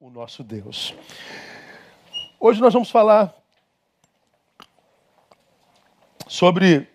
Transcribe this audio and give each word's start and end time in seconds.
o 0.00 0.10
nosso 0.10 0.44
Deus. 0.44 0.94
Hoje 2.38 2.60
nós 2.60 2.72
vamos 2.72 2.90
falar 2.90 3.34
sobre 6.26 6.88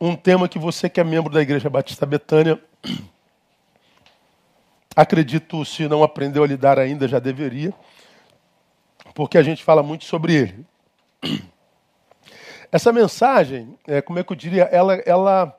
um 0.00 0.14
tema 0.14 0.48
que 0.48 0.58
você 0.58 0.88
que 0.88 1.00
é 1.00 1.04
membro 1.04 1.32
da 1.32 1.40
Igreja 1.40 1.70
Batista 1.70 2.06
Betânia, 2.06 2.62
acredito, 4.94 5.64
se 5.64 5.88
não 5.88 6.02
aprendeu 6.02 6.42
a 6.42 6.46
lidar 6.46 6.78
ainda, 6.78 7.08
já 7.08 7.18
deveria, 7.18 7.72
porque 9.14 9.38
a 9.38 9.42
gente 9.42 9.64
fala 9.64 9.82
muito 9.82 10.04
sobre 10.04 10.34
ele. 10.34 10.66
Essa 12.70 12.92
mensagem, 12.92 13.78
é, 13.86 14.02
como 14.02 14.18
é 14.18 14.24
que 14.24 14.32
eu 14.32 14.36
diria, 14.36 14.64
ela, 14.64 14.96
ela 15.06 15.56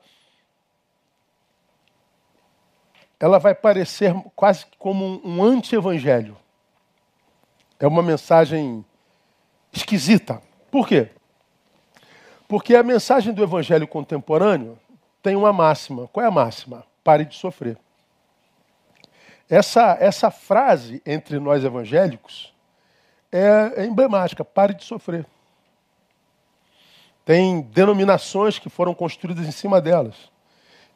ela 3.20 3.38
vai 3.38 3.54
parecer 3.54 4.14
quase 4.36 4.64
como 4.78 5.20
um 5.24 5.42
anti-evangelho. 5.42 6.36
É 7.78 7.86
uma 7.86 8.02
mensagem 8.02 8.84
esquisita. 9.72 10.40
Por 10.70 10.86
quê? 10.86 11.10
Porque 12.46 12.74
a 12.74 12.82
mensagem 12.82 13.32
do 13.32 13.42
evangelho 13.42 13.86
contemporâneo 13.86 14.78
tem 15.22 15.36
uma 15.36 15.52
máxima. 15.52 16.08
Qual 16.08 16.24
é 16.24 16.28
a 16.28 16.32
máxima? 16.32 16.84
Pare 17.02 17.24
de 17.24 17.34
sofrer. 17.34 17.78
Essa, 19.50 19.96
essa 20.00 20.30
frase 20.30 21.02
entre 21.04 21.38
nós 21.38 21.64
evangélicos 21.64 22.54
é, 23.32 23.72
é 23.76 23.84
emblemática. 23.84 24.44
Pare 24.44 24.74
de 24.74 24.84
sofrer. 24.84 25.26
Tem 27.24 27.60
denominações 27.60 28.58
que 28.58 28.70
foram 28.70 28.94
construídas 28.94 29.46
em 29.46 29.52
cima 29.52 29.80
delas 29.80 30.30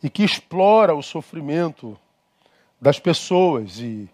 e 0.02 0.09
que 0.09 0.24
explora 0.24 0.95
o 0.95 1.02
sofrimento 1.02 1.98
das 2.82 2.98
pessoas 2.98 3.78
e 3.78 4.10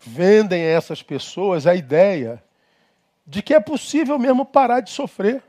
vendem 0.00 0.62
a 0.62 0.68
essas 0.68 1.02
pessoas 1.02 1.66
a 1.66 1.74
ideia 1.74 2.42
de 3.26 3.42
que 3.42 3.52
é 3.52 3.60
possível 3.60 4.18
mesmo 4.18 4.46
parar 4.46 4.80
de 4.80 4.88
sofrer. 4.88 5.42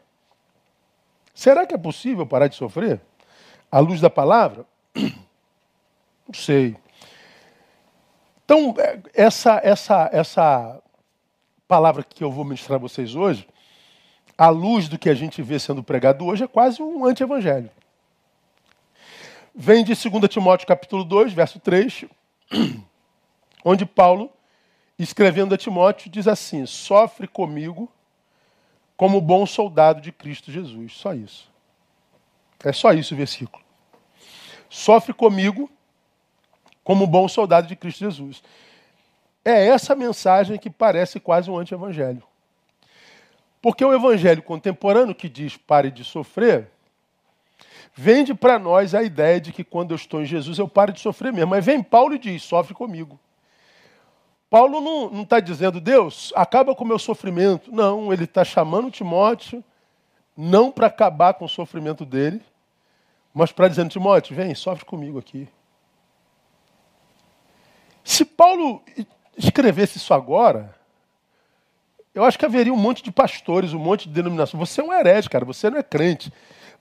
Será 1.33 1.66
que 1.66 1.73
é 1.73 1.77
possível 1.77 2.27
parar 2.27 2.47
de 2.47 2.58
sofrer? 2.58 3.00
À 3.72 3.80
luz 3.80 4.02
da 4.02 4.09
palavra? 4.09 4.66
Não 4.94 6.33
sei. 6.33 6.75
Então, 8.44 8.75
é, 8.77 8.99
essa, 9.14 9.61
essa, 9.64 10.09
essa 10.11 10.81
palavra 11.70 12.03
que 12.03 12.22
eu 12.22 12.31
vou 12.31 12.44
ministrar 12.44 12.75
a 12.75 12.81
vocês 12.81 13.16
hoje, 13.16 13.47
à 14.38 14.49
luz 14.49 14.89
do 14.89 14.99
que 14.99 15.09
a 15.09 15.16
gente 15.16 15.42
vê 15.42 15.58
sendo 15.58 15.81
pregado 15.81 16.25
hoje, 16.25 16.44
é 16.44 16.47
quase 16.47 16.81
um 16.81 17.05
anti-evangelho. 17.05 17.72
Vem 19.55 19.86
de 19.86 19.94
2 19.94 20.30
Timóteo 20.30 20.67
capítulo 20.67 21.05
2, 21.05 21.31
verso 21.31 21.59
3, 21.59 22.05
onde 23.64 23.86
Paulo, 23.86 24.31
escrevendo 24.98 25.53
a 25.53 25.58
Timóteo, 25.58 26.12
diz 26.12 26.28
assim: 26.28 26.66
sofre 26.66 27.28
comigo 27.28 27.92
como 28.95 29.22
bom 29.22 29.45
soldado 29.45 30.02
de 30.02 30.12
Cristo 30.12 30.52
Jesus. 30.52 30.94
Só 30.94 31.14
isso. 31.14 31.52
É 32.64 32.73
só 32.73 32.92
isso 32.92 33.14
o 33.14 33.17
versículo. 33.17 33.64
Sofre 34.70 35.14
comigo 35.14 35.70
como 36.84 37.06
bom 37.06 37.28
soldado 37.28 37.67
de 37.67 37.76
Cristo 37.76 38.00
Jesus. 38.00 38.42
É 39.45 39.67
essa 39.67 39.95
mensagem 39.95 40.58
que 40.58 40.70
parece 40.70 41.20
quase 41.20 41.50
um 41.50 41.58
anti-evangelho. 41.58 42.23
Porque 43.61 43.84
o 43.84 43.94
evangelho 43.94 44.42
contemporâneo 44.42 45.16
que 45.16 45.30
diz 45.30 45.58
pare 45.58 45.92
de 45.92 46.04
sofrer, 46.04 46.70
vende 47.98 48.36
para 48.36 48.59
nós 48.59 48.94
a 48.94 49.02
ideia 49.02 49.42
de 49.42 49.52
que 49.52 49.64
quando 49.64 49.92
eu 49.92 49.95
estou 49.95 50.22
em 50.22 50.26
Jesus 50.26 50.59
eu 50.59 50.67
paro 50.67 50.94
de 50.94 51.00
sofrer 51.00 51.34
mesmo. 51.34 51.50
Mas 51.50 51.66
vem 51.66 51.81
Paulo 51.81 52.14
e 52.14 52.20
diz: 52.20 52.44
sofre 52.44 52.76
comigo. 52.76 53.20
Paulo 54.50 54.80
não 54.80 55.23
está 55.23 55.42
dizendo, 55.42 55.81
Deus, 55.81 56.31
acaba 56.34 56.73
com 56.73 56.86
o 56.86 56.88
meu 56.88 57.00
sofrimento. 57.00 57.70
Não, 57.70 58.14
ele 58.14 58.23
está 58.23 58.45
chamando 58.45 58.92
Timóteo, 58.92 59.62
não 60.38 60.72
para 60.72 60.88
acabar 60.88 61.33
com 61.33 61.44
o 61.44 61.49
sofrimento 61.49 62.05
dele, 62.05 62.42
mas 63.33 63.52
para 63.52 63.67
dizer, 63.67 63.86
Timóteo, 63.89 64.36
vem, 64.36 64.55
sofre 64.55 64.86
comigo 64.86 65.20
aqui. 65.20 65.50
Se 68.05 68.23
Paulo 68.23 68.82
escrevesse 69.36 69.98
isso 69.98 70.14
agora, 70.14 70.73
eu 72.16 72.23
acho 72.23 72.39
que 72.39 72.45
haveria 72.45 72.73
um 72.73 72.77
monte 72.77 73.04
de 73.04 73.11
pastores, 73.11 73.73
um 73.73 73.80
monte 73.80 74.08
de 74.08 74.14
denominações. 74.14 74.70
Você 74.70 74.80
é 74.80 74.83
um 74.83 74.94
herege, 74.94 75.30
cara, 75.30 75.44
você 75.44 75.70
não 75.70 75.77
é 75.77 75.83
crente. 75.83 76.32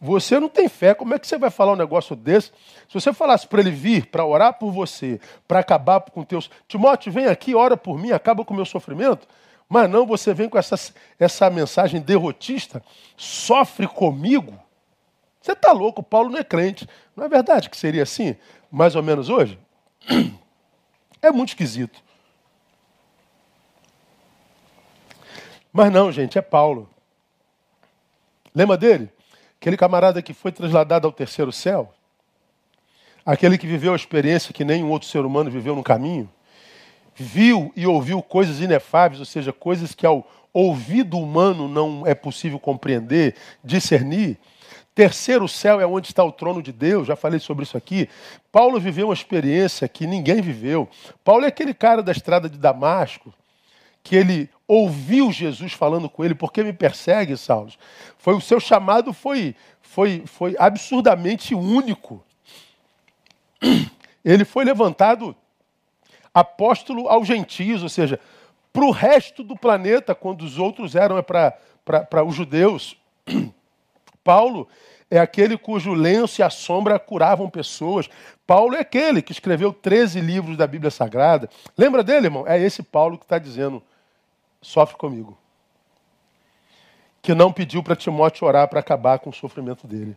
Você 0.00 0.38
não 0.38 0.48
tem 0.48 0.68
fé, 0.68 0.94
como 0.94 1.14
é 1.14 1.18
que 1.18 1.26
você 1.26 1.38
vai 1.38 1.50
falar 1.50 1.72
um 1.72 1.76
negócio 1.76 2.14
desse? 2.14 2.52
Se 2.88 2.94
você 2.94 3.12
falasse 3.12 3.46
para 3.46 3.60
ele 3.60 3.70
vir, 3.70 4.06
para 4.06 4.26
orar 4.26 4.58
por 4.58 4.70
você, 4.70 5.18
para 5.48 5.60
acabar 5.60 6.00
com 6.00 6.22
teus. 6.22 6.50
Timóteo, 6.68 7.10
vem 7.10 7.26
aqui, 7.26 7.54
ora 7.54 7.76
por 7.76 7.98
mim, 7.98 8.12
acaba 8.12 8.44
com 8.44 8.52
o 8.52 8.56
meu 8.56 8.66
sofrimento. 8.66 9.26
Mas 9.68 9.88
não, 9.90 10.06
você 10.06 10.34
vem 10.34 10.48
com 10.48 10.58
essa, 10.58 10.76
essa 11.18 11.48
mensagem 11.50 12.00
derrotista, 12.00 12.82
sofre 13.16 13.86
comigo. 13.86 14.58
Você 15.40 15.52
está 15.52 15.72
louco, 15.72 16.02
Paulo 16.02 16.30
não 16.30 16.38
é 16.38 16.44
crente. 16.44 16.86
Não 17.16 17.24
é 17.24 17.28
verdade 17.28 17.70
que 17.70 17.76
seria 17.76 18.02
assim, 18.02 18.36
mais 18.70 18.94
ou 18.94 19.02
menos 19.02 19.28
hoje? 19.28 19.58
É 21.22 21.30
muito 21.32 21.48
esquisito. 21.48 21.98
Mas 25.72 25.90
não, 25.90 26.12
gente, 26.12 26.38
é 26.38 26.42
Paulo. 26.42 26.88
Lembra 28.54 28.76
dele? 28.76 29.10
Aquele 29.66 29.76
camarada 29.76 30.22
que 30.22 30.32
foi 30.32 30.52
trasladado 30.52 31.08
ao 31.08 31.12
terceiro 31.12 31.50
céu, 31.50 31.92
aquele 33.24 33.58
que 33.58 33.66
viveu 33.66 33.94
a 33.94 33.96
experiência 33.96 34.54
que 34.54 34.64
nenhum 34.64 34.88
outro 34.88 35.08
ser 35.08 35.24
humano 35.24 35.50
viveu 35.50 35.74
no 35.74 35.82
caminho, 35.82 36.30
viu 37.16 37.72
e 37.74 37.84
ouviu 37.84 38.22
coisas 38.22 38.60
inefáveis, 38.60 39.18
ou 39.18 39.26
seja, 39.26 39.52
coisas 39.52 39.92
que 39.92 40.06
ao 40.06 40.24
ouvido 40.52 41.18
humano 41.18 41.66
não 41.66 42.06
é 42.06 42.14
possível 42.14 42.60
compreender, 42.60 43.34
discernir. 43.64 44.38
Terceiro 44.94 45.48
céu 45.48 45.80
é 45.80 45.86
onde 45.86 46.06
está 46.06 46.22
o 46.22 46.30
trono 46.30 46.62
de 46.62 46.70
Deus, 46.70 47.08
já 47.08 47.16
falei 47.16 47.40
sobre 47.40 47.64
isso 47.64 47.76
aqui. 47.76 48.08
Paulo 48.52 48.78
viveu 48.78 49.08
uma 49.08 49.14
experiência 49.14 49.88
que 49.88 50.06
ninguém 50.06 50.40
viveu. 50.40 50.88
Paulo 51.24 51.44
é 51.44 51.48
aquele 51.48 51.74
cara 51.74 52.04
da 52.04 52.12
estrada 52.12 52.48
de 52.48 52.56
Damasco, 52.56 53.34
que 54.06 54.14
ele 54.14 54.48
ouviu 54.68 55.32
Jesus 55.32 55.72
falando 55.72 56.08
com 56.08 56.24
ele, 56.24 56.32
por 56.32 56.52
que 56.52 56.62
me 56.62 56.72
persegue, 56.72 57.36
Saulo? 57.36 57.72
Foi 58.16 58.34
o 58.34 58.40
seu 58.40 58.60
chamado 58.60 59.12
foi 59.12 59.56
foi 59.82 60.22
foi 60.26 60.54
absurdamente 60.60 61.56
único. 61.56 62.24
Ele 64.24 64.44
foi 64.44 64.64
levantado 64.64 65.34
apóstolo 66.34 67.08
aos 67.08 67.26
gentios, 67.26 67.82
ou 67.82 67.88
seja, 67.88 68.20
para 68.72 68.84
o 68.84 68.90
resto 68.90 69.42
do 69.44 69.56
planeta, 69.56 70.14
quando 70.14 70.42
os 70.42 70.58
outros 70.58 70.94
eram 70.94 71.16
é 71.16 71.22
para 71.22 72.24
os 72.24 72.34
judeus. 72.34 72.96
Paulo 74.22 74.68
é 75.10 75.18
aquele 75.18 75.56
cujo 75.56 75.94
lenço 75.94 76.40
e 76.40 76.44
a 76.44 76.50
sombra 76.50 76.98
curavam 76.98 77.48
pessoas. 77.48 78.08
Paulo 78.46 78.74
é 78.74 78.80
aquele 78.80 79.22
que 79.22 79.32
escreveu 79.32 79.72
13 79.72 80.20
livros 80.20 80.56
da 80.56 80.66
Bíblia 80.66 80.90
Sagrada. 80.90 81.48
Lembra 81.76 82.04
dele, 82.04 82.26
irmão? 82.26 82.44
É 82.46 82.60
esse 82.60 82.82
Paulo 82.82 83.18
que 83.18 83.24
está 83.24 83.38
dizendo 83.38 83.82
sofre 84.66 84.96
comigo. 84.96 85.38
Que 87.22 87.34
não 87.34 87.52
pediu 87.52 87.82
para 87.82 87.94
Timóteo 87.94 88.46
orar 88.46 88.68
para 88.68 88.80
acabar 88.80 89.18
com 89.20 89.30
o 89.30 89.32
sofrimento 89.32 89.86
dele. 89.86 90.16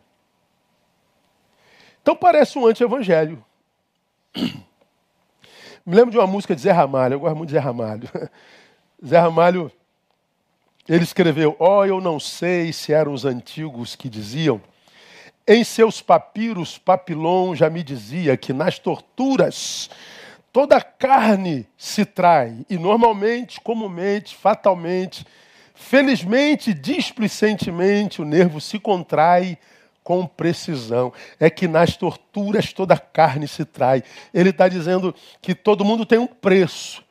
Então 2.01 2.15
parece 2.15 2.57
um 2.57 2.65
anti-evangelho. 2.65 3.43
Me 5.85 5.95
lembro 5.95 6.11
de 6.11 6.17
uma 6.17 6.27
música 6.27 6.55
de 6.55 6.61
Zé 6.61 6.71
Ramalho, 6.71 7.13
eu 7.13 7.19
gosto 7.19 7.35
muito 7.35 7.49
de 7.49 7.53
Zé 7.53 7.59
Ramalho. 7.59 8.09
Zé 9.05 9.19
Ramalho, 9.19 9.71
ele 10.87 11.03
escreveu: 11.03 11.55
Ó, 11.59 11.79
oh, 11.79 11.85
eu 11.85 12.01
não 12.01 12.19
sei 12.19 12.73
se 12.73 12.91
eram 12.91 13.13
os 13.13 13.25
antigos 13.25 13.95
que 13.95 14.09
diziam, 14.09 14.61
em 15.47 15.63
seus 15.63 16.01
papiros, 16.01 16.77
Papilon 16.77 17.55
já 17.55 17.69
me 17.69 17.81
dizia 17.81 18.37
que 18.37 18.53
nas 18.53 18.77
torturas 18.77 19.89
toda 20.51 20.81
carne 20.81 21.67
se 21.77 22.05
trai, 22.05 22.65
e 22.69 22.77
normalmente, 22.77 23.61
comumente, 23.61 24.35
fatalmente, 24.35 25.25
felizmente, 25.73 26.73
displicentemente, 26.73 28.21
o 28.21 28.25
nervo 28.25 28.59
se 28.59 28.79
contrai 28.79 29.57
com 30.03 30.25
precisão. 30.25 31.13
É 31.39 31.49
que 31.49 31.67
nas 31.67 31.95
torturas 31.95 32.73
toda 32.73 32.97
carne 32.97 33.47
se 33.47 33.63
trai. 33.63 34.03
Ele 34.33 34.49
está 34.49 34.67
dizendo 34.67 35.13
que 35.41 35.53
todo 35.53 35.85
mundo 35.85 36.05
tem 36.05 36.19
um 36.19 36.27
preço, 36.27 37.03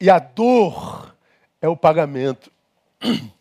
e 0.00 0.10
a 0.10 0.18
dor 0.18 1.14
é 1.60 1.68
o 1.68 1.76
pagamento. 1.76 2.50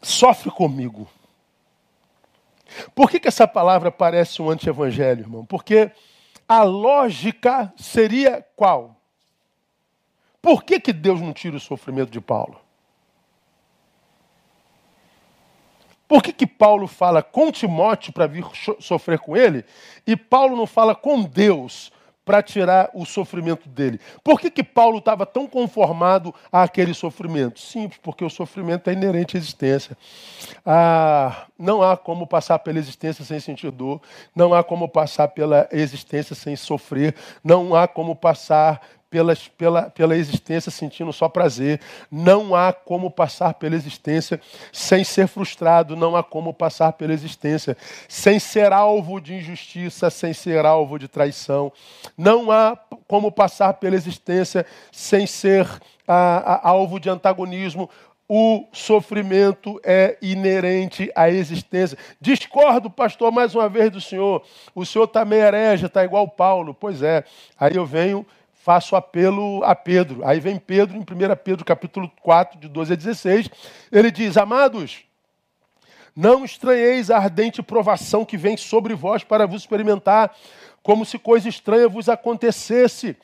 Sofre 0.00 0.50
comigo. 0.50 1.08
Por 2.94 3.10
que, 3.10 3.20
que 3.20 3.28
essa 3.28 3.46
palavra 3.46 3.90
parece 3.90 4.40
um 4.40 4.50
anti-evangelho, 4.50 5.20
irmão? 5.20 5.44
Porque 5.44 5.90
a 6.48 6.62
lógica 6.62 7.72
seria 7.76 8.44
qual? 8.56 8.96
Por 10.40 10.64
que, 10.64 10.80
que 10.80 10.92
Deus 10.92 11.20
não 11.20 11.32
tira 11.32 11.56
o 11.56 11.60
sofrimento 11.60 12.10
de 12.10 12.20
Paulo? 12.20 12.60
Por 16.08 16.22
que, 16.22 16.32
que 16.32 16.46
Paulo 16.46 16.86
fala 16.86 17.22
com 17.22 17.50
Timóteo 17.50 18.12
para 18.12 18.26
vir 18.26 18.44
sofrer 18.80 19.18
com 19.18 19.34
ele 19.34 19.64
e 20.06 20.14
Paulo 20.14 20.56
não 20.56 20.66
fala 20.66 20.94
com 20.94 21.22
Deus 21.22 21.90
para 22.24 22.42
tirar 22.42 22.90
o 22.94 23.04
sofrimento 23.04 23.68
dele. 23.68 24.00
Por 24.22 24.40
que, 24.40 24.50
que 24.50 24.62
Paulo 24.62 24.98
estava 24.98 25.26
tão 25.26 25.46
conformado 25.46 26.34
àquele 26.50 26.94
sofrimento? 26.94 27.60
Simples, 27.60 27.98
porque 28.02 28.24
o 28.24 28.30
sofrimento 28.30 28.88
é 28.88 28.92
inerente 28.92 29.36
à 29.36 29.38
existência. 29.38 29.96
Ah, 30.64 31.46
não 31.58 31.82
há 31.82 31.96
como 31.96 32.26
passar 32.26 32.58
pela 32.60 32.78
existência 32.78 33.24
sem 33.24 33.40
sentir 33.40 33.70
dor, 33.70 34.00
não 34.34 34.54
há 34.54 34.62
como 34.62 34.88
passar 34.88 35.28
pela 35.28 35.68
existência 35.72 36.34
sem 36.34 36.54
sofrer, 36.56 37.14
não 37.42 37.74
há 37.74 37.88
como 37.88 38.14
passar 38.14 38.80
pela, 39.12 39.36
pela, 39.58 39.82
pela 39.90 40.16
existência 40.16 40.72
sentindo 40.72 41.12
só 41.12 41.28
prazer. 41.28 41.78
Não 42.10 42.54
há 42.54 42.72
como 42.72 43.10
passar 43.10 43.52
pela 43.52 43.74
existência 43.74 44.40
sem 44.72 45.04
ser 45.04 45.28
frustrado, 45.28 45.94
não 45.94 46.16
há 46.16 46.22
como 46.22 46.54
passar 46.54 46.94
pela 46.94 47.12
existência 47.12 47.76
sem 48.08 48.38
ser 48.38 48.72
alvo 48.72 49.20
de 49.20 49.34
injustiça, 49.34 50.08
sem 50.08 50.32
ser 50.32 50.64
alvo 50.64 50.98
de 50.98 51.08
traição. 51.08 51.70
Não 52.16 52.50
há 52.50 52.74
como 53.06 53.30
passar 53.30 53.74
pela 53.74 53.94
existência 53.94 54.64
sem 54.90 55.26
ser 55.26 55.68
alvo 56.08 56.98
de 56.98 57.10
antagonismo. 57.10 57.90
O 58.26 58.66
sofrimento 58.72 59.78
é 59.84 60.16
inerente 60.22 61.12
à 61.14 61.28
existência. 61.28 61.98
Discordo, 62.18 62.88
pastor, 62.88 63.30
mais 63.30 63.54
uma 63.54 63.68
vez 63.68 63.90
do 63.90 64.00
senhor. 64.00 64.42
O 64.74 64.86
senhor 64.86 65.04
está 65.04 65.22
meio 65.22 65.42
herege, 65.42 65.84
está 65.84 66.02
igual 66.02 66.26
Paulo. 66.26 66.72
Pois 66.72 67.02
é. 67.02 67.24
Aí 67.58 67.76
eu 67.76 67.84
venho 67.84 68.24
faço 68.62 68.94
apelo 68.94 69.64
a 69.64 69.74
Pedro. 69.74 70.24
Aí 70.24 70.38
vem 70.38 70.56
Pedro, 70.56 70.96
em 70.96 71.00
1 71.00 71.04
Pedro 71.42 71.64
capítulo 71.64 72.08
4, 72.22 72.60
de 72.60 72.68
12 72.68 72.92
a 72.92 72.96
16, 72.96 73.50
ele 73.90 74.08
diz, 74.08 74.36
amados, 74.36 75.00
não 76.14 76.44
estranheis 76.44 77.10
a 77.10 77.16
ardente 77.16 77.60
provação 77.60 78.24
que 78.24 78.36
vem 78.36 78.56
sobre 78.56 78.94
vós 78.94 79.24
para 79.24 79.46
vos 79.46 79.62
experimentar, 79.62 80.32
como 80.80 81.04
se 81.04 81.18
coisa 81.18 81.48
estranha 81.48 81.88
vos 81.88 82.08
acontecesse. 82.08 83.16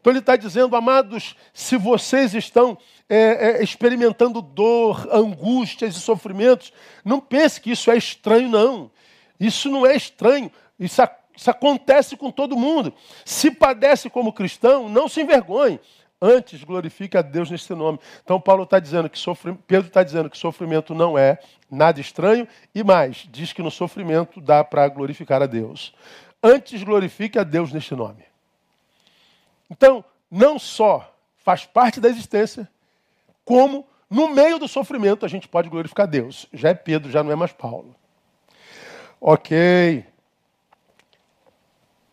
Então 0.00 0.10
ele 0.10 0.20
está 0.20 0.36
dizendo, 0.36 0.74
amados, 0.74 1.36
se 1.52 1.76
vocês 1.76 2.32
estão 2.32 2.78
é, 3.10 3.58
é, 3.58 3.62
experimentando 3.62 4.40
dor, 4.40 5.06
angústias 5.12 5.96
e 5.96 6.00
sofrimentos, 6.00 6.72
não 7.04 7.20
pense 7.20 7.60
que 7.60 7.72
isso 7.72 7.90
é 7.90 7.96
estranho, 7.98 8.48
não. 8.48 8.90
Isso 9.38 9.68
não 9.68 9.86
é 9.86 9.94
estranho. 9.94 10.50
Isso 10.80 11.02
isso 11.38 11.52
acontece 11.52 12.16
com 12.16 12.32
todo 12.32 12.56
mundo. 12.56 12.92
Se 13.24 13.48
padece 13.48 14.10
como 14.10 14.32
cristão, 14.32 14.88
não 14.88 15.08
se 15.08 15.20
envergonhe. 15.20 15.78
Antes 16.20 16.64
glorifique 16.64 17.16
a 17.16 17.22
Deus 17.22 17.48
nesse 17.48 17.72
nome. 17.76 18.00
Então 18.24 18.40
Paulo 18.40 18.64
está 18.64 18.80
dizendo 18.80 19.08
que 19.08 19.16
sofrimento, 19.16 19.62
Pedro 19.64 19.86
está 19.86 20.02
dizendo 20.02 20.28
que 20.28 20.36
sofrimento 20.36 20.96
não 20.96 21.16
é 21.16 21.38
nada 21.70 22.00
estranho 22.00 22.48
e 22.74 22.82
mais, 22.82 23.28
diz 23.30 23.52
que 23.52 23.62
no 23.62 23.70
sofrimento 23.70 24.40
dá 24.40 24.64
para 24.64 24.88
glorificar 24.88 25.40
a 25.40 25.46
Deus. 25.46 25.94
Antes 26.42 26.82
glorifique 26.82 27.38
a 27.38 27.44
Deus 27.44 27.72
neste 27.72 27.94
nome. 27.94 28.24
Então, 29.70 30.04
não 30.28 30.58
só 30.58 31.14
faz 31.36 31.64
parte 31.64 32.00
da 32.00 32.08
existência, 32.08 32.68
como 33.44 33.86
no 34.10 34.28
meio 34.28 34.58
do 34.58 34.66
sofrimento 34.66 35.24
a 35.24 35.28
gente 35.28 35.46
pode 35.46 35.68
glorificar 35.68 36.04
a 36.04 36.10
Deus. 36.10 36.48
Já 36.52 36.70
é 36.70 36.74
Pedro, 36.74 37.12
já 37.12 37.22
não 37.22 37.30
é 37.30 37.36
mais 37.36 37.52
Paulo. 37.52 37.94
Ok 39.20 40.04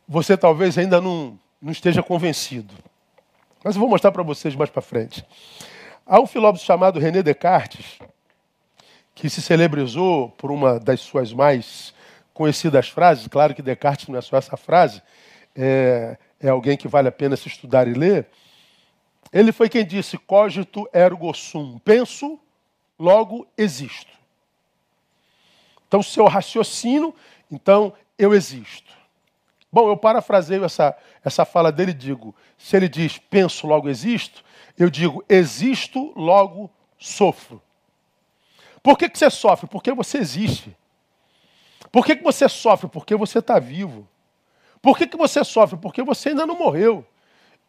você 0.07 0.37
talvez 0.37 0.77
ainda 0.77 1.01
não, 1.01 1.39
não 1.61 1.71
esteja 1.71 2.03
convencido. 2.03 2.73
Mas 3.63 3.75
eu 3.75 3.79
vou 3.79 3.89
mostrar 3.89 4.11
para 4.11 4.23
vocês 4.23 4.55
mais 4.55 4.69
para 4.69 4.81
frente. 4.81 5.25
Há 6.05 6.19
um 6.19 6.27
filósofo 6.27 6.65
chamado 6.65 6.99
René 6.99 7.23
Descartes, 7.23 7.97
que 9.15 9.29
se 9.29 9.41
celebrizou 9.41 10.29
por 10.29 10.51
uma 10.51 10.79
das 10.79 11.01
suas 11.01 11.33
mais 11.33 11.93
conhecidas 12.33 12.89
frases. 12.89 13.27
Claro 13.27 13.55
que 13.55 13.61
Descartes 13.61 14.07
não 14.07 14.19
é 14.19 14.21
só 14.21 14.37
essa 14.37 14.55
frase, 14.55 15.01
é, 15.55 16.17
é 16.39 16.49
alguém 16.49 16.77
que 16.77 16.87
vale 16.87 17.07
a 17.07 17.11
pena 17.11 17.35
se 17.35 17.47
estudar 17.47 17.87
e 17.87 17.93
ler. 17.93 18.27
Ele 19.33 19.51
foi 19.51 19.67
quem 19.67 19.85
disse: 19.85 20.17
cogito 20.17 20.87
ergo 20.93 21.33
sum. 21.33 21.79
Penso, 21.79 22.39
logo 22.99 23.47
existo. 23.57 24.13
Então, 25.87 26.03
se 26.03 26.19
eu 26.19 26.25
raciocino, 26.25 27.15
então 27.49 27.93
eu 28.17 28.33
existo. 28.33 28.93
Bom, 29.75 29.89
eu 29.89 29.97
parafraseio 29.97 30.63
essa, 30.63 30.95
essa 31.21 31.43
fala 31.43 31.69
dele 31.69 31.91
e 31.91 31.93
digo: 31.93 32.33
se 32.57 32.77
ele 32.77 32.87
diz 32.87 33.17
penso, 33.17 33.67
logo 33.67 33.89
existo, 33.89 34.41
eu 34.79 34.89
digo 34.89 35.21
existo, 35.27 36.13
logo 36.15 36.71
sofro. 36.97 37.61
Por 38.81 38.97
que, 38.97 39.09
que 39.09 39.19
você 39.19 39.29
sofre? 39.29 39.67
Porque 39.67 39.91
você 39.91 40.19
existe. 40.19 40.73
Por 41.91 42.05
que, 42.05 42.15
que 42.15 42.23
você 42.23 42.47
sofre? 42.47 42.87
Porque 42.87 43.17
você 43.17 43.39
está 43.39 43.59
vivo. 43.59 44.07
Por 44.81 44.97
que, 44.97 45.07
que 45.07 45.17
você 45.17 45.43
sofre? 45.43 45.77
Porque 45.77 46.01
você 46.01 46.29
ainda 46.29 46.45
não 46.45 46.57
morreu. 46.57 47.05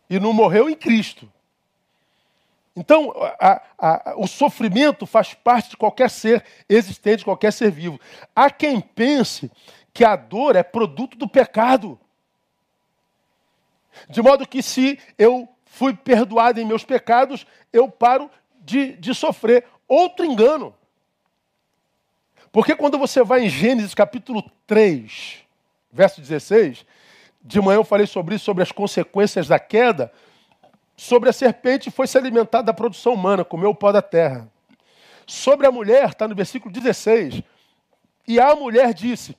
E 0.09 0.21
não 0.21 0.33
morreu 0.33 0.71
em 0.71 0.77
Cristo. 0.77 1.29
Então, 2.77 3.13
a, 3.41 3.63
a, 3.77 4.15
o 4.17 4.29
sofrimento 4.29 5.07
faz 5.07 5.35
parte 5.35 5.71
de 5.71 5.77
qualquer 5.77 6.09
ser 6.09 6.45
existente, 6.69 7.19
de 7.19 7.25
qualquer 7.25 7.53
ser 7.53 7.73
vivo. 7.73 7.99
Há 8.33 8.49
quem 8.49 8.81
pense 8.81 9.51
que 9.97 10.05
a 10.05 10.15
dor 10.15 10.57
é 10.57 10.63
produto 10.63 11.17
do 11.17 11.27
pecado. 11.27 11.99
De 14.11 14.21
modo 14.21 14.47
que 14.47 14.63
se 14.63 14.99
eu 15.17 15.49
fui 15.65 15.95
perdoado 15.95 16.61
em 16.61 16.67
meus 16.67 16.85
pecados, 16.85 17.47
eu 17.73 17.91
paro 17.91 18.31
de, 18.61 18.93
de 18.97 19.15
sofrer. 19.15 19.65
Outro 19.89 20.27
engano. 20.27 20.75
Porque 22.53 22.77
quando 22.77 22.99
você 22.99 23.25
vai 23.25 23.47
em 23.47 23.49
Gênesis 23.49 23.95
capítulo 23.95 24.43
3, 24.67 25.39
verso 25.91 26.21
16, 26.21 26.85
de 27.41 27.59
manhã 27.63 27.79
eu 27.79 27.85
falei 27.85 28.07
sobre 28.07 28.35
isso, 28.35 28.45
sobre 28.45 28.63
as 28.63 28.71
consequências 28.71 29.49
da 29.49 29.59
queda, 29.59 30.13
sobre 30.95 31.31
a 31.31 31.33
serpente 31.33 31.91
foi 31.91 32.07
se 32.07 32.19
alimentar 32.19 32.61
da 32.61 32.75
produção 32.75 33.15
humana, 33.15 33.47
comeu 33.47 33.71
o 33.71 33.75
pó 33.75 33.93
da 33.93 34.03
terra. 34.03 34.47
Sobre 35.27 35.67
a 35.67 35.73
mulher, 35.73 36.11
está 36.11 36.29
no 36.29 36.35
versículo 36.35 36.71
16, 36.71 37.43
e 38.29 38.39
a 38.39 38.55
mulher 38.55 38.93
disse: 38.93 39.35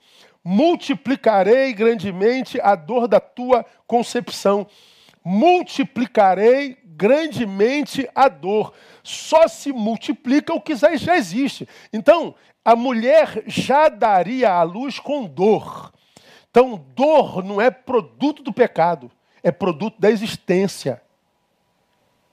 multiplicarei 0.50 1.74
grandemente 1.74 2.58
a 2.62 2.74
dor 2.74 3.06
da 3.06 3.20
tua 3.20 3.66
concepção. 3.86 4.66
Multiplicarei 5.22 6.78
grandemente 6.86 8.10
a 8.16 8.30
dor. 8.30 8.74
Só 9.04 9.46
se 9.50 9.74
multiplica 9.74 10.54
o 10.54 10.62
que 10.62 10.74
já 10.74 10.94
existe. 10.94 11.68
Então, 11.92 12.34
a 12.64 12.78
mulher 12.78 13.44
já 13.46 13.90
daria 13.90 14.54
à 14.54 14.64
luz 14.64 15.00
com 15.00 15.26
dor. 15.26 15.92
Então, 16.50 16.82
dor 16.96 17.44
não 17.44 17.60
é 17.60 17.70
produto 17.70 18.42
do 18.42 18.54
pecado, 18.54 19.12
é 19.44 19.52
produto 19.52 20.00
da 20.00 20.10
existência. 20.10 21.02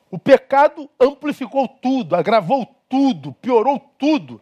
O 0.08 0.20
pecado 0.20 0.88
amplificou 1.00 1.66
tudo, 1.66 2.14
agravou 2.14 2.64
tudo, 2.88 3.32
piorou 3.32 3.80
tudo. 3.98 4.40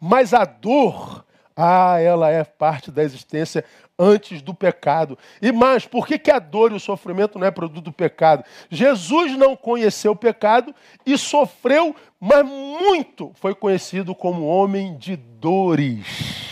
Mas 0.00 0.34
a 0.34 0.44
dor 0.44 1.24
ah, 1.56 1.98
ela 2.00 2.30
é 2.30 2.44
parte 2.44 2.90
da 2.90 3.02
existência 3.02 3.64
antes 3.98 4.42
do 4.42 4.54
pecado. 4.54 5.18
E 5.40 5.52
mais, 5.52 5.86
por 5.86 6.06
que, 6.06 6.18
que 6.18 6.30
a 6.30 6.38
dor 6.38 6.72
e 6.72 6.74
o 6.74 6.80
sofrimento 6.80 7.38
não 7.38 7.46
é 7.46 7.50
produto 7.50 7.84
do 7.84 7.92
pecado? 7.92 8.44
Jesus 8.70 9.36
não 9.36 9.54
conheceu 9.54 10.12
o 10.12 10.16
pecado 10.16 10.74
e 11.04 11.16
sofreu, 11.16 11.94
mas 12.18 12.44
muito 12.46 13.32
foi 13.34 13.54
conhecido 13.54 14.14
como 14.14 14.46
homem 14.46 14.96
de 14.96 15.16
dores. 15.16 16.50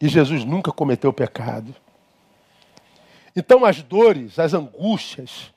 E 0.00 0.08
Jesus 0.08 0.44
nunca 0.44 0.72
cometeu 0.72 1.12
pecado. 1.12 1.74
Então 3.34 3.64
as 3.64 3.82
dores, 3.82 4.38
as 4.38 4.54
angústias, 4.54 5.52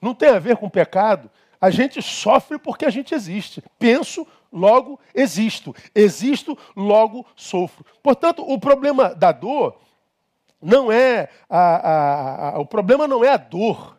não 0.00 0.14
tem 0.14 0.28
a 0.28 0.38
ver 0.38 0.56
com 0.56 0.68
pecado. 0.68 1.30
A 1.60 1.70
gente 1.70 2.02
sofre 2.02 2.58
porque 2.58 2.84
a 2.84 2.90
gente 2.90 3.14
existe. 3.14 3.62
Penso, 3.78 4.26
logo 4.52 4.98
existo. 5.14 5.74
Existo, 5.94 6.56
logo 6.74 7.26
sofro. 7.34 7.84
Portanto, 8.02 8.42
o 8.42 8.58
problema 8.58 9.14
da 9.14 9.32
dor 9.32 9.78
não 10.60 10.90
é 10.90 11.28
a, 11.48 11.58
a, 11.58 12.50
a, 12.50 12.58
o 12.58 12.66
problema 12.66 13.06
não 13.06 13.24
é 13.24 13.28
a 13.28 13.36
dor. 13.36 13.96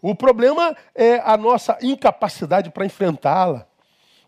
O 0.00 0.14
problema 0.14 0.76
é 0.94 1.16
a 1.24 1.36
nossa 1.36 1.78
incapacidade 1.82 2.70
para 2.70 2.86
enfrentá-la. 2.86 3.66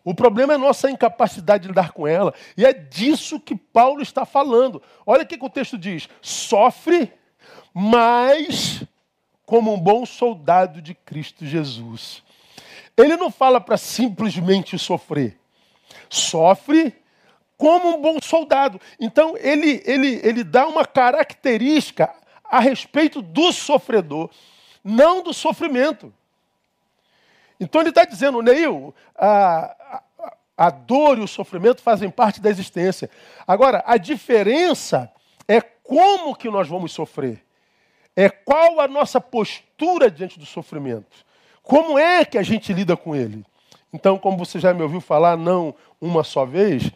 O 0.03 0.15
problema 0.15 0.53
é 0.53 0.57
a 0.57 0.59
nossa 0.59 0.91
incapacidade 0.91 1.63
de 1.63 1.69
lidar 1.69 1.93
com 1.93 2.07
ela. 2.07 2.33
E 2.57 2.65
é 2.65 2.73
disso 2.73 3.41
que 3.41 3.57
Paulo 3.57 4.01
está 4.01 4.25
falando. 4.25 4.81
Olha 5.05 5.25
o 5.25 5.27
que 5.27 5.37
o 5.39 5.51
texto 5.51 5.77
diz: 5.77 6.09
sofre, 6.23 7.13
mas 7.75 8.85
como 9.45 9.75
um 9.75 9.81
bom 9.81 10.07
soldado 10.07 10.81
de 10.81 10.95
Cristo 10.95 11.45
Jesus. 11.45 12.23
Ele 12.97 13.17
não 13.17 13.31
fala 13.31 13.61
para 13.61 13.77
simplesmente 13.77 14.79
sofrer. 14.79 15.39
Sofre 16.09 16.95
como 17.57 17.97
um 17.97 18.01
bom 18.01 18.19
soldado. 18.23 18.81
Então, 18.99 19.37
ele, 19.37 19.83
ele, 19.85 20.21
ele 20.23 20.45
dá 20.45 20.67
uma 20.67 20.85
característica 20.85 22.15
a 22.45 22.61
respeito 22.61 23.21
do 23.21 23.53
sofredor, 23.53 24.31
não 24.83 25.23
do 25.23 25.35
sofrimento. 25.35 26.13
Então, 27.59 27.81
ele 27.81 27.91
está 27.91 28.05
dizendo, 28.05 28.43
Neil, 28.43 28.95
a, 29.15 30.03
a, 30.19 30.37
a 30.57 30.71
dor 30.71 31.19
e 31.19 31.23
o 31.23 31.29
sofrimento 31.29 31.83
fazem 31.83 32.11
parte 32.11 32.41
da 32.41 32.51
existência. 32.51 33.11
Agora, 33.47 33.83
a 33.87 33.97
diferença 33.97 35.11
é 35.49 35.61
como 35.61 36.37
que 36.37 36.51
nós 36.51 36.69
vamos 36.69 36.93
sofrer. 36.93 37.45
é 38.15 38.31
qual 38.31 38.81
a 38.81 38.89
nossa 38.89 39.21
postura 39.21 40.11
diante 40.11 40.39
do 40.39 40.47
sofrimento. 40.47 41.26
Como 41.67 41.99
é 41.99 42.25
que 42.25 42.39
a 42.39 42.45
gente 42.45 42.73
lida 42.73 42.97
com 42.97 43.17
ele? 43.17 43.45
Então, 43.93 44.17
como 44.19 44.39
você 44.39 44.61
já 44.61 44.73
me 44.73 44.83
ouviu 44.83 45.01
falar, 45.01 45.37
não 45.37 45.75
uma 46.01 46.23
só 46.23 46.45
vez, 46.45 46.93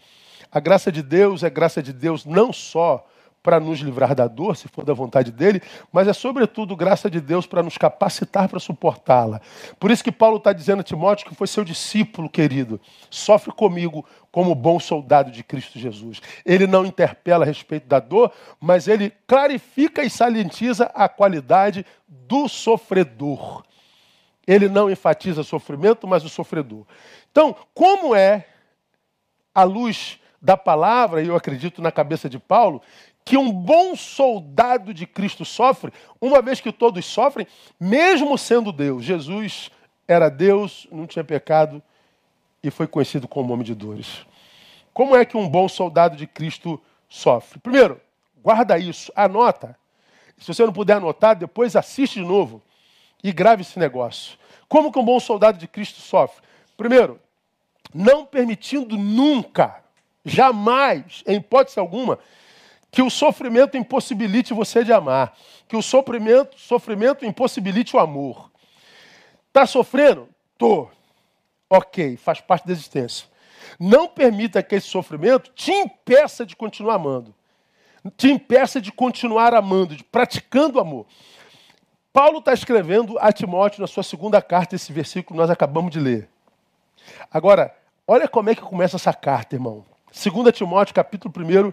a 0.52 0.60
graça 0.60 0.92
de 0.92 1.02
Deus 1.02 1.42
é 1.42 1.50
graça 1.50 1.82
de 1.82 1.92
Deus 1.92 2.24
não 2.24 2.52
só 2.52 3.04
para 3.42 3.58
nos 3.58 3.80
livrar 3.80 4.14
da 4.14 4.28
dor, 4.28 4.56
se 4.56 4.68
for 4.68 4.84
da 4.84 4.94
vontade 4.94 5.32
dele, 5.32 5.60
mas 5.90 6.06
é 6.06 6.12
sobretudo 6.12 6.76
graça 6.76 7.10
de 7.10 7.20
Deus 7.20 7.48
para 7.48 7.64
nos 7.64 7.76
capacitar 7.76 8.48
para 8.48 8.60
suportá-la. 8.60 9.40
Por 9.80 9.90
isso 9.90 10.04
que 10.04 10.12
Paulo 10.12 10.36
está 10.36 10.52
dizendo 10.52 10.80
a 10.80 10.84
Timóteo 10.84 11.26
que 11.26 11.34
foi 11.34 11.48
seu 11.48 11.64
discípulo 11.64 12.28
querido, 12.28 12.80
sofre 13.10 13.52
comigo 13.52 14.06
como 14.30 14.54
bom 14.54 14.78
soldado 14.78 15.32
de 15.32 15.42
Cristo 15.42 15.80
Jesus. 15.80 16.22
Ele 16.46 16.68
não 16.68 16.86
interpela 16.86 17.44
a 17.44 17.48
respeito 17.48 17.88
da 17.88 17.98
dor, 17.98 18.30
mas 18.60 18.86
ele 18.86 19.12
clarifica 19.26 20.04
e 20.04 20.10
salientiza 20.10 20.84
a 20.94 21.08
qualidade 21.08 21.84
do 22.06 22.46
sofredor. 22.46 23.64
Ele 24.50 24.68
não 24.68 24.90
enfatiza 24.90 25.44
sofrimento, 25.44 26.08
mas 26.08 26.24
o 26.24 26.28
sofredor. 26.28 26.84
Então, 27.30 27.54
como 27.72 28.16
é 28.16 28.48
a 29.54 29.62
luz 29.62 30.18
da 30.42 30.56
palavra, 30.56 31.22
e 31.22 31.28
eu 31.28 31.36
acredito 31.36 31.80
na 31.80 31.92
cabeça 31.92 32.28
de 32.28 32.36
Paulo, 32.36 32.82
que 33.24 33.36
um 33.36 33.52
bom 33.52 33.94
soldado 33.94 34.92
de 34.92 35.06
Cristo 35.06 35.44
sofre, 35.44 35.92
uma 36.20 36.42
vez 36.42 36.60
que 36.60 36.72
todos 36.72 37.06
sofrem, 37.06 37.46
mesmo 37.78 38.36
sendo 38.36 38.72
Deus. 38.72 39.04
Jesus 39.04 39.70
era 40.08 40.28
Deus, 40.28 40.88
não 40.90 41.06
tinha 41.06 41.22
pecado 41.22 41.80
e 42.60 42.72
foi 42.72 42.88
conhecido 42.88 43.28
como 43.28 43.52
homem 43.52 43.64
de 43.64 43.74
dores. 43.76 44.26
Como 44.92 45.14
é 45.14 45.24
que 45.24 45.36
um 45.36 45.48
bom 45.48 45.68
soldado 45.68 46.16
de 46.16 46.26
Cristo 46.26 46.82
sofre? 47.08 47.60
Primeiro, 47.60 48.00
guarda 48.42 48.76
isso, 48.76 49.12
anota. 49.14 49.78
Se 50.36 50.52
você 50.52 50.66
não 50.66 50.72
puder 50.72 50.94
anotar, 50.94 51.36
depois 51.36 51.76
assiste 51.76 52.14
de 52.14 52.26
novo 52.26 52.60
e 53.22 53.30
grave 53.30 53.62
esse 53.62 53.78
negócio. 53.78 54.39
Como 54.70 54.92
que 54.92 54.98
um 55.00 55.04
bom 55.04 55.18
soldado 55.18 55.58
de 55.58 55.66
Cristo 55.66 56.00
sofre? 56.00 56.40
Primeiro, 56.76 57.20
não 57.92 58.24
permitindo 58.24 58.96
nunca, 58.96 59.82
jamais, 60.24 61.24
em 61.26 61.38
hipótese 61.38 61.80
alguma, 61.80 62.20
que 62.88 63.02
o 63.02 63.10
sofrimento 63.10 63.76
impossibilite 63.76 64.54
você 64.54 64.84
de 64.84 64.92
amar, 64.92 65.36
que 65.66 65.76
o 65.76 65.82
sofrimento, 65.82 66.56
sofrimento 66.56 67.26
impossibilite 67.26 67.96
o 67.96 67.98
amor. 67.98 68.48
Está 69.48 69.66
sofrendo? 69.66 70.28
Tô. 70.56 70.88
Ok, 71.68 72.16
faz 72.16 72.40
parte 72.40 72.64
da 72.64 72.72
existência. 72.72 73.26
Não 73.78 74.06
permita 74.06 74.62
que 74.62 74.76
esse 74.76 74.86
sofrimento 74.86 75.50
te 75.52 75.72
impeça 75.72 76.46
de 76.46 76.54
continuar 76.54 76.94
amando. 76.94 77.34
Te 78.16 78.30
impeça 78.30 78.80
de 78.80 78.92
continuar 78.92 79.52
amando, 79.52 79.96
de 79.96 80.04
praticando 80.04 80.78
o 80.78 80.80
amor. 80.80 81.06
Paulo 82.12 82.38
está 82.38 82.52
escrevendo 82.52 83.16
a 83.20 83.32
Timóteo 83.32 83.80
na 83.80 83.86
sua 83.86 84.02
segunda 84.02 84.42
carta, 84.42 84.74
esse 84.74 84.92
versículo 84.92 85.36
que 85.36 85.40
nós 85.40 85.50
acabamos 85.50 85.92
de 85.92 86.00
ler. 86.00 86.28
Agora, 87.30 87.74
olha 88.06 88.26
como 88.26 88.50
é 88.50 88.54
que 88.54 88.62
começa 88.62 88.96
essa 88.96 89.12
carta, 89.12 89.54
irmão. 89.54 89.84
2 90.12 90.52
Timóteo, 90.52 90.94
capítulo 90.94 91.32
1, 91.36 91.72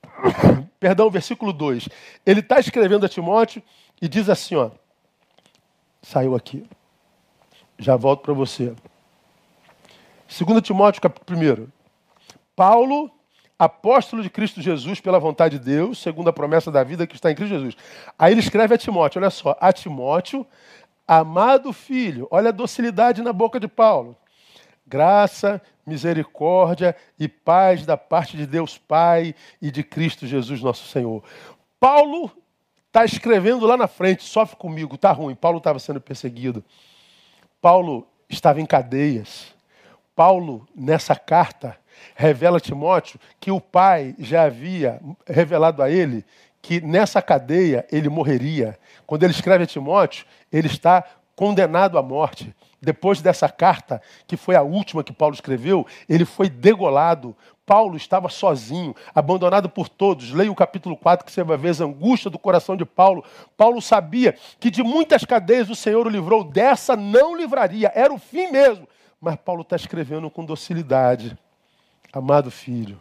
perdão, 0.80 1.10
versículo 1.10 1.52
2. 1.52 1.88
Ele 2.24 2.40
está 2.40 2.58
escrevendo 2.58 3.04
a 3.04 3.08
Timóteo 3.08 3.62
e 4.00 4.08
diz 4.08 4.28
assim, 4.28 4.56
ó. 4.56 4.70
Saiu 6.02 6.34
aqui. 6.34 6.64
Já 7.78 7.94
volto 7.96 8.22
para 8.22 8.32
você. 8.32 8.74
2 10.28 10.62
Timóteo, 10.62 11.02
capítulo 11.02 11.38
1. 11.38 11.68
Paulo, 12.56 13.10
apóstolo 13.58 14.22
de 14.22 14.30
Cristo 14.30 14.62
Jesus 14.62 15.00
pela 15.00 15.18
vontade 15.18 15.58
de 15.58 15.64
Deus, 15.64 15.98
segundo 15.98 16.28
a 16.28 16.32
promessa 16.32 16.70
da 16.70 16.84
vida 16.84 17.06
que 17.06 17.16
está 17.16 17.30
em 17.30 17.34
Cristo 17.34 17.54
Jesus. 17.54 17.76
Aí 18.18 18.32
ele 18.32 18.40
escreve 18.40 18.74
a 18.74 18.78
Timóteo, 18.78 19.20
olha 19.20 19.30
só, 19.30 19.56
a 19.60 19.72
Timóteo, 19.72 20.46
amado 21.06 21.72
filho, 21.72 22.28
olha 22.30 22.50
a 22.50 22.52
docilidade 22.52 23.22
na 23.22 23.32
boca 23.32 23.58
de 23.58 23.66
Paulo. 23.66 24.16
Graça, 24.86 25.60
misericórdia 25.84 26.94
e 27.18 27.26
paz 27.26 27.84
da 27.84 27.96
parte 27.96 28.36
de 28.36 28.46
Deus 28.46 28.78
Pai 28.78 29.34
e 29.60 29.70
de 29.70 29.82
Cristo 29.82 30.26
Jesus 30.26 30.62
nosso 30.62 30.86
Senhor. 30.86 31.22
Paulo 31.80 32.30
está 32.86 33.04
escrevendo 33.04 33.66
lá 33.66 33.76
na 33.76 33.86
frente, 33.86 34.22
sofre 34.24 34.56
comigo, 34.56 34.94
está 34.94 35.12
ruim. 35.12 35.34
Paulo 35.34 35.58
estava 35.58 35.78
sendo 35.78 36.00
perseguido. 36.00 36.64
Paulo 37.60 38.06
estava 38.28 38.60
em 38.60 38.66
cadeias. 38.66 39.54
Paulo, 40.14 40.66
nessa 40.74 41.14
carta, 41.14 41.78
revela 42.14 42.58
a 42.58 42.60
Timóteo 42.60 43.20
que 43.40 43.50
o 43.50 43.60
pai 43.60 44.14
já 44.18 44.44
havia 44.44 45.00
revelado 45.26 45.82
a 45.82 45.90
ele 45.90 46.24
que 46.60 46.80
nessa 46.80 47.22
cadeia 47.22 47.86
ele 47.90 48.08
morreria. 48.08 48.78
Quando 49.06 49.22
ele 49.22 49.32
escreve 49.32 49.64
a 49.64 49.66
Timóteo, 49.66 50.26
ele 50.52 50.66
está 50.66 51.04
condenado 51.34 51.96
à 51.96 52.02
morte 52.02 52.54
depois 52.80 53.20
dessa 53.20 53.48
carta, 53.48 54.00
que 54.26 54.36
foi 54.36 54.54
a 54.54 54.62
última 54.62 55.02
que 55.02 55.12
Paulo 55.12 55.34
escreveu, 55.34 55.86
ele 56.08 56.24
foi 56.24 56.48
degolado. 56.48 57.36
Paulo 57.66 57.96
estava 57.96 58.28
sozinho, 58.28 58.94
abandonado 59.14 59.68
por 59.68 59.88
todos. 59.88 60.32
Leia 60.32 60.50
o 60.50 60.54
capítulo 60.54 60.96
4 60.96 61.26
que 61.26 61.32
você 61.32 61.42
vai 61.42 61.56
ver 61.56 61.80
a 61.80 61.84
angústia 61.84 62.30
do 62.30 62.38
coração 62.38 62.76
de 62.76 62.84
Paulo. 62.84 63.24
Paulo 63.56 63.82
sabia 63.82 64.34
que 64.58 64.70
de 64.70 64.82
muitas 64.82 65.24
cadeias 65.24 65.68
o 65.68 65.74
Senhor 65.74 66.06
o 66.06 66.10
livrou, 66.10 66.44
dessa 66.44 66.96
não 66.96 67.36
livraria, 67.36 67.92
era 67.94 68.12
o 68.12 68.18
fim 68.18 68.50
mesmo. 68.50 68.88
Mas 69.20 69.36
Paulo 69.36 69.62
está 69.62 69.76
escrevendo 69.76 70.30
com 70.30 70.44
docilidade. 70.44 71.36
Amado 72.12 72.50
filho, 72.50 73.00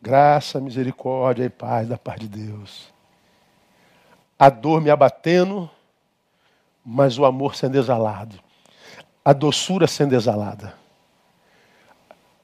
graça, 0.00 0.60
misericórdia 0.60 1.44
e 1.44 1.50
paz 1.50 1.88
da 1.88 1.98
parte 1.98 2.28
de 2.28 2.46
Deus. 2.46 2.92
A 4.38 4.48
dor 4.48 4.80
me 4.80 4.90
abatendo, 4.90 5.68
mas 6.84 7.18
o 7.18 7.24
amor 7.24 7.56
sendo 7.56 7.76
exalado 7.76 8.40
a 9.28 9.34
doçura 9.34 9.86
sendo 9.86 10.14
exalada, 10.14 10.72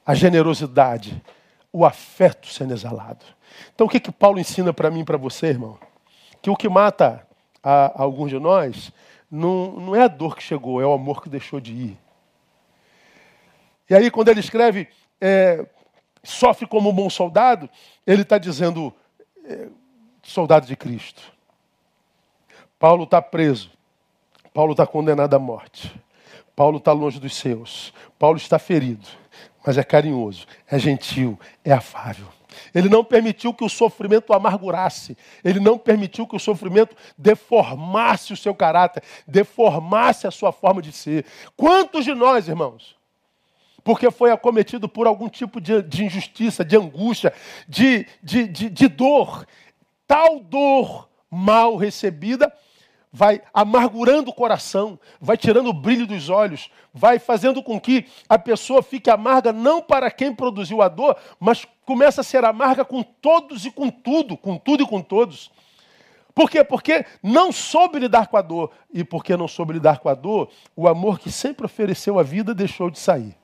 a 0.05 0.13
generosidade, 0.13 1.19
o 1.73 1.83
afeto 1.83 2.47
sendo 2.47 2.75
exalado. 2.75 3.25
Então, 3.73 3.87
o 3.87 3.89
que, 3.89 3.99
que 3.99 4.11
Paulo 4.11 4.37
ensina 4.37 4.71
para 4.71 4.91
mim 4.91 4.99
e 4.99 5.03
para 5.03 5.17
você, 5.17 5.47
irmão? 5.47 5.79
Que 6.43 6.49
o 6.51 6.55
que 6.55 6.69
mata 6.69 7.25
a, 7.63 7.85
a 7.85 8.03
alguns 8.03 8.29
de 8.29 8.37
nós 8.37 8.93
não, 9.31 9.71
não 9.71 9.95
é 9.95 10.03
a 10.03 10.07
dor 10.07 10.35
que 10.35 10.43
chegou, 10.43 10.79
é 10.79 10.85
o 10.85 10.93
amor 10.93 11.23
que 11.23 11.27
deixou 11.27 11.59
de 11.59 11.73
ir. 11.73 11.97
E 13.89 13.95
aí, 13.95 14.11
quando 14.11 14.27
ele 14.27 14.41
escreve, 14.41 14.87
é, 15.25 15.65
sofre 16.23 16.67
como 16.67 16.91
um 16.91 16.93
bom 16.93 17.09
soldado, 17.09 17.67
ele 18.05 18.21
está 18.21 18.37
dizendo, 18.37 18.93
é, 19.43 19.69
soldado 20.21 20.67
de 20.67 20.75
Cristo. 20.75 21.33
Paulo 22.77 23.05
está 23.05 23.19
preso. 23.23 23.71
Paulo 24.53 24.73
está 24.73 24.85
condenado 24.85 25.33
à 25.33 25.39
morte. 25.39 25.91
Paulo 26.55 26.77
está 26.77 26.91
longe 26.91 27.19
dos 27.19 27.35
seus. 27.35 27.91
Paulo 28.19 28.37
está 28.37 28.59
ferido, 28.59 29.07
mas 29.65 29.79
é 29.79 29.83
carinhoso, 29.83 30.45
é 30.67 30.77
gentil, 30.77 31.39
é 31.63 31.73
afável. 31.73 32.27
Ele 32.73 32.87
não 32.87 33.03
permitiu 33.03 33.51
que 33.51 33.65
o 33.65 33.69
sofrimento 33.69 34.29
o 34.29 34.33
amargurasse. 34.33 35.17
Ele 35.43 35.59
não 35.59 35.77
permitiu 35.77 36.27
que 36.27 36.35
o 36.35 36.39
sofrimento 36.39 36.95
deformasse 37.17 38.31
o 38.31 38.37
seu 38.37 38.53
caráter, 38.53 39.01
deformasse 39.27 40.27
a 40.27 40.31
sua 40.31 40.51
forma 40.51 40.83
de 40.83 40.91
ser. 40.91 41.25
Quantos 41.57 42.05
de 42.05 42.13
nós, 42.13 42.47
irmãos, 42.47 42.95
porque 43.85 44.09
foi 44.09 44.31
acometido 44.31 44.89
por 44.89 45.05
algum 45.05 45.29
tipo 45.29 45.61
de, 45.61 45.83
de 45.83 46.03
injustiça, 46.03 46.65
de 46.65 46.75
angústia, 46.75 47.31
de, 47.69 48.07
de, 48.21 48.47
de, 48.47 48.67
de 48.67 48.87
dor, 48.87 49.45
tal 50.07 50.39
dor 50.39 51.07
mal 51.29 51.75
recebida, 51.75 52.51
vai 53.13 53.43
amargurando 53.53 54.31
o 54.31 54.33
coração, 54.33 54.99
vai 55.21 55.37
tirando 55.37 55.67
o 55.67 55.73
brilho 55.73 56.07
dos 56.07 56.29
olhos, 56.29 56.71
vai 56.91 57.19
fazendo 57.19 57.61
com 57.61 57.79
que 57.79 58.07
a 58.27 58.39
pessoa 58.39 58.81
fique 58.81 59.07
amarga 59.07 59.53
não 59.53 59.83
para 59.83 60.09
quem 60.09 60.33
produziu 60.33 60.81
a 60.81 60.87
dor, 60.87 61.15
mas 61.39 61.63
começa 61.85 62.21
a 62.21 62.23
ser 62.23 62.43
amarga 62.43 62.83
com 62.83 63.03
todos 63.03 63.67
e 63.67 63.71
com 63.71 63.91
tudo, 63.91 64.35
com 64.35 64.57
tudo 64.57 64.81
e 64.81 64.87
com 64.87 64.99
todos. 64.99 65.51
Por 66.33 66.49
quê? 66.49 66.63
Porque 66.63 67.05
não 67.21 67.51
soube 67.51 67.99
lidar 67.99 68.27
com 68.27 68.35
a 68.35 68.41
dor. 68.41 68.71
E 68.91 69.03
porque 69.03 69.37
não 69.37 69.47
soube 69.47 69.73
lidar 69.73 69.99
com 69.99 70.09
a 70.09 70.13
dor, 70.13 70.49
o 70.75 70.87
amor 70.87 71.19
que 71.19 71.31
sempre 71.31 71.65
ofereceu 71.65 72.17
a 72.17 72.23
vida 72.23 72.53
deixou 72.53 72.89
de 72.89 72.99
sair, 72.99 73.35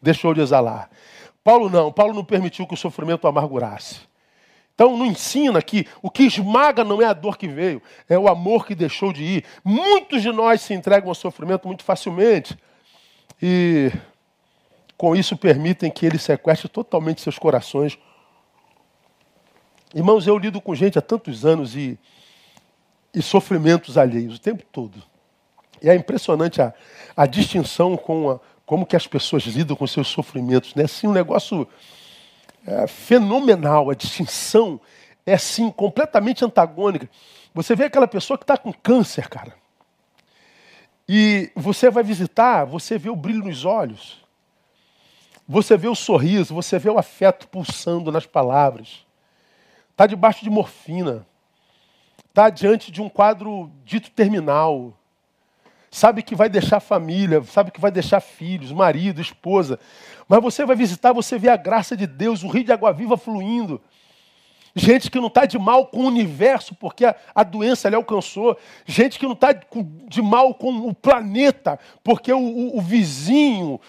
deixou 0.00 0.34
de 0.34 0.40
exalar. 0.40 0.90
Paulo 1.42 1.70
não, 1.70 1.92
Paulo 1.92 2.12
não 2.12 2.24
permitiu 2.24 2.66
que 2.66 2.74
o 2.74 2.76
sofrimento 2.76 3.26
amargurasse. 3.26 4.00
Então, 4.76 4.94
não 4.94 5.06
ensina 5.06 5.62
que 5.62 5.86
o 6.02 6.10
que 6.10 6.24
esmaga 6.24 6.84
não 6.84 7.00
é 7.00 7.06
a 7.06 7.14
dor 7.14 7.38
que 7.38 7.48
veio, 7.48 7.80
é 8.06 8.18
o 8.18 8.28
amor 8.28 8.66
que 8.66 8.74
deixou 8.74 9.10
de 9.10 9.24
ir. 9.24 9.44
Muitos 9.64 10.20
de 10.20 10.30
nós 10.30 10.60
se 10.60 10.74
entregam 10.74 11.08
ao 11.08 11.14
sofrimento 11.14 11.66
muito 11.66 11.82
facilmente 11.82 12.58
e, 13.40 13.90
com 14.98 15.16
isso, 15.16 15.34
permitem 15.34 15.90
que 15.90 16.04
ele 16.04 16.18
sequestre 16.18 16.68
totalmente 16.68 17.22
seus 17.22 17.38
corações. 17.38 17.98
Irmãos, 19.94 20.26
eu 20.26 20.36
lido 20.36 20.60
com 20.60 20.74
gente 20.74 20.98
há 20.98 21.02
tantos 21.02 21.46
anos 21.46 21.74
e, 21.74 21.98
e 23.14 23.22
sofrimentos 23.22 23.96
alheios 23.96 24.36
o 24.36 24.40
tempo 24.40 24.62
todo. 24.70 25.02
E 25.80 25.88
é 25.88 25.94
impressionante 25.94 26.60
a, 26.60 26.74
a 27.16 27.24
distinção 27.24 27.96
com 27.96 28.30
a, 28.30 28.40
como 28.66 28.84
que 28.84 28.96
as 28.96 29.06
pessoas 29.06 29.44
lidam 29.44 29.76
com 29.76 29.86
seus 29.86 30.08
sofrimentos. 30.08 30.74
Né? 30.74 30.84
Assim, 30.84 31.06
um 31.06 31.12
negócio 31.12 31.66
é, 32.66 32.86
fenomenal. 32.88 33.88
A 33.88 33.94
distinção 33.94 34.80
é, 35.24 35.34
assim, 35.34 35.70
completamente 35.70 36.44
antagônica. 36.44 37.08
Você 37.54 37.76
vê 37.76 37.84
aquela 37.84 38.08
pessoa 38.08 38.36
que 38.36 38.44
está 38.44 38.58
com 38.58 38.72
câncer, 38.72 39.28
cara. 39.28 39.54
E 41.08 41.52
você 41.54 41.88
vai 41.88 42.02
visitar, 42.02 42.64
você 42.64 42.98
vê 42.98 43.08
o 43.08 43.16
brilho 43.16 43.44
nos 43.44 43.64
olhos. 43.64 44.24
Você 45.48 45.76
vê 45.76 45.86
o 45.86 45.94
sorriso, 45.94 46.52
você 46.52 46.76
vê 46.76 46.90
o 46.90 46.98
afeto 46.98 47.46
pulsando 47.46 48.10
nas 48.10 48.26
palavras. 48.26 49.06
Está 49.92 50.06
debaixo 50.06 50.42
de 50.42 50.50
morfina. 50.50 51.24
Está 52.28 52.50
diante 52.50 52.90
de 52.90 53.00
um 53.00 53.08
quadro 53.08 53.70
dito 53.84 54.10
terminal. 54.10 54.92
Sabe 55.90 56.22
que 56.22 56.34
vai 56.34 56.48
deixar 56.48 56.80
família, 56.80 57.42
sabe 57.44 57.70
que 57.70 57.80
vai 57.80 57.90
deixar 57.90 58.20
filhos, 58.20 58.72
marido, 58.72 59.20
esposa. 59.20 59.78
Mas 60.28 60.42
você 60.42 60.64
vai 60.64 60.76
visitar, 60.76 61.12
você 61.12 61.38
vê 61.38 61.48
a 61.48 61.56
graça 61.56 61.96
de 61.96 62.06
Deus, 62.06 62.42
o 62.42 62.48
rio 62.48 62.64
de 62.64 62.72
água 62.72 62.92
viva 62.92 63.16
fluindo. 63.16 63.80
Gente 64.78 65.10
que 65.10 65.18
não 65.18 65.28
está 65.28 65.46
de 65.46 65.58
mal 65.58 65.86
com 65.86 66.00
o 66.00 66.06
universo, 66.06 66.74
porque 66.74 67.06
a, 67.06 67.16
a 67.34 67.42
doença 67.42 67.88
lhe 67.88 67.96
alcançou. 67.96 68.58
Gente 68.84 69.18
que 69.18 69.24
não 69.24 69.32
está 69.32 69.52
de 69.52 70.20
mal 70.20 70.52
com 70.52 70.70
o 70.70 70.94
planeta, 70.94 71.78
porque 72.04 72.30
o, 72.30 72.38
o, 72.38 72.76
o 72.76 72.80
vizinho 72.82 73.80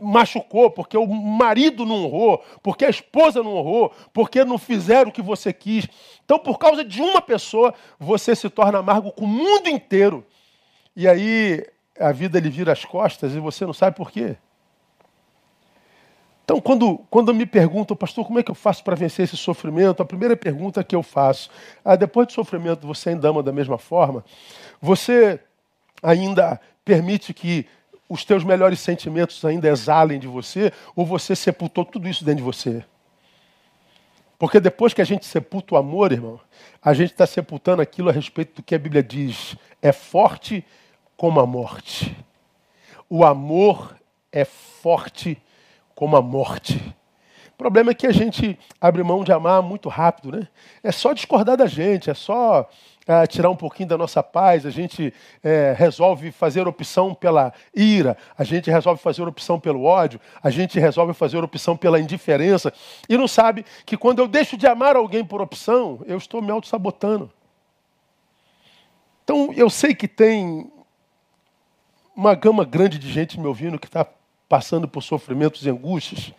machucou, 0.00 0.70
porque 0.70 0.96
o 0.96 1.06
marido 1.06 1.84
não 1.84 2.04
honrou, 2.04 2.44
porque 2.62 2.84
a 2.84 2.90
esposa 2.90 3.42
não 3.42 3.54
honrou, 3.54 3.92
porque 4.12 4.44
não 4.44 4.58
fizeram 4.58 5.10
o 5.10 5.12
que 5.12 5.22
você 5.22 5.52
quis. 5.52 5.86
Então, 6.24 6.38
por 6.38 6.58
causa 6.58 6.84
de 6.84 7.00
uma 7.00 7.22
pessoa, 7.22 7.72
você 7.98 8.34
se 8.34 8.50
torna 8.50 8.78
amargo 8.78 9.12
com 9.12 9.24
o 9.24 9.28
mundo 9.28 9.68
inteiro. 9.68 10.26
E 10.96 11.06
aí 11.06 11.64
a 12.00 12.10
vida 12.10 12.40
lhe 12.40 12.48
vira 12.48 12.72
as 12.72 12.84
costas 12.84 13.34
e 13.34 13.38
você 13.38 13.66
não 13.66 13.74
sabe 13.74 13.96
por 13.96 14.10
quê. 14.10 14.36
Então, 16.44 16.60
quando, 16.60 16.98
quando 17.10 17.34
me 17.34 17.44
perguntam, 17.44 17.96
pastor, 17.96 18.24
como 18.24 18.38
é 18.38 18.42
que 18.42 18.50
eu 18.50 18.54
faço 18.54 18.82
para 18.84 18.94
vencer 18.94 19.24
esse 19.24 19.36
sofrimento? 19.36 20.00
A 20.00 20.06
primeira 20.06 20.36
pergunta 20.36 20.84
que 20.84 20.94
eu 20.94 21.02
faço, 21.02 21.50
ah, 21.84 21.96
depois 21.96 22.28
do 22.28 22.32
sofrimento 22.32 22.86
você 22.86 23.10
ainda 23.10 23.28
ama 23.28 23.42
da 23.42 23.52
mesma 23.52 23.76
forma? 23.76 24.24
Você 24.80 25.40
ainda 26.00 26.60
permite 26.84 27.34
que 27.34 27.66
os 28.08 28.24
teus 28.24 28.44
melhores 28.44 28.78
sentimentos 28.78 29.44
ainda 29.44 29.68
exalem 29.68 30.20
de 30.20 30.28
você, 30.28 30.72
ou 30.94 31.04
você 31.04 31.34
sepultou 31.34 31.84
tudo 31.84 32.08
isso 32.08 32.24
dentro 32.24 32.38
de 32.38 32.44
você? 32.44 32.84
Porque 34.38 34.60
depois 34.60 34.94
que 34.94 35.00
a 35.02 35.04
gente 35.04 35.26
sepulta 35.26 35.74
o 35.74 35.78
amor, 35.78 36.12
irmão, 36.12 36.38
a 36.80 36.94
gente 36.94 37.10
está 37.10 37.26
sepultando 37.26 37.82
aquilo 37.82 38.08
a 38.08 38.12
respeito 38.12 38.56
do 38.56 38.62
que 38.62 38.74
a 38.74 38.78
Bíblia 38.78 39.02
diz. 39.02 39.56
É 39.82 39.90
forte 39.90 40.64
como 41.16 41.40
a 41.40 41.46
morte. 41.46 42.16
O 43.08 43.24
amor 43.24 43.96
é 44.32 44.44
forte 44.44 45.40
como 45.94 46.16
a 46.16 46.22
morte. 46.22 46.94
O 47.52 47.56
problema 47.56 47.92
é 47.92 47.94
que 47.94 48.06
a 48.06 48.12
gente 48.12 48.58
abre 48.78 49.02
mão 49.02 49.24
de 49.24 49.32
amar 49.32 49.62
muito 49.62 49.88
rápido, 49.88 50.30
né? 50.30 50.46
É 50.82 50.92
só 50.92 51.14
discordar 51.14 51.56
da 51.56 51.66
gente, 51.66 52.10
é 52.10 52.14
só 52.14 52.68
é, 53.06 53.26
tirar 53.26 53.48
um 53.48 53.56
pouquinho 53.56 53.88
da 53.88 53.96
nossa 53.96 54.22
paz, 54.22 54.66
a 54.66 54.70
gente 54.70 55.14
é, 55.42 55.74
resolve 55.74 56.30
fazer 56.32 56.68
opção 56.68 57.14
pela 57.14 57.54
ira, 57.74 58.14
a 58.36 58.44
gente 58.44 58.70
resolve 58.70 59.00
fazer 59.00 59.22
opção 59.22 59.58
pelo 59.58 59.84
ódio, 59.84 60.20
a 60.42 60.50
gente 60.50 60.78
resolve 60.78 61.14
fazer 61.14 61.42
opção 61.42 61.78
pela 61.78 61.98
indiferença 61.98 62.70
e 63.08 63.16
não 63.16 63.26
sabe 63.26 63.64
que 63.86 63.96
quando 63.96 64.18
eu 64.18 64.28
deixo 64.28 64.54
de 64.54 64.66
amar 64.66 64.94
alguém 64.94 65.24
por 65.24 65.40
opção, 65.40 66.00
eu 66.04 66.18
estou 66.18 66.42
me 66.42 66.50
auto-sabotando. 66.50 67.32
Então 69.24 69.50
eu 69.56 69.70
sei 69.70 69.94
que 69.94 70.06
tem 70.06 70.70
uma 72.16 72.34
gama 72.34 72.64
grande 72.64 72.98
de 72.98 73.12
gente 73.12 73.38
me 73.38 73.46
ouvindo 73.46 73.78
que 73.78 73.86
está 73.86 74.06
passando 74.48 74.88
por 74.88 75.02
sofrimentos 75.02 75.66
e 75.66 75.70
angústias 75.70 76.32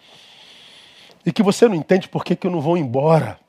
e 1.24 1.32
que 1.32 1.44
você 1.44 1.68
não 1.68 1.76
entende 1.76 2.10
por 2.10 2.26
que, 2.26 2.36
que 2.36 2.48
eu 2.48 2.52
não 2.52 2.60
vou 2.60 2.76
embora. 2.76 3.40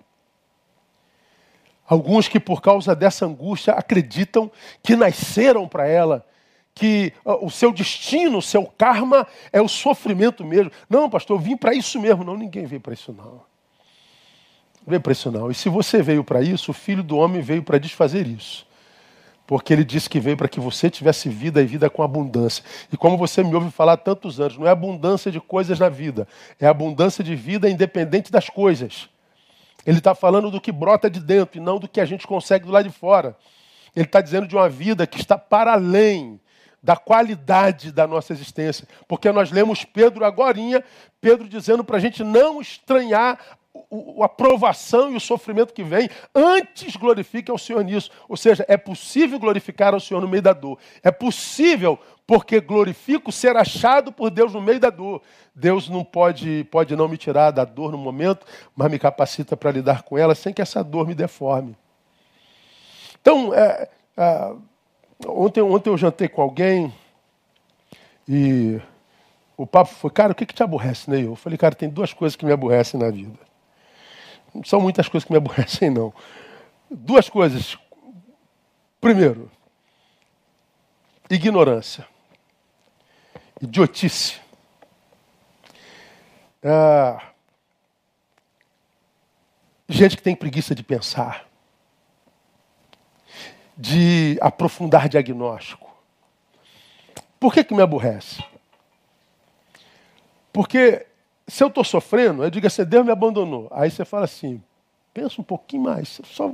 Alguns 1.86 2.28
que, 2.28 2.38
por 2.38 2.60
causa 2.60 2.94
dessa 2.94 3.24
angústia, 3.24 3.72
acreditam 3.72 4.50
que 4.82 4.94
nasceram 4.94 5.66
para 5.66 5.86
ela, 5.86 6.26
que 6.74 7.14
o 7.24 7.50
seu 7.50 7.72
destino, 7.72 8.38
o 8.38 8.42
seu 8.42 8.66
karma 8.66 9.26
é 9.50 9.62
o 9.62 9.68
sofrimento 9.68 10.44
mesmo. 10.44 10.70
Não, 10.90 11.08
pastor, 11.08 11.38
eu 11.38 11.40
vim 11.40 11.56
para 11.56 11.72
isso 11.72 11.98
mesmo. 11.98 12.24
Não, 12.24 12.36
ninguém 12.36 12.66
veio 12.66 12.80
para 12.80 12.92
isso, 12.92 13.10
não. 13.10 13.24
Não 13.24 13.42
veio 14.86 15.00
para 15.00 15.12
isso, 15.12 15.30
não. 15.30 15.50
E 15.50 15.54
se 15.54 15.70
você 15.70 16.02
veio 16.02 16.22
para 16.22 16.42
isso, 16.42 16.72
o 16.72 16.74
filho 16.74 17.02
do 17.02 17.16
homem 17.16 17.40
veio 17.40 17.62
para 17.62 17.78
desfazer 17.78 18.26
isso 18.26 18.67
porque 19.48 19.72
ele 19.72 19.82
disse 19.82 20.10
que 20.10 20.20
veio 20.20 20.36
para 20.36 20.46
que 20.46 20.60
você 20.60 20.90
tivesse 20.90 21.26
vida 21.30 21.62
e 21.62 21.64
vida 21.64 21.88
com 21.88 22.02
abundância. 22.02 22.62
E 22.92 22.98
como 22.98 23.16
você 23.16 23.42
me 23.42 23.54
ouve 23.54 23.70
falar 23.70 23.94
há 23.94 23.96
tantos 23.96 24.38
anos, 24.38 24.58
não 24.58 24.66
é 24.66 24.70
abundância 24.70 25.32
de 25.32 25.40
coisas 25.40 25.78
na 25.78 25.88
vida, 25.88 26.28
é 26.60 26.66
abundância 26.66 27.24
de 27.24 27.34
vida 27.34 27.66
independente 27.66 28.30
das 28.30 28.50
coisas. 28.50 29.08
Ele 29.86 29.96
está 29.96 30.14
falando 30.14 30.50
do 30.50 30.60
que 30.60 30.70
brota 30.70 31.08
de 31.08 31.18
dentro 31.18 31.56
e 31.56 31.62
não 31.62 31.78
do 31.78 31.88
que 31.88 31.98
a 31.98 32.04
gente 32.04 32.26
consegue 32.26 32.66
do 32.66 32.72
lado 32.72 32.90
de 32.90 32.94
fora. 32.94 33.34
Ele 33.96 34.04
está 34.04 34.20
dizendo 34.20 34.46
de 34.46 34.54
uma 34.54 34.68
vida 34.68 35.06
que 35.06 35.18
está 35.18 35.38
para 35.38 35.72
além 35.72 36.38
da 36.82 36.94
qualidade 36.94 37.90
da 37.90 38.06
nossa 38.06 38.34
existência. 38.34 38.86
Porque 39.08 39.32
nós 39.32 39.50
lemos 39.50 39.82
Pedro 39.82 40.26
agora, 40.26 40.58
Pedro 41.22 41.48
dizendo 41.48 41.82
para 41.82 41.96
a 41.96 42.00
gente 42.00 42.22
não 42.22 42.60
estranhar 42.60 43.38
a 44.20 44.24
aprovação 44.24 45.12
e 45.12 45.16
o 45.16 45.20
sofrimento 45.20 45.72
que 45.72 45.82
vem, 45.82 46.08
antes 46.34 46.96
glorifique 46.96 47.50
ao 47.50 47.58
Senhor 47.58 47.82
nisso. 47.82 48.10
Ou 48.28 48.36
seja, 48.36 48.64
é 48.68 48.76
possível 48.76 49.38
glorificar 49.38 49.94
ao 49.94 50.00
Senhor 50.00 50.20
no 50.20 50.28
meio 50.28 50.42
da 50.42 50.52
dor. 50.52 50.78
É 51.02 51.10
possível, 51.10 51.98
porque 52.26 52.60
glorifico 52.60 53.32
ser 53.32 53.56
achado 53.56 54.12
por 54.12 54.30
Deus 54.30 54.52
no 54.52 54.60
meio 54.60 54.80
da 54.80 54.90
dor. 54.90 55.22
Deus 55.54 55.88
não 55.88 56.04
pode, 56.04 56.64
pode 56.70 56.94
não 56.94 57.08
me 57.08 57.16
tirar 57.16 57.50
da 57.50 57.64
dor 57.64 57.92
no 57.92 57.98
momento, 57.98 58.46
mas 58.76 58.90
me 58.90 58.98
capacita 58.98 59.56
para 59.56 59.70
lidar 59.70 60.02
com 60.02 60.16
ela 60.18 60.34
sem 60.34 60.52
que 60.52 60.62
essa 60.62 60.84
dor 60.84 61.06
me 61.06 61.14
deforme. 61.14 61.76
Então, 63.20 63.52
é, 63.52 63.88
é, 64.16 64.52
ontem, 65.26 65.60
ontem 65.60 65.90
eu 65.90 65.96
jantei 65.98 66.28
com 66.28 66.42
alguém 66.42 66.92
e 68.28 68.80
o 69.56 69.66
papo 69.66 69.92
foi, 69.92 70.10
cara, 70.10 70.32
o 70.32 70.34
que, 70.34 70.46
que 70.46 70.54
te 70.54 70.62
aborrece, 70.62 71.10
né? 71.10 71.24
Eu 71.24 71.34
falei, 71.34 71.58
cara, 71.58 71.74
tem 71.74 71.88
duas 71.88 72.12
coisas 72.12 72.36
que 72.36 72.44
me 72.44 72.52
aborrecem 72.52 73.00
na 73.00 73.10
vida. 73.10 73.47
São 74.64 74.80
muitas 74.80 75.08
coisas 75.08 75.26
que 75.26 75.32
me 75.32 75.38
aborrecem, 75.38 75.90
não. 75.90 76.12
Duas 76.90 77.28
coisas. 77.28 77.78
Primeiro, 79.00 79.50
ignorância. 81.30 82.06
Idiotice. 83.60 84.40
É... 86.62 87.20
Gente 89.88 90.16
que 90.16 90.22
tem 90.22 90.36
preguiça 90.36 90.74
de 90.74 90.82
pensar, 90.82 91.48
de 93.76 94.38
aprofundar 94.40 95.08
diagnóstico. 95.08 95.88
Por 97.40 97.54
que, 97.54 97.64
que 97.64 97.74
me 97.74 97.82
aborrece? 97.82 98.44
Porque 100.52 101.06
se 101.48 101.64
eu 101.64 101.68
estou 101.68 101.82
sofrendo, 101.82 102.44
eu 102.44 102.50
digo 102.50 102.66
assim, 102.66 102.84
Deus 102.84 103.04
me 103.04 103.10
abandonou. 103.10 103.68
Aí 103.70 103.90
você 103.90 104.04
fala 104.04 104.24
assim, 104.24 104.62
pensa 105.14 105.40
um 105.40 105.44
pouquinho 105.44 105.84
mais. 105.84 106.20
Só, 106.24 106.52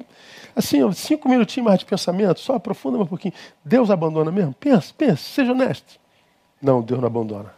assim, 0.55 0.91
cinco 0.93 1.29
minutinhos 1.29 1.67
mais 1.67 1.81
de 1.81 1.85
pensamento, 1.85 2.39
só 2.41 2.55
aprofunda 2.55 2.97
um 2.99 3.07
pouquinho. 3.07 3.35
Deus 3.65 3.91
abandona 3.91 4.31
mesmo? 4.31 4.55
Pensa, 4.55 4.95
pensa, 4.97 5.17
seja 5.17 5.53
honesto. 5.53 5.99
Não, 6.63 6.81
Deus 6.81 7.01
não 7.01 7.09
abandona. 7.09 7.53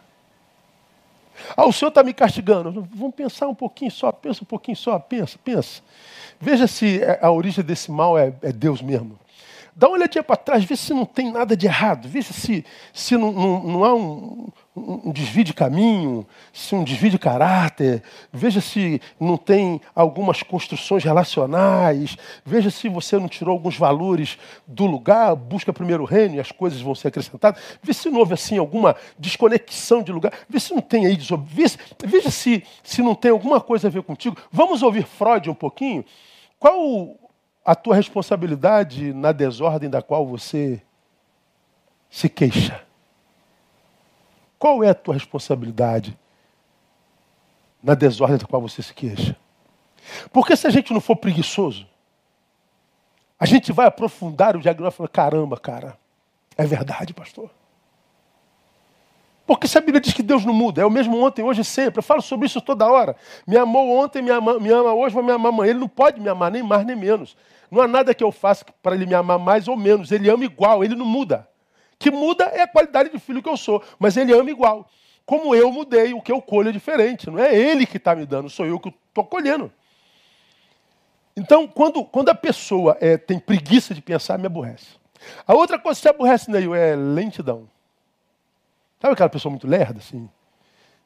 Ah, 1.55 1.67
o 1.67 1.71
Senhor 1.71 1.89
está 1.89 2.03
me 2.03 2.13
castigando. 2.13 2.87
Vamos 2.91 3.15
pensar 3.15 3.47
um 3.47 3.55
pouquinho 3.55 3.91
só, 3.91 4.11
pensa 4.11 4.43
um 4.43 4.45
pouquinho 4.47 4.75
só, 4.75 4.97
pensa, 4.97 5.37
pensa. 5.43 5.81
Veja 6.39 6.67
se 6.67 7.01
é, 7.01 7.19
a 7.21 7.31
origem 7.31 7.63
desse 7.63 7.91
mal 7.91 8.17
é, 8.17 8.33
é 8.41 8.51
Deus 8.51 8.81
mesmo. 8.81 9.17
Dá 9.77 9.87
uma 9.87 9.95
olhadinha 9.95 10.23
para 10.23 10.35
trás, 10.35 10.63
vê 10.63 10.75
se 10.75 10.91
não 10.91 11.05
tem 11.05 11.31
nada 11.31 11.55
de 11.55 11.67
errado, 11.67 12.07
vê 12.09 12.23
se, 12.23 12.65
se 12.91 13.15
não, 13.15 13.31
não, 13.31 13.63
não 13.63 13.83
há 13.83 13.93
um, 13.93 14.47
um 14.75 15.11
desvio 15.11 15.43
de 15.43 15.53
caminho, 15.53 16.25
se 16.51 16.73
um 16.73 16.83
desvio 16.83 17.11
de 17.11 17.19
caráter, 17.19 18.01
veja 18.33 18.59
se 18.59 18.99
não 19.19 19.37
tem 19.37 19.79
algumas 19.93 20.41
construções 20.41 21.03
relacionais, 21.03 22.17
veja 22.43 22.71
se 22.71 22.89
você 22.89 23.19
não 23.19 23.27
tirou 23.27 23.53
alguns 23.53 23.77
valores 23.77 24.39
do 24.65 24.87
lugar, 24.87 25.35
busca 25.35 25.71
primeiro 25.71 26.01
o 26.01 26.07
reino 26.07 26.33
e 26.33 26.39
as 26.39 26.51
coisas 26.51 26.81
vão 26.81 26.95
ser 26.95 27.09
acrescentadas, 27.09 27.61
vê 27.79 27.93
se 27.93 28.09
não 28.09 28.17
houve 28.17 28.33
assim 28.33 28.57
alguma 28.57 28.95
desconexão 29.19 30.01
de 30.01 30.11
lugar, 30.11 30.33
vê 30.49 30.59
se 30.59 30.73
não 30.73 30.81
tem 30.81 31.05
aí, 31.05 31.15
veja, 31.45 31.85
veja 32.03 32.31
se, 32.31 32.63
se 32.81 33.03
não 33.03 33.13
tem 33.13 33.29
alguma 33.29 33.61
coisa 33.61 33.89
a 33.89 33.91
ver 33.91 34.01
contigo. 34.01 34.35
Vamos 34.51 34.81
ouvir 34.81 35.05
Freud 35.05 35.51
um 35.51 35.53
pouquinho? 35.53 36.03
Qual 36.57 37.15
a 37.67 37.75
tua 37.75 37.95
responsabilidade 37.95 39.11
na 39.11 39.33
desordem 39.33 39.89
da 39.89 40.01
qual 40.01 40.25
você 40.25 40.81
se 42.09 42.29
queixa? 42.29 42.81
Qual 44.57 44.81
é 44.81 44.89
a 44.89 44.95
tua 44.95 45.13
responsabilidade 45.13 46.17
na 47.83 47.93
desordem 47.93 48.37
da 48.37 48.45
qual 48.45 48.61
você 48.61 48.81
se 48.81 48.93
queixa? 48.93 49.35
Porque 50.31 50.55
se 50.55 50.65
a 50.65 50.69
gente 50.69 50.93
não 50.93 51.01
for 51.01 51.17
preguiçoso, 51.17 51.85
a 53.37 53.45
gente 53.45 53.73
vai 53.73 53.85
aprofundar 53.85 54.55
o 54.55 54.61
diagnóstico 54.61 55.05
caramba, 55.09 55.57
cara, 55.57 55.97
é 56.57 56.65
verdade, 56.65 57.13
pastor. 57.13 57.51
Porque 59.45 59.67
se 59.67 59.77
a 59.77 59.81
Bíblia 59.81 59.99
diz 59.99 60.13
que 60.13 60.23
Deus 60.23 60.45
não 60.45 60.53
muda, 60.53 60.81
é 60.81 60.85
o 60.85 60.89
mesmo 60.89 61.21
ontem, 61.21 61.43
hoje 61.43 61.61
e 61.61 61.65
sempre. 61.65 61.99
Eu 61.99 62.03
falo 62.03 62.21
sobre 62.21 62.45
isso 62.45 62.61
toda 62.61 62.89
hora. 62.89 63.15
Me 63.45 63.57
amou 63.57 63.89
ontem, 63.89 64.21
me 64.21 64.29
ama, 64.29 64.57
me 64.57 64.69
ama 64.69 64.93
hoje, 64.93 65.13
vai 65.13 65.23
me 65.23 65.31
amar 65.33 65.49
amanhã. 65.49 65.71
Ele 65.71 65.79
não 65.79 65.87
pode 65.89 66.19
me 66.21 66.29
amar 66.29 66.49
nem 66.49 66.63
mais 66.63 66.85
nem 66.85 66.95
menos. 66.95 67.35
Não 67.69 67.81
há 67.81 67.87
nada 67.87 68.13
que 68.13 68.23
eu 68.23 68.31
faça 68.31 68.65
para 68.81 68.95
ele 68.95 69.05
me 69.05 69.13
amar 69.13 69.37
mais 69.37 69.67
ou 69.67 69.75
menos. 69.75 70.11
Ele 70.11 70.29
ama 70.29 70.45
igual, 70.45 70.83
ele 70.83 70.95
não 70.95 71.05
muda. 71.05 71.47
Que 71.99 72.11
muda 72.11 72.45
é 72.45 72.61
a 72.61 72.67
qualidade 72.67 73.09
de 73.09 73.19
filho 73.19 73.41
que 73.41 73.49
eu 73.49 73.57
sou, 73.57 73.83
mas 73.99 74.15
ele 74.15 74.33
ama 74.33 74.49
igual. 74.49 74.89
Como 75.25 75.53
eu 75.53 75.71
mudei, 75.71 76.13
o 76.13 76.21
que 76.21 76.31
eu 76.31 76.41
colho 76.41 76.69
é 76.69 76.71
diferente. 76.71 77.29
Não 77.29 77.39
é 77.39 77.53
ele 77.53 77.85
que 77.85 77.97
está 77.97 78.15
me 78.15 78.25
dando, 78.25 78.49
sou 78.49 78.65
eu 78.65 78.79
que 78.79 78.93
estou 79.09 79.25
colhendo. 79.25 79.71
Então, 81.35 81.67
quando, 81.67 82.03
quando 82.05 82.29
a 82.29 82.35
pessoa 82.35 82.97
é, 82.99 83.17
tem 83.17 83.37
preguiça 83.37 83.93
de 83.93 84.01
pensar, 84.01 84.37
me 84.39 84.47
aborrece. 84.47 84.97
A 85.45 85.53
outra 85.53 85.77
coisa 85.77 85.97
que 85.97 86.01
se 86.01 86.09
aborrece, 86.09 86.49
Neil, 86.49 86.73
é 86.73 86.95
lentidão. 86.95 87.69
Sabe 88.99 89.13
aquela 89.13 89.29
pessoa 89.29 89.51
muito 89.51 89.67
lerda, 89.67 89.99
assim? 89.99 90.29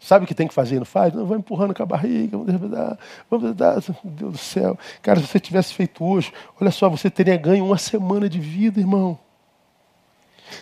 Sabe 0.02 0.26
o 0.26 0.28
que 0.28 0.34
tem 0.34 0.48
que 0.48 0.54
fazer 0.54 0.78
e 0.78 0.80
não 0.80 0.86
faz? 0.86 1.14
Não, 1.14 1.28
vai 1.28 1.38
empurrando 1.38 1.76
com 1.76 1.84
a 1.84 1.86
barriga, 1.86 2.36
vamos 2.36 2.72
dar, 2.72 2.98
vamos 3.30 3.56
dar, 3.56 3.76
meu 4.04 4.14
Deus 4.14 4.32
do 4.32 4.38
céu. 4.38 4.78
Cara, 5.00 5.20
se 5.20 5.28
você 5.28 5.40
tivesse 5.40 5.76
feito 5.76 6.04
hoje, 6.04 6.34
olha 6.60 6.72
só, 6.72 6.90
você 6.90 7.08
teria 7.08 7.38
ganho 7.38 7.64
uma 7.64 7.78
semana 7.78 8.28
de 8.28 8.40
vida, 8.40 8.80
irmão. 8.80 9.18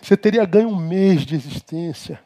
Você 0.02 0.18
teria 0.18 0.44
ganho 0.44 0.68
um 0.68 0.76
mês 0.76 1.26
de 1.26 1.36
existência. 1.36 2.20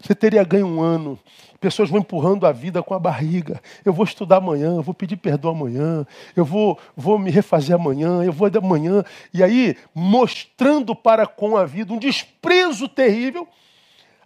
Você 0.00 0.14
teria 0.14 0.44
ganho 0.44 0.68
um 0.68 0.80
ano. 0.80 1.18
Pessoas 1.60 1.90
vão 1.90 1.98
empurrando 1.98 2.46
a 2.46 2.52
vida 2.52 2.80
com 2.80 2.94
a 2.94 2.98
barriga. 2.98 3.60
Eu 3.84 3.92
vou 3.92 4.04
estudar 4.04 4.36
amanhã, 4.36 4.76
eu 4.76 4.82
vou 4.82 4.94
pedir 4.94 5.16
perdão 5.16 5.50
amanhã, 5.50 6.06
eu 6.36 6.44
vou, 6.44 6.78
vou 6.96 7.18
me 7.18 7.30
refazer 7.30 7.74
amanhã, 7.74 8.22
eu 8.22 8.32
vou 8.32 8.48
de 8.48 8.58
amanhã. 8.58 9.02
E 9.32 9.42
aí, 9.42 9.76
mostrando 9.92 10.94
para 10.94 11.26
com 11.26 11.56
a 11.56 11.64
vida 11.64 11.92
um 11.92 11.98
desprezo 11.98 12.88
terrível 12.88 13.48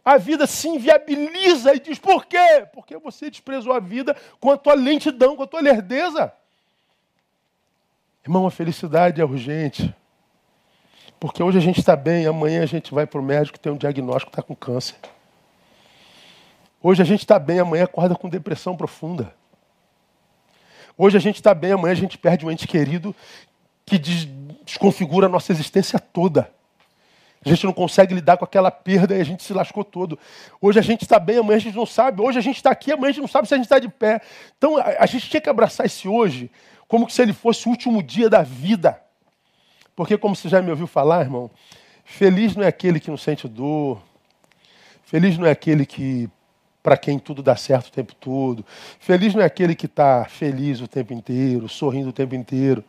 a 0.04 0.16
vida 0.16 0.46
se 0.46 0.68
inviabiliza 0.68 1.74
e 1.74 1.80
diz: 1.80 1.98
por 1.98 2.26
quê? 2.26 2.66
Porque 2.72 2.96
você 2.98 3.30
desprezou 3.30 3.72
a 3.72 3.80
vida 3.80 4.16
com 4.40 4.50
a 4.50 4.56
tua 4.56 4.74
lentidão, 4.74 5.36
com 5.36 5.42
a 5.42 5.46
tua 5.46 5.60
lerdeza. 5.60 6.32
Irmão, 8.24 8.46
a 8.46 8.50
felicidade 8.50 9.20
é 9.20 9.24
urgente. 9.24 9.94
Porque 11.18 11.42
hoje 11.42 11.58
a 11.58 11.60
gente 11.60 11.80
está 11.80 11.96
bem, 11.96 12.26
amanhã 12.26 12.62
a 12.62 12.66
gente 12.66 12.94
vai 12.94 13.06
para 13.06 13.20
o 13.20 13.22
médico 13.22 13.58
tem 13.58 13.72
um 13.72 13.76
diagnóstico 13.76 14.30
está 14.30 14.42
com 14.42 14.54
câncer. 14.54 14.96
Hoje 16.80 17.02
a 17.02 17.04
gente 17.04 17.20
está 17.20 17.38
bem, 17.38 17.58
amanhã 17.58 17.84
acorda 17.84 18.14
com 18.14 18.28
depressão 18.28 18.76
profunda. 18.76 19.34
Hoje 20.96 21.16
a 21.16 21.20
gente 21.20 21.36
está 21.36 21.54
bem, 21.54 21.72
amanhã 21.72 21.92
a 21.92 21.96
gente 21.96 22.16
perde 22.16 22.46
um 22.46 22.50
ente 22.50 22.68
querido 22.68 23.14
que 23.84 23.98
desconfigura 23.98 25.26
a 25.26 25.30
nossa 25.30 25.50
existência 25.50 25.98
toda. 25.98 26.50
A 27.44 27.48
gente 27.48 27.64
não 27.64 27.72
consegue 27.72 28.14
lidar 28.14 28.36
com 28.36 28.44
aquela 28.44 28.70
perda 28.70 29.16
e 29.16 29.20
a 29.20 29.24
gente 29.24 29.42
se 29.42 29.52
lascou 29.52 29.84
todo. 29.84 30.18
Hoje 30.60 30.78
a 30.78 30.82
gente 30.82 31.02
está 31.02 31.18
bem, 31.18 31.38
amanhã 31.38 31.56
a 31.56 31.60
gente 31.60 31.76
não 31.76 31.86
sabe. 31.86 32.20
Hoje 32.20 32.38
a 32.38 32.42
gente 32.42 32.56
está 32.56 32.70
aqui, 32.70 32.92
amanhã 32.92 33.10
a 33.10 33.12
gente 33.12 33.20
não 33.20 33.28
sabe 33.28 33.46
se 33.46 33.54
a 33.54 33.56
gente 33.56 33.66
está 33.66 33.78
de 33.78 33.88
pé. 33.88 34.20
Então 34.56 34.76
a, 34.76 34.96
a 35.00 35.06
gente 35.06 35.28
tinha 35.30 35.40
que 35.40 35.48
abraçar 35.48 35.86
esse 35.86 36.08
hoje 36.08 36.50
como 36.88 37.08
se 37.08 37.20
ele 37.22 37.32
fosse 37.32 37.66
o 37.68 37.70
último 37.70 38.02
dia 38.02 38.28
da 38.30 38.42
vida. 38.42 39.00
Porque, 39.94 40.16
como 40.16 40.34
você 40.34 40.48
já 40.48 40.62
me 40.62 40.70
ouviu 40.70 40.86
falar, 40.86 41.22
irmão, 41.22 41.50
feliz 42.04 42.56
não 42.56 42.64
é 42.64 42.68
aquele 42.68 42.98
que 42.98 43.10
não 43.10 43.16
sente 43.16 43.46
dor. 43.46 44.00
Feliz 45.02 45.36
não 45.36 45.46
é 45.46 45.50
aquele 45.50 45.84
que 45.84 46.28
para 46.82 46.96
quem 46.96 47.18
tudo 47.18 47.42
dá 47.42 47.56
certo 47.56 47.88
o 47.88 47.92
tempo 47.92 48.14
todo. 48.14 48.64
Feliz 48.98 49.34
não 49.34 49.42
é 49.42 49.44
aquele 49.44 49.74
que 49.74 49.86
está 49.86 50.24
feliz 50.24 50.80
o 50.80 50.88
tempo 50.88 51.12
inteiro, 51.12 51.68
sorrindo 51.68 52.08
o 52.10 52.12
tempo 52.12 52.34
inteiro. 52.34 52.84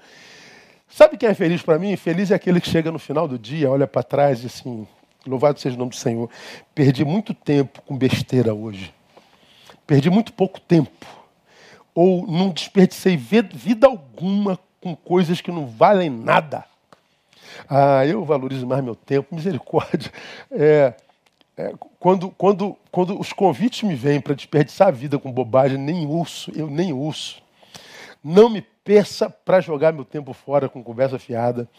Sabe 0.89 1.17
quem 1.17 1.29
é 1.29 1.33
feliz 1.33 1.61
para 1.61 1.77
mim? 1.77 1.95
Feliz 1.95 2.31
é 2.31 2.35
aquele 2.35 2.59
que 2.59 2.69
chega 2.69 2.91
no 2.91 2.99
final 2.99 3.27
do 3.27 3.37
dia, 3.37 3.69
olha 3.69 3.87
para 3.87 4.03
trás 4.03 4.43
e 4.43 4.47
assim, 4.47 4.87
louvado 5.25 5.59
seja 5.59 5.75
o 5.75 5.79
nome 5.79 5.91
do 5.91 5.95
Senhor. 5.95 6.29
Perdi 6.73 7.05
muito 7.05 7.33
tempo 7.33 7.81
com 7.83 7.95
besteira 7.95 8.53
hoje. 8.53 8.93
Perdi 9.85 10.09
muito 10.09 10.33
pouco 10.33 10.59
tempo. 10.59 11.05
Ou 11.93 12.25
não 12.27 12.49
desperdicei 12.49 13.15
vida 13.17 13.87
alguma 13.87 14.59
com 14.81 14.95
coisas 14.95 15.41
que 15.41 15.51
não 15.51 15.67
valem 15.67 16.09
nada. 16.09 16.65
Ah, 17.67 18.05
eu 18.05 18.23
valorizo 18.23 18.65
mais 18.65 18.83
meu 18.83 18.95
tempo, 18.95 19.35
misericórdia. 19.35 20.11
É, 20.51 20.93
é, 21.57 21.73
quando, 21.99 22.29
quando, 22.31 22.77
quando 22.91 23.19
os 23.19 23.33
convites 23.33 23.83
me 23.83 23.95
vêm 23.95 24.21
para 24.21 24.33
desperdiçar 24.33 24.87
a 24.87 24.91
vida 24.91 25.19
com 25.19 25.31
bobagem, 25.31 25.77
nem 25.77 26.07
ouço, 26.07 26.51
eu 26.55 26.69
nem 26.69 26.93
ouço. 26.93 27.41
Não 28.23 28.49
me 28.49 28.61
peça 28.61 29.29
para 29.29 29.61
jogar 29.61 29.93
meu 29.93 30.03
tempo 30.03 30.33
fora 30.33 30.67
com 30.67 30.83
conversa 30.83 31.17
fiada, 31.17 31.69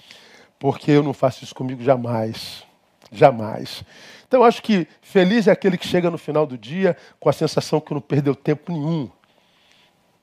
porque 0.59 0.91
eu 0.91 1.03
não 1.03 1.13
faço 1.13 1.45
isso 1.45 1.55
comigo 1.55 1.83
jamais. 1.83 2.65
Jamais. 3.13 3.83
Então, 4.29 4.45
acho 4.45 4.63
que 4.63 4.87
feliz 5.03 5.49
é 5.49 5.51
aquele 5.51 5.77
que 5.77 5.87
chega 5.87 6.11
no 6.11 6.19
final 6.19 6.47
do 6.47 6.57
dia 6.57 6.97
com 7.19 7.29
a 7.29 7.33
sensação 7.33 7.81
que 7.81 7.93
não 7.93 8.01
perdeu 8.01 8.35
tempo 8.35 8.73
nenhum, 8.73 9.11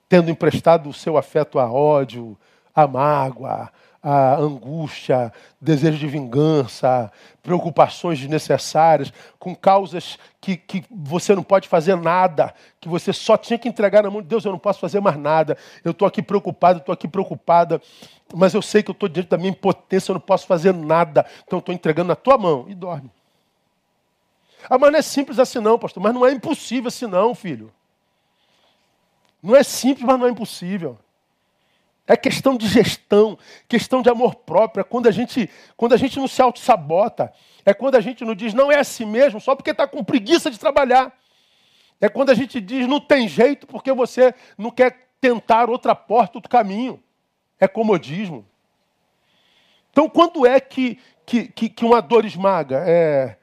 tendo 0.07 0.31
emprestado 0.31 0.89
o 0.89 0.93
seu 0.93 1.17
afeto 1.17 1.59
a 1.59 1.69
ódio, 1.69 2.37
a 2.73 2.87
mágoa, 2.87 3.69
a 4.09 4.37
angústia, 4.37 5.33
desejo 5.59 5.97
de 5.97 6.07
vingança, 6.07 7.11
preocupações 7.43 8.17
desnecessárias, 8.17 9.11
com 9.37 9.53
causas 9.53 10.17
que, 10.39 10.55
que 10.55 10.85
você 10.89 11.35
não 11.35 11.43
pode 11.43 11.67
fazer 11.67 11.97
nada, 11.97 12.55
que 12.79 12.87
você 12.87 13.11
só 13.11 13.35
tinha 13.35 13.59
que 13.59 13.67
entregar 13.67 14.03
na 14.03 14.09
mão 14.09 14.21
de 14.21 14.29
Deus, 14.29 14.45
eu 14.45 14.51
não 14.53 14.59
posso 14.59 14.79
fazer 14.79 15.01
mais 15.01 15.17
nada, 15.17 15.57
eu 15.83 15.91
estou 15.91 16.07
aqui 16.07 16.21
preocupado, 16.21 16.79
estou 16.79 16.93
aqui 16.93 17.05
preocupada, 17.05 17.81
mas 18.33 18.53
eu 18.53 18.61
sei 18.61 18.81
que 18.81 18.89
eu 18.89 18.93
estou 18.93 19.09
diante 19.09 19.27
da 19.27 19.37
minha 19.37 19.49
impotência, 19.49 20.11
eu 20.11 20.13
não 20.13 20.21
posso 20.21 20.47
fazer 20.47 20.73
nada, 20.73 21.25
então 21.45 21.59
estou 21.59 21.75
entregando 21.75 22.07
na 22.07 22.15
tua 22.15 22.37
mão 22.37 22.65
e 22.69 22.73
dorme. 22.73 23.11
Ah, 24.69 24.77
mas 24.77 24.89
não 24.89 24.99
é 24.99 25.01
simples 25.01 25.37
assim 25.37 25.59
não, 25.59 25.77
pastor, 25.77 26.01
mas 26.01 26.13
não 26.13 26.25
é 26.25 26.31
impossível 26.31 26.87
assim 26.87 27.07
não, 27.07 27.35
filho. 27.35 27.73
Não 29.43 29.53
é 29.53 29.63
simples, 29.63 30.05
mas 30.05 30.17
não 30.17 30.27
é 30.27 30.29
impossível. 30.29 30.97
É 32.07 32.15
questão 32.15 32.55
de 32.55 32.67
gestão, 32.67 33.37
questão 33.67 34.01
de 34.01 34.09
amor 34.09 34.35
próprio. 34.35 34.81
É 34.81 34.83
quando 34.83 35.07
a 35.07 35.11
gente, 35.11 35.49
quando 35.75 35.93
a 35.93 35.97
gente 35.97 36.17
não 36.17 36.27
se 36.27 36.41
auto-sabota. 36.41 37.33
É 37.65 37.73
quando 37.73 37.95
a 37.95 38.01
gente 38.01 38.23
não 38.23 38.33
diz 38.33 38.53
não 38.53 38.71
é 38.71 38.79
assim 38.79 39.05
mesmo, 39.05 39.41
só 39.41 39.53
porque 39.53 39.71
está 39.71 39.85
com 39.85 40.03
preguiça 40.03 40.49
de 40.49 40.57
trabalhar. 40.57 41.11
É 41.99 42.07
quando 42.07 42.29
a 42.29 42.33
gente 42.33 42.61
diz 42.61 42.87
não 42.87 43.01
tem 43.01 43.27
jeito 43.27 43.67
porque 43.67 43.91
você 43.91 44.33
não 44.57 44.71
quer 44.71 45.09
tentar 45.19 45.69
outra 45.69 45.93
porta, 45.93 46.37
outro 46.37 46.49
caminho. 46.49 47.03
É 47.59 47.67
comodismo. 47.67 48.45
Então, 49.91 50.07
quando 50.07 50.45
é 50.45 50.59
que, 50.59 50.99
que, 51.25 51.47
que, 51.47 51.67
que 51.67 51.83
uma 51.83 52.01
dor 52.01 52.23
esmaga? 52.23 52.83
É 52.87 53.37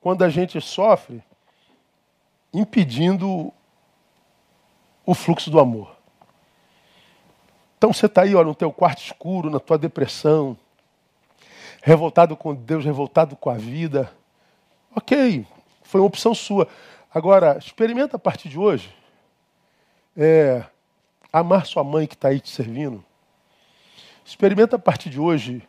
quando 0.00 0.22
a 0.22 0.30
gente 0.30 0.58
sofre 0.60 1.22
impedindo 2.54 3.52
o 5.04 5.14
fluxo 5.14 5.50
do 5.50 5.60
amor. 5.60 5.99
Então 7.80 7.94
você 7.94 8.04
está 8.04 8.24
aí 8.24 8.34
ó, 8.34 8.44
no 8.44 8.54
teu 8.54 8.70
quarto 8.70 9.02
escuro, 9.02 9.48
na 9.48 9.58
tua 9.58 9.78
depressão, 9.78 10.54
revoltado 11.80 12.36
com 12.36 12.54
Deus, 12.54 12.84
revoltado 12.84 13.34
com 13.34 13.48
a 13.48 13.54
vida. 13.54 14.12
Ok, 14.94 15.46
foi 15.82 15.98
uma 15.98 16.06
opção 16.06 16.34
sua. 16.34 16.68
Agora, 17.10 17.56
experimenta 17.56 18.16
a 18.16 18.18
partir 18.18 18.50
de 18.50 18.58
hoje 18.58 18.94
é, 20.14 20.62
amar 21.32 21.64
sua 21.64 21.82
mãe 21.82 22.06
que 22.06 22.12
está 22.12 22.28
aí 22.28 22.38
te 22.38 22.50
servindo. 22.50 23.02
Experimenta 24.26 24.76
a 24.76 24.78
partir 24.78 25.08
de 25.08 25.18
hoje 25.18 25.66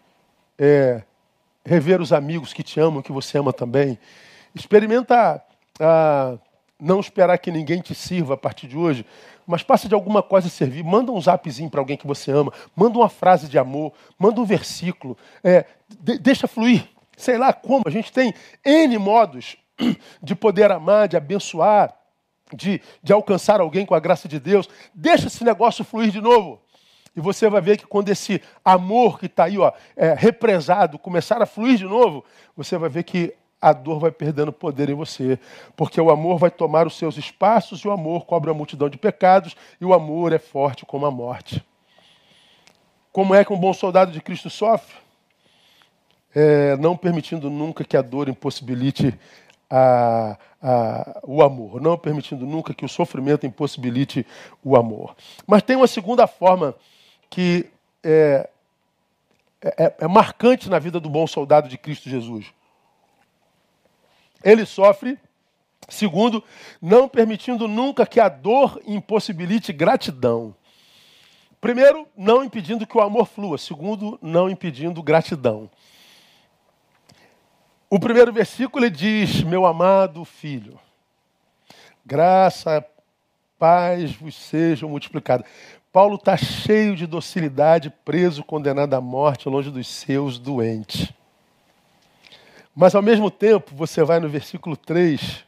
é, 0.60 1.04
rever 1.66 2.02
os 2.02 2.12
amigos 2.12 2.52
que 2.52 2.62
te 2.62 2.78
amam, 2.78 3.02
que 3.02 3.14
você 3.14 3.38
ama 3.38 3.54
também. 3.54 3.98
Experimenta 4.54 5.42
ah, 5.80 6.38
não 6.82 7.00
esperar 7.00 7.38
que 7.38 7.52
ninguém 7.52 7.80
te 7.80 7.94
sirva 7.94 8.34
a 8.34 8.38
partir 8.38 8.68
de 8.68 8.76
hoje, 8.76 9.06
mas 9.46 9.64
passa 9.64 9.88
de 9.88 9.94
alguma 9.94 10.22
coisa 10.24 10.50
servir. 10.50 10.84
Manda 10.84 11.12
um 11.12 11.22
zapzinho 11.22 11.70
para 11.70 11.80
alguém 11.80 11.98
que 11.98 12.08
você 12.08 12.32
ama, 12.32 12.52
manda 12.76 12.98
uma 12.98 13.10
frase 13.10 13.48
de 13.48 13.58
amor, 13.58 13.94
manda 14.18 14.40
um 14.40 14.46
versículo, 14.46 15.18
é, 15.44 15.66
de, 16.00 16.18
deixa 16.18 16.48
fluir. 16.48 16.88
Sei 17.18 17.38
lá 17.38 17.54
como, 17.54 17.84
a 17.86 17.90
gente 17.92 18.12
tem 18.12 18.34
N 18.66 18.98
modos 18.98 19.58
de 20.22 20.36
poder 20.36 20.72
amar, 20.72 21.08
de 21.08 21.18
abençoar, 21.18 21.96
de, 22.54 22.82
de 23.02 23.14
alcançar 23.14 23.62
alguém 23.62 23.86
com 23.86 23.96
a 23.96 24.00
graça 24.00 24.28
de 24.28 24.40
Deus. 24.40 24.70
Deixa 24.94 25.28
esse 25.28 25.44
negócio 25.44 25.84
fluir 25.84 26.12
de 26.12 26.22
novo. 26.22 26.62
E 27.16 27.20
você 27.20 27.50
vai 27.50 27.62
ver 27.62 27.78
que 27.78 27.86
quando 27.86 28.10
esse 28.10 28.42
amor 28.64 29.20
que 29.20 29.26
está 29.26 29.46
aí, 29.46 29.58
ó, 29.58 29.72
é, 29.98 30.14
represado, 30.14 30.98
começar 30.98 31.42
a 31.42 31.46
fluir 31.46 31.78
de 31.78 31.84
novo, 31.84 32.24
você 32.56 32.78
vai 32.78 32.90
ver 32.90 33.04
que 33.04 33.34
a 33.62 33.72
dor 33.74 34.00
vai 34.00 34.12
perdendo 34.12 34.52
poder 34.52 34.90
em 34.90 34.96
você. 34.96 35.38
Porque 35.76 36.02
o 36.02 36.10
amor 36.10 36.40
vai 36.40 36.50
tomar 36.50 36.88
os 36.88 36.98
seus 36.98 37.18
espaços 37.18 37.82
e 37.82 37.88
o 37.88 37.92
amor 37.92 38.26
cobre 38.26 38.50
a 38.50 38.54
multidão 38.54 38.90
de 38.90 38.98
pecados 38.98 39.56
e 39.80 39.86
o 39.86 39.94
amor 39.94 40.34
é 40.34 40.40
forte 40.40 40.86
como 40.86 41.06
a 41.06 41.12
morte. 41.12 41.64
Como 43.12 43.36
é 43.36 43.46
que 43.46 43.54
um 43.54 43.60
bom 43.60 43.74
soldado 43.74 44.12
de 44.12 44.22
Cristo 44.22 44.50
sofre? 44.50 44.96
É, 46.34 46.78
não 46.78 46.96
permitindo 46.96 47.50
nunca 47.50 47.84
que 47.84 47.98
a 47.98 48.02
dor 48.02 48.30
impossibilite 48.30 49.20
a, 49.70 50.38
a, 50.62 51.20
o 51.24 51.44
amor, 51.44 51.82
não 51.82 51.98
permitindo 51.98 52.46
nunca 52.46 52.74
que 52.74 52.86
o 52.86 52.90
sofrimento 52.90 53.46
impossibilite 53.46 54.26
o 54.64 54.78
amor. 54.78 55.16
Mas 55.46 55.62
tem 55.62 55.76
uma 55.76 55.88
segunda 55.88 56.26
forma 56.26 56.74
que 57.30 57.70
é, 58.02 58.50
é, 59.62 59.94
é 60.00 60.08
marcante 60.08 60.70
na 60.70 60.80
vida 60.80 61.00
do 61.00 61.10
bom 61.10 61.28
soldado 61.28 61.68
de 61.68 61.78
Cristo 61.78 62.10
Jesus. 62.10 62.54
Ele 64.44 64.66
sofre, 64.66 65.18
segundo, 65.88 66.44
não 66.82 67.08
permitindo 67.08 67.68
nunca 67.68 68.06
que 68.06 68.20
a 68.20 68.30
dor 68.30 68.82
impossibilite 68.86 69.72
gratidão. 69.72 70.56
Primeiro, 71.60 72.08
não 72.18 72.44
impedindo 72.44 72.88
que 72.88 72.98
o 72.98 73.02
amor 73.02 73.28
flua. 73.28 73.58
Segundo, 73.58 74.18
não 74.22 74.50
impedindo 74.50 75.04
gratidão. 75.04 75.70
O 77.88 78.00
primeiro 78.00 78.34
versículo 78.34 78.86
ele 78.86 78.96
diz: 78.96 79.44
Meu 79.44 79.66
amado 79.66 80.26
filho, 80.26 80.80
graça, 82.04 82.84
paz 83.60 84.14
vos 84.14 84.34
sejam 84.34 84.90
multiplicadas. 84.90 85.46
Paulo 85.92 86.16
está 86.16 86.38
cheio 86.38 86.96
de 86.96 87.06
docilidade, 87.06 87.94
preso, 88.04 88.44
condenado 88.44 88.94
à 88.94 89.02
morte, 89.02 89.50
longe 89.50 89.70
dos 89.70 89.88
seus, 89.88 90.40
doente. 90.40 91.14
Mas 92.76 92.96
ao 92.96 93.02
mesmo 93.02 93.30
tempo, 93.30 93.76
você 93.76 94.04
vai 94.04 94.20
no 94.20 94.30
versículo 94.30 94.78
3, 94.78 95.44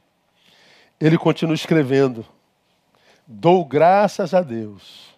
ele 1.00 1.18
continua 1.18 1.56
escrevendo: 1.56 2.26
Dou 3.26 3.64
graças 3.64 4.34
a 4.34 4.42
Deus, 4.42 5.16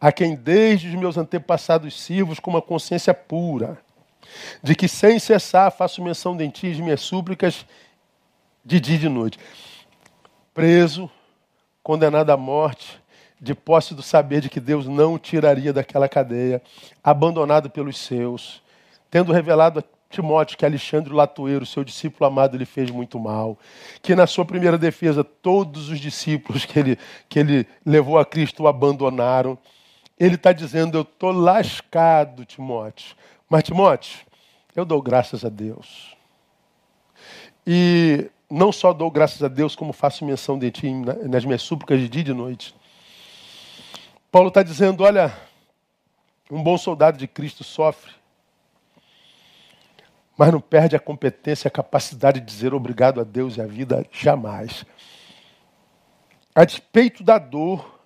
a 0.00 0.10
quem 0.10 0.34
desde 0.34 0.88
os 0.88 0.94
meus 0.94 1.16
antepassados 1.16 2.00
sirvo 2.00 2.40
com 2.42 2.50
uma 2.50 2.62
consciência 2.62 3.14
pura, 3.14 3.78
de 4.62 4.74
que 4.74 4.88
sem 4.88 5.18
cessar 5.18 5.70
faço 5.70 6.02
menção 6.02 6.36
de 6.36 6.48
ti 6.50 6.72
de 6.72 6.82
minhas 6.82 7.00
súplicas 7.00 7.64
de 8.64 8.80
dia 8.80 8.96
e 8.96 8.98
de 8.98 9.08
noite. 9.08 9.38
Preso, 10.52 11.10
condenado 11.82 12.30
à 12.30 12.36
morte, 12.36 13.00
de 13.40 13.54
posse 13.54 13.94
do 13.94 14.02
saber 14.02 14.40
de 14.40 14.48
que 14.48 14.60
Deus 14.60 14.86
não 14.86 15.14
o 15.14 15.18
tiraria 15.18 15.72
daquela 15.72 16.08
cadeia, 16.08 16.62
abandonado 17.02 17.70
pelos 17.70 17.96
seus, 17.98 18.62
tendo 19.10 19.32
revelado 19.32 19.82
Timóteo 20.12 20.56
que 20.56 20.64
Alexandre 20.64 21.12
Latoeiro, 21.12 21.64
seu 21.64 21.82
discípulo 21.82 22.26
amado, 22.26 22.56
lhe 22.56 22.66
fez 22.66 22.90
muito 22.90 23.18
mal, 23.18 23.58
que 24.02 24.14
na 24.14 24.26
sua 24.26 24.44
primeira 24.44 24.76
defesa 24.76 25.24
todos 25.24 25.88
os 25.88 25.98
discípulos 25.98 26.64
que 26.64 26.78
ele, 26.78 26.98
que 27.28 27.38
ele 27.38 27.66
levou 27.84 28.18
a 28.18 28.24
Cristo 28.24 28.62
o 28.62 28.68
abandonaram. 28.68 29.58
Ele 30.18 30.34
está 30.36 30.52
dizendo: 30.52 30.98
Eu 30.98 31.02
estou 31.02 31.32
lascado, 31.32 32.44
Timóteo. 32.44 33.16
Mas, 33.48 33.64
Timóteo, 33.64 34.20
eu 34.76 34.84
dou 34.84 35.02
graças 35.02 35.44
a 35.44 35.48
Deus. 35.48 36.16
E 37.66 38.30
não 38.50 38.70
só 38.70 38.92
dou 38.92 39.10
graças 39.10 39.42
a 39.42 39.48
Deus, 39.48 39.74
como 39.74 39.92
faço 39.92 40.24
menção 40.24 40.58
de 40.58 40.70
ti 40.70 40.92
nas 40.92 41.44
minhas 41.44 41.62
súplicas 41.62 41.98
de 41.98 42.08
dia 42.08 42.20
e 42.20 42.24
de 42.24 42.34
noite. 42.34 42.74
Paulo 44.30 44.48
está 44.48 44.62
dizendo: 44.62 45.02
olha, 45.02 45.32
um 46.50 46.62
bom 46.62 46.76
soldado 46.76 47.16
de 47.16 47.26
Cristo 47.26 47.64
sofre, 47.64 48.12
mas 50.36 50.52
não 50.52 50.60
perde 50.60 50.96
a 50.96 51.00
competência, 51.00 51.68
a 51.68 51.70
capacidade 51.70 52.40
de 52.40 52.46
dizer 52.46 52.74
obrigado 52.74 53.20
a 53.20 53.24
Deus 53.24 53.56
e 53.56 53.60
à 53.60 53.66
vida 53.66 54.06
jamais. 54.10 54.84
A 56.54 56.64
despeito 56.64 57.22
da 57.22 57.38
dor, 57.38 58.00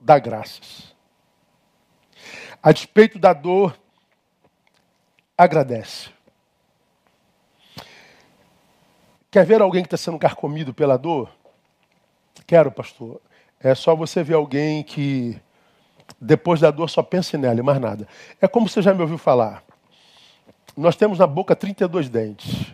dá 0.00 0.18
graças. 0.18 0.94
A 2.62 2.72
despeito 2.72 3.18
da 3.18 3.32
dor, 3.32 3.76
agradece. 5.36 6.10
Quer 9.30 9.46
ver 9.46 9.62
alguém 9.62 9.82
que 9.82 9.86
está 9.86 9.96
sendo 9.96 10.18
carcomido 10.18 10.74
pela 10.74 10.98
dor? 10.98 11.30
Quero, 12.46 12.70
pastor. 12.70 13.20
É 13.58 13.74
só 13.74 13.96
você 13.96 14.22
ver 14.22 14.34
alguém 14.34 14.82
que 14.82 15.40
depois 16.20 16.60
da 16.60 16.70
dor 16.70 16.90
só 16.90 17.02
pensa 17.02 17.38
nela 17.38 17.58
e 17.58 17.62
mais 17.62 17.80
nada. 17.80 18.06
É 18.40 18.46
como 18.46 18.68
você 18.68 18.82
já 18.82 18.92
me 18.92 19.00
ouviu 19.00 19.16
falar. 19.16 19.64
Nós 20.76 20.96
temos 20.96 21.18
na 21.18 21.26
boca 21.26 21.54
32 21.54 22.08
dentes. 22.08 22.72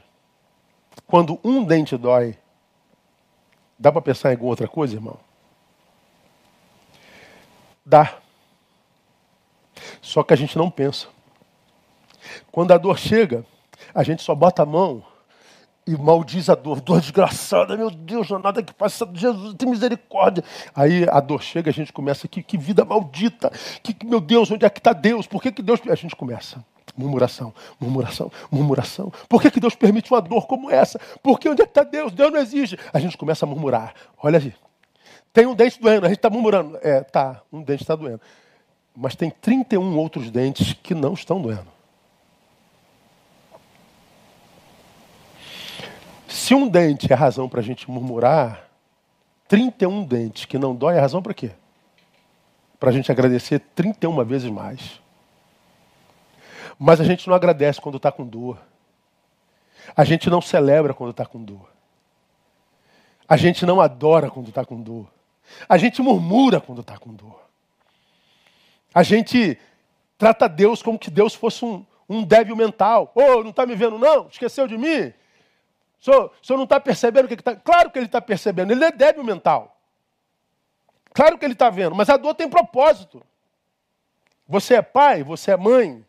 Quando 1.07 1.41
um 1.43 1.65
dente 1.65 1.97
dói, 1.97 2.37
dá 3.79 3.91
para 3.91 4.03
pensar 4.03 4.31
em 4.31 4.33
alguma 4.33 4.51
outra 4.51 4.69
coisa, 4.69 4.95
irmão? 4.95 5.19
Dá. 7.85 8.19
Só 10.01 10.23
que 10.23 10.35
a 10.35 10.37
gente 10.37 10.57
não 10.57 10.71
pensa. 10.71 11.09
Quando 12.53 12.73
a 12.73 12.79
dor 12.79 12.99
chega, 12.99 13.45
a 13.95 14.03
gente 14.03 14.23
só 14.23 14.35
bota 14.35 14.63
a 14.63 14.67
mão 14.67 15.03
e 15.87 15.97
maldiz 15.97 16.51
a 16.51 16.55
dor. 16.55 16.81
Dor 16.81 17.01
desgraçada, 17.01 17.77
meu 17.77 17.91
Deus, 17.91 18.29
não 18.29 18.37
há 18.37 18.41
nada 18.41 18.63
que 18.63 18.75
faça. 18.75 19.09
Jesus, 19.15 19.55
tem 19.55 19.69
misericórdia. 19.69 20.45
Aí 20.75 21.09
a 21.09 21.21
dor 21.21 21.43
chega, 21.43 21.71
a 21.71 21.73
gente 21.73 21.93
começa, 21.93 22.29
que, 22.29 22.43
que 22.43 22.59
vida 22.59 22.85
maldita. 22.85 23.51
Que, 23.83 23.97
meu 24.05 24.21
Deus, 24.21 24.51
onde 24.51 24.67
é 24.67 24.71
que 24.71 24.79
está 24.79 24.93
Deus? 24.93 25.27
Por 25.27 25.43
que, 25.43 25.51
que 25.51 25.63
Deus... 25.63 25.81
A 25.89 25.95
gente 25.95 26.15
começa. 26.15 26.63
Murmuração, 26.99 27.55
murmuração, 27.79 28.33
murmuração. 28.51 29.13
Por 29.29 29.41
que, 29.41 29.53
que 29.53 29.61
Deus 29.61 29.77
permite 29.77 30.13
uma 30.13 30.21
dor 30.21 30.49
como 30.49 30.69
essa? 30.69 30.99
Por 31.23 31.39
que 31.39 31.49
onde 31.49 31.63
é 31.63 31.65
está 31.65 31.85
Deus? 31.85 32.13
Deus 32.13 32.33
não 32.33 32.41
existe. 32.41 32.77
A 32.93 32.99
gente 32.99 33.17
começa 33.17 33.47
a 33.47 33.49
murmurar. 33.49 33.95
Olha 34.21 34.41
aí. 34.41 34.53
Tem 35.33 35.47
um 35.47 35.55
dente 35.55 35.81
doendo, 35.81 36.07
a 36.07 36.09
gente 36.09 36.19
está 36.19 36.29
murmurando. 36.29 36.77
É, 36.83 37.01
tá, 37.03 37.41
um 37.53 37.63
dente 37.63 37.85
está 37.85 37.95
doendo. 37.95 38.21
Mas 38.97 39.15
tem 39.15 39.31
31 39.31 39.97
outros 39.97 40.29
dentes 40.29 40.73
que 40.73 40.93
não 40.93 41.15
estão 41.15 41.41
doendo. 41.41 41.69
Se 46.27 46.53
um 46.53 46.67
dente 46.67 47.13
é 47.13 47.15
razão 47.15 47.49
para 47.49 47.61
a 47.61 47.63
gente 47.63 47.89
murmurar, 47.89 48.69
31 49.47 50.05
dentes 50.05 50.47
que 50.47 50.59
não 50.59 50.75
dói 50.75 50.97
é 50.97 51.01
razão 51.01 51.23
para 51.23 51.33
quê? 51.33 51.53
Para 52.81 52.91
a 52.91 52.93
gente 52.93 53.13
agradecer 53.13 53.61
31 53.75 54.25
vezes 54.25 54.51
mais. 54.51 55.01
Mas 56.79 57.01
a 57.01 57.05
gente 57.05 57.27
não 57.27 57.35
agradece 57.35 57.81
quando 57.81 57.97
está 57.97 58.13
com 58.13 58.27
dor. 58.27 58.59
A 59.97 60.05
gente 60.05 60.31
não 60.31 60.41
celebra 60.41 60.95
quando 60.95 61.11
está 61.11 61.27
com 61.27 61.43
dor. 61.43 61.69
A 63.29 63.37
gente 63.37 63.67
não 63.67 63.81
adora 63.81 64.31
quando 64.31 64.49
está 64.49 64.65
com 64.65 64.81
dor. 64.81 65.07
A 65.69 65.77
gente 65.77 66.01
murmura 66.01 66.61
quando 66.61 66.81
está 66.81 66.97
com 66.97 67.13
dor. 67.13 67.41
A 68.95 69.03
gente 69.03 69.59
trata 70.17 70.49
Deus 70.49 70.83
como 70.83 70.99
que 70.99 71.11
Deus 71.11 71.35
fosse 71.35 71.65
um, 71.65 71.85
um 72.09 72.23
débil 72.23 72.57
mental. 72.57 73.13
Ô, 73.15 73.21
oh, 73.21 73.43
não 73.43 73.51
está 73.51 73.67
me 73.67 73.75
vendo 73.75 73.99
não? 73.99 74.29
Esqueceu 74.29 74.67
de 74.67 74.79
mim? 74.79 75.13
O 76.01 76.05
senhor, 76.05 76.33
o 76.41 76.47
senhor 76.47 76.57
não 76.57 76.65
está 76.65 76.81
percebendo 76.81 77.27
o 77.27 77.29
que 77.29 77.35
está. 77.35 77.57
Claro 77.57 77.91
que 77.91 77.99
ele 77.99 78.07
está 78.07 78.21
percebendo, 78.21 78.73
ele 78.73 78.85
é 78.85 78.93
débil 78.93 79.25
mental. 79.25 79.77
Claro 81.13 81.37
que 81.37 81.45
ele 81.45 81.55
está 81.55 81.69
vendo, 81.69 81.95
mas 81.95 82.09
a 82.09 82.17
dor 82.17 82.35
tem 82.35 82.49
propósito. 82.49 83.23
Você 84.47 84.75
é 84.75 84.83
pai, 84.83 85.23
você 85.23 85.51
é 85.51 85.57
mãe. 85.57 86.05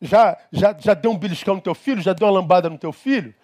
Já, 0.00 0.36
já, 0.50 0.74
já 0.78 0.94
deu 0.94 1.10
um 1.10 1.18
beliscão 1.18 1.54
no 1.56 1.60
teu 1.60 1.74
filho? 1.74 2.00
Já 2.00 2.12
deu 2.12 2.26
uma 2.26 2.32
lambada 2.34 2.70
no 2.70 2.78
teu 2.78 2.92
filho? 2.92 3.34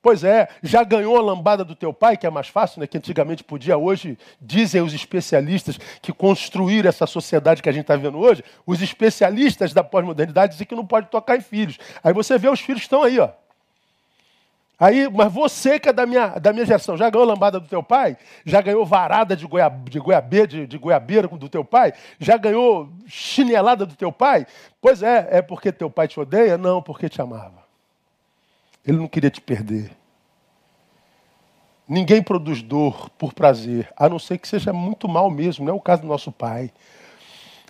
Pois 0.00 0.22
é, 0.22 0.48
já 0.62 0.84
ganhou 0.84 1.16
a 1.16 1.20
lambada 1.20 1.64
do 1.64 1.74
teu 1.74 1.92
pai, 1.92 2.16
que 2.16 2.26
é 2.26 2.30
mais 2.30 2.46
fácil, 2.46 2.80
né? 2.80 2.86
Que 2.86 2.96
antigamente 2.96 3.42
podia, 3.42 3.76
hoje 3.76 4.16
dizem 4.40 4.80
os 4.80 4.94
especialistas 4.94 5.78
que 6.00 6.12
construíram 6.12 6.88
essa 6.88 7.06
sociedade 7.06 7.60
que 7.60 7.68
a 7.68 7.72
gente 7.72 7.82
está 7.82 7.96
vendo 7.96 8.18
hoje, 8.18 8.44
os 8.64 8.80
especialistas 8.80 9.72
da 9.72 9.82
pós-modernidade 9.82 10.52
dizem 10.52 10.66
que 10.66 10.76
não 10.76 10.86
pode 10.86 11.08
tocar 11.08 11.36
em 11.36 11.40
filhos. 11.40 11.78
Aí 12.04 12.12
você 12.12 12.38
vê 12.38 12.48
os 12.48 12.60
filhos 12.60 12.82
estão 12.82 13.02
aí, 13.02 13.18
ó. 13.18 13.30
Aí, 14.78 15.08
mas 15.10 15.32
você 15.32 15.80
que 15.80 15.88
é 15.88 15.92
da 15.92 16.04
minha, 16.04 16.38
da 16.38 16.52
minha 16.52 16.66
geração, 16.66 16.98
já 16.98 17.08
ganhou 17.08 17.26
lambada 17.26 17.58
do 17.58 17.66
teu 17.66 17.82
pai? 17.82 18.16
Já 18.44 18.60
ganhou 18.60 18.84
varada 18.84 19.34
de, 19.34 19.46
de, 19.46 20.46
de, 20.46 20.66
de 20.66 20.78
goiabeira 20.78 21.26
do 21.26 21.48
teu 21.48 21.64
pai? 21.64 21.94
Já 22.20 22.36
ganhou 22.36 22.90
chinelada 23.06 23.86
do 23.86 23.96
teu 23.96 24.12
pai? 24.12 24.46
Pois 24.80 25.02
é, 25.02 25.28
é 25.30 25.42
porque 25.42 25.72
teu 25.72 25.90
pai 25.90 26.06
te 26.06 26.20
odeia? 26.20 26.58
Não, 26.58 26.82
porque 26.82 27.08
te 27.08 27.22
amava. 27.22 27.64
Ele 28.86 28.98
não 28.98 29.08
queria 29.08 29.30
te 29.30 29.40
perder. 29.40 29.90
Ninguém 31.88 32.22
produz 32.22 32.60
dor 32.62 33.08
por 33.10 33.32
prazer, 33.32 33.90
a 33.96 34.08
não 34.08 34.18
ser 34.18 34.38
que 34.38 34.48
seja 34.48 34.72
muito 34.72 35.08
mal 35.08 35.30
mesmo, 35.30 35.64
não 35.64 35.72
é 35.72 35.76
o 35.76 35.80
caso 35.80 36.02
do 36.02 36.08
nosso 36.08 36.32
pai. 36.32 36.70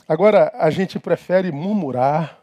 Agora, 0.09 0.51
a 0.55 0.71
gente 0.71 0.99
prefere 0.99 1.53
murmurar, 1.53 2.39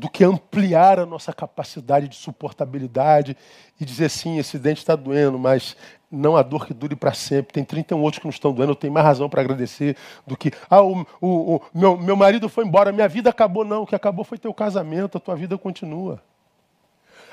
do 0.00 0.08
que 0.08 0.24
ampliar 0.24 0.98
a 0.98 1.04
nossa 1.04 1.30
capacidade 1.30 2.08
de 2.08 2.16
suportabilidade 2.16 3.36
e 3.78 3.84
dizer 3.84 4.08
sim, 4.08 4.38
esse 4.38 4.58
dente 4.58 4.78
está 4.78 4.96
doendo, 4.96 5.38
mas 5.38 5.76
não 6.10 6.38
a 6.38 6.42
dor 6.42 6.66
que 6.66 6.72
dure 6.72 6.96
para 6.96 7.12
sempre. 7.12 7.52
Tem 7.52 7.62
31 7.62 8.00
outros 8.00 8.18
que 8.18 8.24
não 8.24 8.30
estão 8.30 8.50
doendo, 8.50 8.72
eu 8.72 8.76
tenho 8.76 8.94
mais 8.94 9.04
razão 9.04 9.28
para 9.28 9.42
agradecer 9.42 9.94
do 10.26 10.38
que, 10.38 10.52
ah, 10.70 10.80
o, 10.80 11.06
o, 11.20 11.56
o, 11.56 11.62
meu, 11.74 11.98
meu 11.98 12.16
marido 12.16 12.48
foi 12.48 12.64
embora, 12.64 12.90
minha 12.92 13.06
vida 13.06 13.28
acabou. 13.28 13.62
Não, 13.62 13.82
o 13.82 13.86
que 13.86 13.94
acabou 13.94 14.24
foi 14.24 14.38
teu 14.38 14.54
casamento, 14.54 15.18
a 15.18 15.20
tua 15.20 15.36
vida 15.36 15.58
continua. 15.58 16.22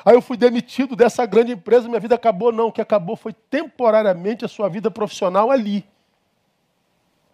Ah, 0.03 0.11
eu 0.11 0.21
fui 0.21 0.35
demitido 0.35 0.93
dessa 0.93 1.25
grande 1.25 1.53
empresa, 1.53 1.87
minha 1.87 2.01
vida 2.01 2.15
acabou. 2.15 2.51
Não, 2.51 2.67
o 2.67 2.71
que 2.73 2.81
acabou 2.81 3.15
foi 3.15 3.31
temporariamente 3.49 4.43
a 4.43 4.49
sua 4.49 4.67
vida 4.67 4.91
profissional 4.91 5.49
ali. 5.49 5.85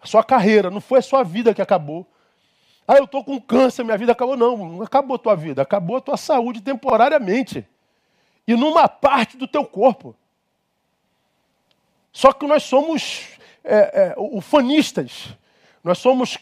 A 0.00 0.06
sua 0.06 0.22
carreira, 0.22 0.70
não 0.70 0.80
foi 0.80 1.00
a 1.00 1.02
sua 1.02 1.24
vida 1.24 1.52
que 1.52 1.60
acabou. 1.60 2.06
Ah, 2.86 2.96
eu 2.96 3.04
estou 3.04 3.24
com 3.24 3.40
câncer, 3.40 3.82
minha 3.82 3.96
vida 3.96 4.12
acabou. 4.12 4.36
Não, 4.36 4.56
não 4.56 4.82
acabou 4.82 5.16
a 5.16 5.18
tua 5.18 5.34
vida, 5.34 5.62
acabou 5.62 5.96
a 5.96 6.00
tua 6.00 6.16
saúde 6.16 6.60
temporariamente. 6.60 7.66
E 8.46 8.54
numa 8.54 8.88
parte 8.88 9.36
do 9.36 9.48
teu 9.48 9.64
corpo. 9.64 10.14
Só 12.12 12.32
que 12.32 12.46
nós 12.46 12.62
somos 12.62 13.38
é, 13.64 13.76
é, 13.76 14.14
ufanistas, 14.18 15.34
nós 15.82 15.98
somos 15.98 16.38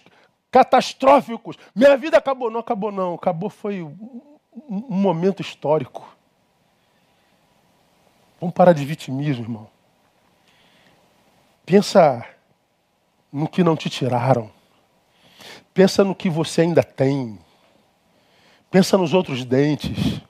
catastróficos. 0.51 1.57
Minha 1.75 1.97
vida 1.97 2.19
acabou. 2.19 2.51
Não 2.51 2.61
acabou, 2.61 2.91
não. 2.91 3.15
Acabou 3.15 3.49
foi 3.49 3.83
um, 3.83 4.21
um 4.55 4.97
momento 4.97 5.41
histórico. 5.41 6.07
Vamos 8.41 8.55
parar 8.55 8.73
de 8.73 8.85
vitimismo, 8.85 9.45
irmão. 9.45 9.71
Pensa 11.65 12.27
no 13.33 13.49
que 13.49 13.63
não 13.63 13.77
te 13.77 13.89
tiraram. 13.89 14.51
Pensa 15.75 16.05
no 16.05 16.15
que 16.15 16.29
você 16.29 16.63
ainda 16.63 16.83
tem. 16.83 17.39
Pensa 18.71 18.99
nos 18.99 19.15
outros 19.15 19.45
dentes. 19.45 20.21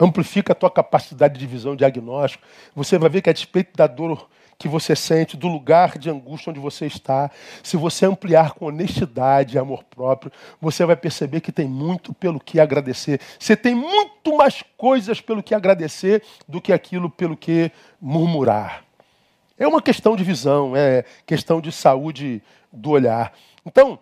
Amplifica 0.00 0.52
a 0.52 0.56
tua 0.56 0.70
capacidade 0.70 1.38
de 1.38 1.46
visão 1.46 1.76
diagnóstico. 1.76 2.44
Você 2.74 2.98
vai 2.98 3.10
ver 3.10 3.22
que 3.22 3.30
a 3.30 3.32
despeito 3.32 3.76
da 3.76 3.86
dor 3.86 4.28
que 4.58 4.68
você 4.68 4.94
sente, 4.94 5.36
do 5.36 5.48
lugar 5.48 5.98
de 5.98 6.08
angústia 6.08 6.50
onde 6.50 6.60
você 6.60 6.86
está, 6.86 7.30
se 7.64 7.76
você 7.76 8.06
ampliar 8.06 8.52
com 8.52 8.66
honestidade 8.66 9.56
e 9.56 9.58
amor 9.58 9.82
próprio, 9.82 10.30
você 10.60 10.86
vai 10.86 10.94
perceber 10.94 11.40
que 11.40 11.50
tem 11.50 11.66
muito 11.66 12.14
pelo 12.14 12.38
que 12.38 12.60
agradecer. 12.60 13.20
Você 13.40 13.56
tem 13.56 13.74
muito 13.74 14.36
mais 14.36 14.62
coisas 14.76 15.20
pelo 15.20 15.42
que 15.42 15.52
agradecer 15.52 16.22
do 16.46 16.60
que 16.60 16.72
aquilo 16.72 17.10
pelo 17.10 17.36
que 17.36 17.72
murmurar. 18.00 18.84
É 19.58 19.66
uma 19.66 19.82
questão 19.82 20.14
de 20.14 20.22
visão, 20.22 20.76
é 20.76 21.04
questão 21.26 21.60
de 21.60 21.72
saúde 21.72 22.40
do 22.72 22.90
olhar. 22.90 23.32
Então, 23.64 23.98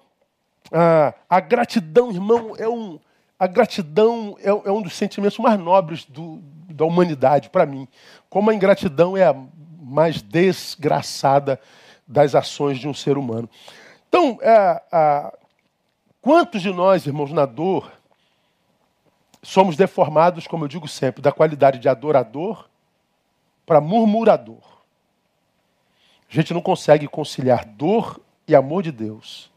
a, 0.72 1.14
a 1.28 1.40
gratidão, 1.40 2.10
irmão, 2.10 2.54
é 2.56 2.68
um, 2.68 2.98
a 3.38 3.46
gratidão 3.46 4.36
é, 4.40 4.48
é 4.48 4.70
um 4.70 4.82
dos 4.82 4.94
sentimentos 4.94 5.38
mais 5.38 5.58
nobres 5.58 6.04
do, 6.04 6.40
da 6.68 6.84
humanidade 6.84 7.50
para 7.50 7.66
mim. 7.66 7.88
Como 8.28 8.50
a 8.50 8.54
ingratidão 8.54 9.16
é 9.16 9.24
a 9.24 9.34
mais 9.80 10.22
desgraçada 10.22 11.60
das 12.06 12.34
ações 12.34 12.78
de 12.78 12.88
um 12.88 12.94
ser 12.94 13.16
humano. 13.16 13.48
Então, 14.08 14.38
é, 14.42 15.32
quantos 16.20 16.62
de 16.62 16.72
nós, 16.72 17.06
irmãos, 17.06 17.32
na 17.32 17.46
dor, 17.46 17.92
somos 19.42 19.76
deformados, 19.76 20.46
como 20.46 20.64
eu 20.64 20.68
digo 20.68 20.86
sempre, 20.86 21.22
da 21.22 21.32
qualidade 21.32 21.78
de 21.78 21.88
adorador 21.88 22.68
para 23.64 23.80
murmurador? 23.80 24.62
A 26.30 26.34
gente 26.34 26.54
não 26.54 26.60
consegue 26.60 27.08
conciliar 27.08 27.64
dor 27.64 28.20
e 28.46 28.54
amor 28.54 28.82
de 28.82 28.92
Deus. 28.92 29.49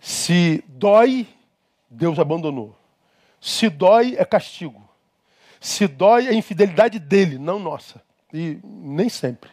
Se 0.00 0.64
dói, 0.66 1.28
Deus 1.88 2.18
abandonou. 2.18 2.74
Se 3.40 3.68
dói, 3.68 4.16
é 4.18 4.24
castigo. 4.24 4.82
Se 5.60 5.86
dói, 5.86 6.26
é 6.26 6.34
infidelidade 6.34 6.98
dele, 6.98 7.38
não 7.38 7.58
nossa. 7.58 8.02
E 8.32 8.58
nem 8.64 9.08
sempre. 9.08 9.50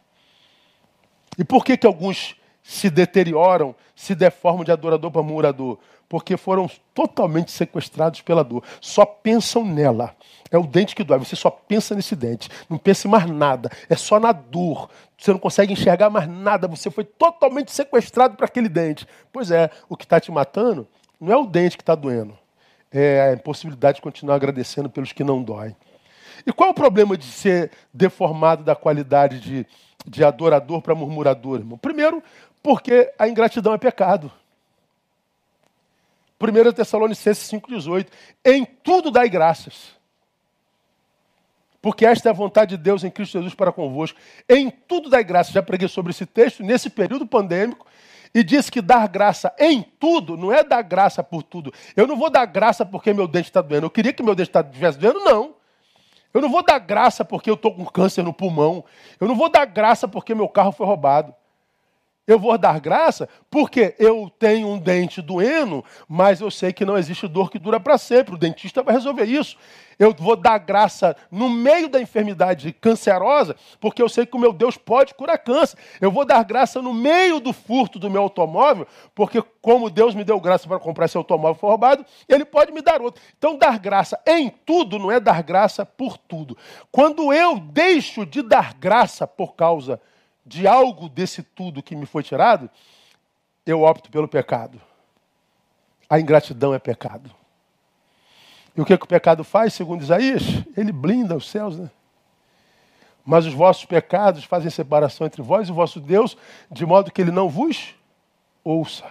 E 1.37 1.43
por 1.43 1.63
que, 1.63 1.75
que 1.77 1.85
alguns 1.85 2.35
se 2.63 2.89
deterioram, 2.89 3.75
se 3.95 4.15
deformam 4.15 4.63
de 4.63 4.71
adorador 4.71 5.11
para 5.11 5.21
murmurador? 5.21 5.79
Porque 6.09 6.37
foram 6.37 6.69
totalmente 6.93 7.51
sequestrados 7.51 8.21
pela 8.21 8.43
dor. 8.43 8.63
Só 8.79 9.05
pensam 9.05 9.65
nela. 9.65 10.15
É 10.49 10.57
o 10.57 10.65
dente 10.65 10.95
que 10.95 11.03
dói. 11.03 11.19
Você 11.19 11.35
só 11.35 11.49
pensa 11.49 11.93
nesse 11.93 12.15
dente. 12.15 12.49
Não 12.69 12.77
pensa 12.77 13.07
em 13.07 13.11
mais 13.11 13.29
nada. 13.29 13.69
É 13.89 13.95
só 13.95 14.19
na 14.19 14.31
dor. 14.31 14.89
Você 15.17 15.31
não 15.31 15.39
consegue 15.39 15.73
enxergar 15.73 16.09
mais 16.09 16.27
nada. 16.29 16.67
Você 16.67 16.89
foi 16.89 17.03
totalmente 17.03 17.71
sequestrado 17.71 18.37
para 18.37 18.45
aquele 18.45 18.69
dente. 18.69 19.05
Pois 19.31 19.51
é, 19.51 19.69
o 19.89 19.97
que 19.97 20.05
está 20.05 20.19
te 20.19 20.31
matando 20.31 20.87
não 21.19 21.33
é 21.33 21.37
o 21.37 21.45
dente 21.45 21.75
que 21.75 21.83
está 21.83 21.95
doendo. 21.95 22.37
É 22.91 23.21
a 23.21 23.33
impossibilidade 23.33 23.97
de 23.97 24.01
continuar 24.01 24.35
agradecendo 24.35 24.89
pelos 24.89 25.11
que 25.11 25.23
não 25.23 25.43
doem. 25.43 25.75
E 26.45 26.53
qual 26.53 26.69
é 26.69 26.71
o 26.71 26.75
problema 26.75 27.17
de 27.17 27.25
ser 27.25 27.71
deformado 27.93 28.63
da 28.63 28.75
qualidade 28.75 29.39
de, 29.39 29.67
de 30.05 30.23
adorador 30.23 30.81
para 30.81 30.95
murmurador, 30.95 31.59
irmão? 31.59 31.77
Primeiro, 31.77 32.23
porque 32.63 33.11
a 33.19 33.27
ingratidão 33.27 33.73
é 33.73 33.77
pecado. 33.77 34.31
1 36.39 36.71
Tessalonicenses 36.73 37.49
5,18. 37.51 38.07
Em 38.45 38.65
tudo 38.65 39.09
dai 39.09 39.29
graças. 39.29 39.97
Porque 41.81 42.05
esta 42.05 42.29
é 42.29 42.31
a 42.31 42.33
vontade 42.33 42.75
de 42.75 42.83
Deus 42.83 43.03
em 43.03 43.09
Cristo 43.09 43.33
Jesus 43.33 43.53
para 43.53 43.71
convosco. 43.71 44.19
Em 44.49 44.69
tudo 44.69 45.09
dai 45.09 45.23
graças. 45.23 45.53
Já 45.53 45.63
preguei 45.63 45.87
sobre 45.87 46.11
esse 46.11 46.25
texto 46.25 46.63
nesse 46.63 46.89
período 46.89 47.25
pandêmico. 47.25 47.85
E 48.35 48.43
disse 48.43 48.71
que 48.71 48.81
dar 48.81 49.07
graça 49.07 49.53
em 49.57 49.81
tudo 49.81 50.35
não 50.35 50.51
é 50.51 50.63
dar 50.63 50.81
graça 50.81 51.23
por 51.23 51.41
tudo. 51.41 51.73
Eu 51.95 52.05
não 52.05 52.17
vou 52.17 52.29
dar 52.29 52.45
graça 52.45 52.85
porque 52.85 53.13
meu 53.13 53.27
dente 53.27 53.49
está 53.49 53.61
doendo. 53.61 53.85
Eu 53.85 53.89
queria 53.89 54.13
que 54.13 54.21
meu 54.21 54.35
dente 54.35 54.51
estivesse 54.55 54.99
doendo, 54.99 55.19
não. 55.21 55.55
Eu 56.33 56.41
não 56.41 56.49
vou 56.49 56.61
dar 56.61 56.77
graça 56.77 57.23
porque 57.23 57.49
eu 57.49 57.55
estou 57.55 57.73
com 57.73 57.85
câncer 57.85 58.23
no 58.23 58.33
pulmão. 58.33 58.83
Eu 59.19 59.27
não 59.27 59.35
vou 59.35 59.49
dar 59.49 59.65
graça 59.65 60.07
porque 60.07 60.35
meu 60.35 60.47
carro 60.47 60.71
foi 60.71 60.85
roubado. 60.85 61.33
Eu 62.27 62.37
vou 62.37 62.57
dar 62.57 62.77
graça 62.81 63.29
porque 63.49 63.95
eu 63.97 64.29
tenho 64.37 64.67
um 64.67 64.77
dente 64.77 65.21
doendo, 65.21 65.83
mas 66.09 66.41
eu 66.41 66.51
sei 66.51 66.73
que 66.73 66.83
não 66.83 66.97
existe 66.97 67.25
dor 67.25 67.49
que 67.49 67.57
dura 67.57 67.79
para 67.79 67.97
sempre. 67.97 68.35
O 68.35 68.37
dentista 68.37 68.83
vai 68.83 68.95
resolver 68.95 69.23
isso. 69.23 69.57
Eu 69.97 70.13
vou 70.13 70.35
dar 70.35 70.57
graça 70.57 71.15
no 71.31 71.49
meio 71.49 71.87
da 71.87 72.01
enfermidade 72.01 72.73
cancerosa, 72.73 73.55
porque 73.79 74.01
eu 74.01 74.09
sei 74.09 74.25
que 74.25 74.35
o 74.35 74.39
meu 74.39 74.51
Deus 74.51 74.75
pode 74.75 75.13
curar 75.13 75.37
câncer. 75.37 75.77
Eu 76.01 76.11
vou 76.11 76.25
dar 76.25 76.43
graça 76.43 76.81
no 76.81 76.93
meio 76.93 77.39
do 77.39 77.53
furto 77.53 77.97
do 77.97 78.09
meu 78.09 78.23
automóvel, 78.23 78.85
porque 79.15 79.41
como 79.61 79.89
Deus 79.89 80.13
me 80.13 80.25
deu 80.25 80.39
graça 80.39 80.67
para 80.67 80.79
comprar 80.79 81.05
esse 81.05 81.15
automóvel 81.15 81.55
foi 81.55 81.69
roubado, 81.69 82.05
ele 82.27 82.43
pode 82.43 82.73
me 82.73 82.81
dar 82.81 83.01
outro. 83.01 83.23
Então 83.37 83.57
dar 83.57 83.79
graça 83.79 84.19
em 84.27 84.49
tudo 84.49 84.99
não 84.99 85.09
é 85.09 85.19
dar 85.19 85.41
graça 85.41 85.85
por 85.85 86.17
tudo. 86.17 86.57
Quando 86.91 87.31
eu 87.31 87.57
deixo 87.57 88.25
de 88.25 88.41
dar 88.41 88.73
graça 88.73 89.25
por 89.25 89.55
causa 89.55 89.95
de 89.95 90.16
algo 90.65 91.09
desse 91.09 91.43
tudo 91.43 91.83
que 91.83 91.95
me 91.95 92.05
foi 92.05 92.23
tirado, 92.23 92.69
eu 93.65 93.83
opto 93.83 94.09
pelo 94.09 94.27
pecado. 94.27 94.81
A 96.09 96.19
ingratidão 96.19 96.73
é 96.73 96.79
pecado. 96.79 97.29
E 98.75 98.81
o 98.81 98.85
que, 98.85 98.97
que 98.97 99.03
o 99.03 99.07
pecado 99.07 99.43
faz, 99.43 99.73
segundo 99.73 100.03
Isaías? 100.03 100.43
Ele 100.75 100.91
blinda 100.91 101.35
os 101.35 101.49
céus, 101.49 101.77
né? 101.77 101.89
Mas 103.25 103.45
os 103.45 103.53
vossos 103.53 103.83
pecados 103.83 104.45
fazem 104.45 104.69
separação 104.69 105.27
entre 105.27 105.41
vós 105.41 105.67
e 105.67 105.71
o 105.71 105.75
vosso 105.75 105.99
Deus, 105.99 106.37
de 106.71 106.85
modo 106.85 107.11
que 107.11 107.21
ele 107.21 107.31
não 107.31 107.49
vos 107.49 107.93
ouça. 108.63 109.03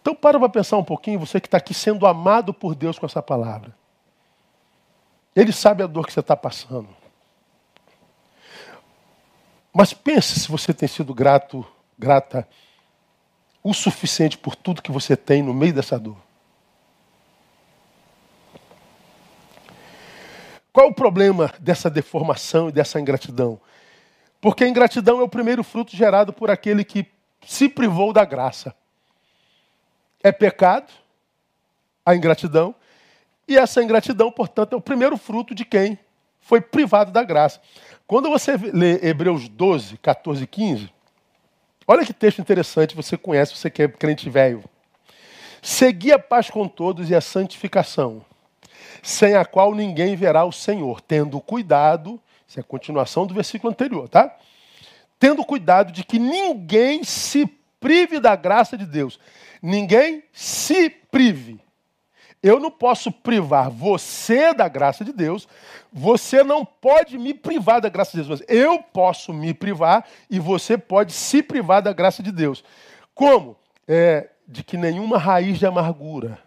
Então 0.00 0.14
para 0.14 0.38
para 0.38 0.48
pensar 0.48 0.78
um 0.78 0.84
pouquinho, 0.84 1.18
você 1.18 1.40
que 1.40 1.46
está 1.46 1.58
aqui 1.58 1.74
sendo 1.74 2.06
amado 2.06 2.54
por 2.54 2.74
Deus 2.74 2.98
com 2.98 3.06
essa 3.06 3.22
palavra. 3.22 3.74
Ele 5.34 5.52
sabe 5.52 5.82
a 5.82 5.86
dor 5.86 6.06
que 6.06 6.12
você 6.12 6.20
está 6.20 6.36
passando. 6.36 6.88
Mas 9.72 9.94
pense 9.94 10.38
se 10.38 10.48
você 10.48 10.74
tem 10.74 10.88
sido 10.88 11.14
grato, 11.14 11.66
grata 11.98 12.46
o 13.62 13.72
suficiente 13.72 14.36
por 14.36 14.54
tudo 14.54 14.82
que 14.82 14.92
você 14.92 15.16
tem 15.16 15.42
no 15.42 15.54
meio 15.54 15.72
dessa 15.72 15.98
dor. 15.98 16.16
Qual 20.72 20.88
o 20.88 20.94
problema 20.94 21.52
dessa 21.58 21.88
deformação 21.88 22.68
e 22.68 22.72
dessa 22.72 23.00
ingratidão? 23.00 23.60
Porque 24.40 24.64
a 24.64 24.68
ingratidão 24.68 25.20
é 25.20 25.22
o 25.22 25.28
primeiro 25.28 25.62
fruto 25.62 25.96
gerado 25.96 26.32
por 26.32 26.50
aquele 26.50 26.84
que 26.84 27.06
se 27.46 27.68
privou 27.68 28.12
da 28.12 28.24
graça. 28.24 28.74
É 30.22 30.32
pecado, 30.32 30.90
a 32.04 32.14
ingratidão, 32.14 32.74
e 33.46 33.56
essa 33.56 33.82
ingratidão, 33.82 34.30
portanto, 34.32 34.72
é 34.72 34.76
o 34.76 34.80
primeiro 34.80 35.16
fruto 35.16 35.54
de 35.54 35.64
quem 35.64 35.98
foi 36.42 36.60
privado 36.60 37.10
da 37.10 37.22
graça. 37.22 37.60
Quando 38.06 38.28
você 38.28 38.56
lê 38.56 38.98
Hebreus 39.02 39.48
12, 39.48 39.96
14 39.96 40.44
e 40.44 40.46
15, 40.46 40.92
olha 41.88 42.04
que 42.04 42.12
texto 42.12 42.40
interessante, 42.40 42.94
você 42.94 43.16
conhece, 43.16 43.56
você 43.56 43.70
que 43.70 43.82
é 43.82 43.88
crente 43.88 44.28
velho. 44.28 44.62
Segui 45.62 46.12
a 46.12 46.18
paz 46.18 46.50
com 46.50 46.68
todos 46.68 47.08
e 47.08 47.14
a 47.14 47.20
santificação, 47.20 48.22
sem 49.02 49.34
a 49.34 49.44
qual 49.44 49.74
ninguém 49.74 50.16
verá 50.16 50.44
o 50.44 50.52
Senhor, 50.52 51.00
tendo 51.00 51.40
cuidado, 51.40 52.20
isso 52.46 52.58
é 52.58 52.60
a 52.60 52.64
continuação 52.64 53.26
do 53.26 53.32
versículo 53.32 53.70
anterior, 53.70 54.08
tá? 54.08 54.36
Tendo 55.18 55.44
cuidado 55.44 55.92
de 55.92 56.04
que 56.04 56.18
ninguém 56.18 57.04
se 57.04 57.46
prive 57.80 58.20
da 58.20 58.36
graça 58.36 58.76
de 58.76 58.84
Deus. 58.84 59.18
Ninguém 59.62 60.24
se 60.32 60.90
prive. 60.90 61.60
Eu 62.42 62.58
não 62.58 62.70
posso 62.70 63.12
privar 63.12 63.70
você 63.70 64.52
da 64.52 64.68
graça 64.68 65.04
de 65.04 65.12
Deus, 65.12 65.46
você 65.92 66.42
não 66.42 66.64
pode 66.64 67.16
me 67.16 67.32
privar 67.32 67.80
da 67.80 67.88
graça 67.88 68.20
de 68.20 68.26
Deus. 68.26 68.42
Eu 68.48 68.82
posso 68.82 69.32
me 69.32 69.54
privar 69.54 70.04
e 70.28 70.40
você 70.40 70.76
pode 70.76 71.12
se 71.12 71.42
privar 71.42 71.80
da 71.80 71.92
graça 71.92 72.22
de 72.22 72.32
Deus. 72.32 72.64
Como? 73.14 73.56
É, 73.86 74.30
de 74.46 74.64
que 74.64 74.76
nenhuma 74.76 75.18
raiz 75.18 75.58
de 75.58 75.66
amargura 75.66 76.38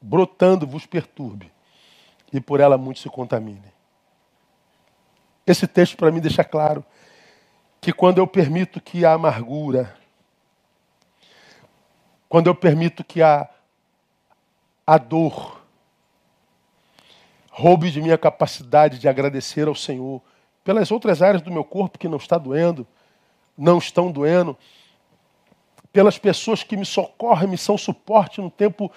brotando 0.00 0.66
vos 0.66 0.86
perturbe 0.86 1.50
e 2.32 2.40
por 2.40 2.60
ela 2.60 2.76
muito 2.76 3.00
se 3.00 3.08
contamine. 3.08 3.72
Esse 5.46 5.66
texto 5.66 5.96
para 5.96 6.10
mim 6.10 6.20
deixa 6.20 6.44
claro 6.44 6.84
que 7.80 7.92
quando 7.92 8.18
eu 8.18 8.26
permito 8.26 8.80
que 8.80 9.04
a 9.04 9.12
amargura, 9.12 9.96
quando 12.28 12.48
eu 12.48 12.54
permito 12.54 13.04
que 13.04 13.22
a 13.22 13.48
a 14.86 14.98
dor. 14.98 15.60
Roube 17.50 17.90
de 17.90 18.00
minha 18.00 18.18
capacidade 18.18 18.98
de 18.98 19.08
agradecer 19.08 19.66
ao 19.66 19.74
Senhor 19.74 20.22
pelas 20.62 20.90
outras 20.90 21.22
áreas 21.22 21.42
do 21.42 21.50
meu 21.50 21.64
corpo 21.64 21.98
que 21.98 22.08
não 22.08 22.18
está 22.18 22.36
doendo, 22.36 22.86
não 23.56 23.78
estão 23.78 24.10
doendo, 24.10 24.56
pelas 25.92 26.18
pessoas 26.18 26.62
que 26.62 26.76
me 26.76 26.84
socorrem, 26.84 27.48
me 27.48 27.56
são 27.56 27.78
suporte 27.78 28.40
no 28.40 28.50
tempo 28.50 28.92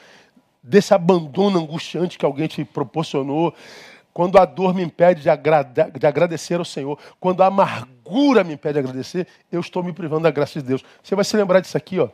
desse 0.62 0.94
abandono 0.94 1.60
angustiante 1.60 2.18
que 2.18 2.26
alguém 2.26 2.48
te 2.48 2.66
proporcionou. 2.66 3.54
quando 4.14 4.38
a 4.38 4.44
dor 4.44 4.74
me 4.74 4.84
impede 4.84 5.22
de, 5.22 6.00
de 6.00 6.08
agradecer 6.08 6.60
ao 6.60 6.66
Senhor, 6.66 7.00
quando 7.20 7.42
a 7.42 7.46
amargura 7.46 8.44
me 8.44 8.56
impede 8.56 8.74
de 8.74 8.80
agradecer, 8.80 9.28
eu 9.50 9.62
estou 9.62 9.82
me 9.82 9.94
privando 9.94 10.24
da 10.24 10.32
graça 10.32 10.62
de 10.62 10.68
Deus. 10.68 10.84
Você 11.02 11.16
vai 11.16 11.24
se 11.24 11.38
lembrar 11.38 11.62
disso 11.62 11.78
aqui, 11.78 12.00
ó. 12.00 12.10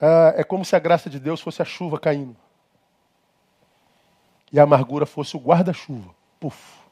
Ah, 0.00 0.34
é 0.36 0.42
como 0.42 0.64
se 0.64 0.74
a 0.74 0.78
graça 0.78 1.08
de 1.08 1.20
Deus 1.20 1.40
fosse 1.40 1.62
a 1.62 1.64
chuva 1.64 2.00
caindo. 2.00 2.36
E 4.52 4.60
a 4.60 4.64
amargura 4.64 5.06
fosse 5.06 5.36
o 5.36 5.40
guarda-chuva. 5.40 6.10
Puf. 6.38 6.82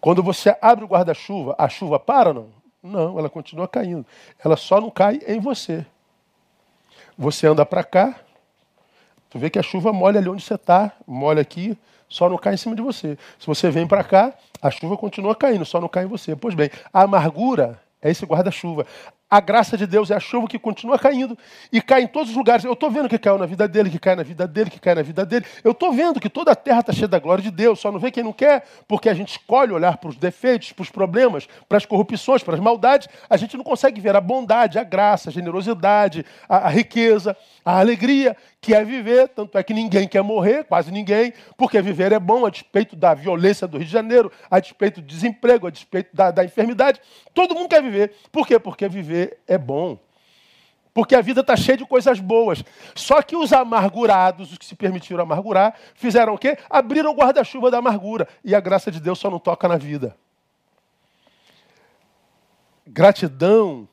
Quando 0.00 0.22
você 0.22 0.56
abre 0.62 0.84
o 0.84 0.88
guarda-chuva, 0.88 1.54
a 1.58 1.68
chuva 1.68 1.98
para 1.98 2.28
ou 2.28 2.34
não? 2.34 2.58
Não, 2.80 3.18
ela 3.18 3.28
continua 3.28 3.66
caindo. 3.66 4.06
Ela 4.42 4.56
só 4.56 4.80
não 4.80 4.90
cai 4.90 5.20
em 5.26 5.40
você. 5.40 5.84
Você 7.16 7.48
anda 7.48 7.66
para 7.66 7.82
cá, 7.82 8.14
tu 9.28 9.38
vê 9.38 9.50
que 9.50 9.58
a 9.58 9.62
chuva 9.62 9.92
molha 9.92 10.20
ali 10.20 10.28
onde 10.28 10.42
você 10.42 10.54
está, 10.54 10.92
molha 11.04 11.42
aqui, 11.42 11.76
só 12.08 12.28
não 12.28 12.38
cai 12.38 12.54
em 12.54 12.56
cima 12.56 12.76
de 12.76 12.82
você. 12.82 13.18
Se 13.38 13.46
você 13.46 13.70
vem 13.70 13.86
para 13.86 14.04
cá, 14.04 14.32
a 14.62 14.70
chuva 14.70 14.96
continua 14.96 15.34
caindo, 15.34 15.64
só 15.64 15.80
não 15.80 15.88
cai 15.88 16.04
em 16.04 16.06
você. 16.06 16.36
Pois 16.36 16.54
bem, 16.54 16.70
a 16.92 17.02
amargura 17.02 17.80
é 18.00 18.10
esse 18.10 18.24
guarda-chuva. 18.24 18.86
A 19.30 19.40
graça 19.40 19.76
de 19.76 19.86
Deus 19.86 20.10
é 20.10 20.14
a 20.14 20.20
chuva 20.20 20.48
que 20.48 20.58
continua 20.58 20.98
caindo 20.98 21.36
e 21.70 21.82
cai 21.82 22.02
em 22.02 22.06
todos 22.06 22.30
os 22.30 22.36
lugares. 22.36 22.64
Eu 22.64 22.72
estou 22.72 22.90
vendo 22.90 23.10
que 23.10 23.18
caiu 23.18 23.36
na 23.36 23.44
vida 23.44 23.68
dele, 23.68 23.90
que 23.90 23.98
cai 23.98 24.16
na 24.16 24.22
vida 24.22 24.48
dele, 24.48 24.70
que 24.70 24.80
cai 24.80 24.94
na 24.94 25.02
vida 25.02 25.26
dele. 25.26 25.44
Eu 25.62 25.72
estou 25.72 25.92
vendo 25.92 26.18
que 26.18 26.30
toda 26.30 26.52
a 26.52 26.54
terra 26.54 26.80
está 26.80 26.94
cheia 26.94 27.08
da 27.08 27.18
glória 27.18 27.42
de 27.42 27.50
Deus. 27.50 27.78
Só 27.78 27.92
não 27.92 27.98
vê 27.98 28.10
quem 28.10 28.24
não 28.24 28.32
quer, 28.32 28.64
porque 28.88 29.06
a 29.06 29.12
gente 29.12 29.32
escolhe 29.32 29.70
olhar 29.70 29.98
para 29.98 30.08
os 30.08 30.16
defeitos, 30.16 30.72
para 30.72 30.82
os 30.82 30.90
problemas, 30.90 31.46
para 31.68 31.76
as 31.76 31.84
corrupções, 31.84 32.42
para 32.42 32.54
as 32.54 32.60
maldades. 32.60 33.06
A 33.28 33.36
gente 33.36 33.54
não 33.54 33.64
consegue 33.64 34.00
ver 34.00 34.16
a 34.16 34.20
bondade, 34.20 34.78
a 34.78 34.82
graça, 34.82 35.28
a 35.28 35.32
generosidade, 35.32 36.24
a, 36.48 36.66
a 36.66 36.68
riqueza, 36.70 37.36
a 37.62 37.78
alegria 37.80 38.34
que 38.60 38.74
é 38.74 38.84
viver. 38.84 39.28
Tanto 39.28 39.56
é 39.56 39.62
que 39.62 39.72
ninguém 39.72 40.06
quer 40.06 40.22
morrer, 40.22 40.64
quase 40.64 40.90
ninguém, 40.90 41.32
porque 41.56 41.80
viver 41.80 42.12
é 42.12 42.18
bom, 42.18 42.46
a 42.46 42.50
despeito 42.50 42.96
da 42.96 43.14
violência 43.14 43.66
do 43.66 43.78
Rio 43.78 43.86
de 43.86 43.92
Janeiro, 43.92 44.32
a 44.50 44.60
despeito 44.60 45.00
do 45.00 45.06
desemprego, 45.06 45.66
a 45.66 45.70
despeito 45.70 46.14
da, 46.14 46.30
da 46.30 46.44
enfermidade. 46.44 47.00
Todo 47.34 47.54
mundo 47.54 47.68
quer 47.68 47.82
viver. 47.82 48.14
Por 48.30 48.46
quê? 48.46 48.58
Porque 48.58 48.88
viver 48.88 49.38
é 49.46 49.56
bom. 49.56 49.98
Porque 50.92 51.14
a 51.14 51.20
vida 51.20 51.42
está 51.42 51.54
cheia 51.54 51.78
de 51.78 51.86
coisas 51.86 52.18
boas. 52.18 52.64
Só 52.94 53.22
que 53.22 53.36
os 53.36 53.52
amargurados, 53.52 54.50
os 54.50 54.58
que 54.58 54.64
se 54.64 54.74
permitiram 54.74 55.22
amargurar, 55.22 55.74
fizeram 55.94 56.34
o 56.34 56.38
quê? 56.38 56.58
Abriram 56.68 57.12
o 57.12 57.14
guarda-chuva 57.14 57.70
da 57.70 57.78
amargura. 57.78 58.26
E 58.44 58.52
a 58.52 58.58
graça 58.58 58.90
de 58.90 58.98
Deus 58.98 59.18
só 59.18 59.30
não 59.30 59.38
toca 59.38 59.68
na 59.68 59.76
vida. 59.76 60.16
Gratidão 62.84 63.86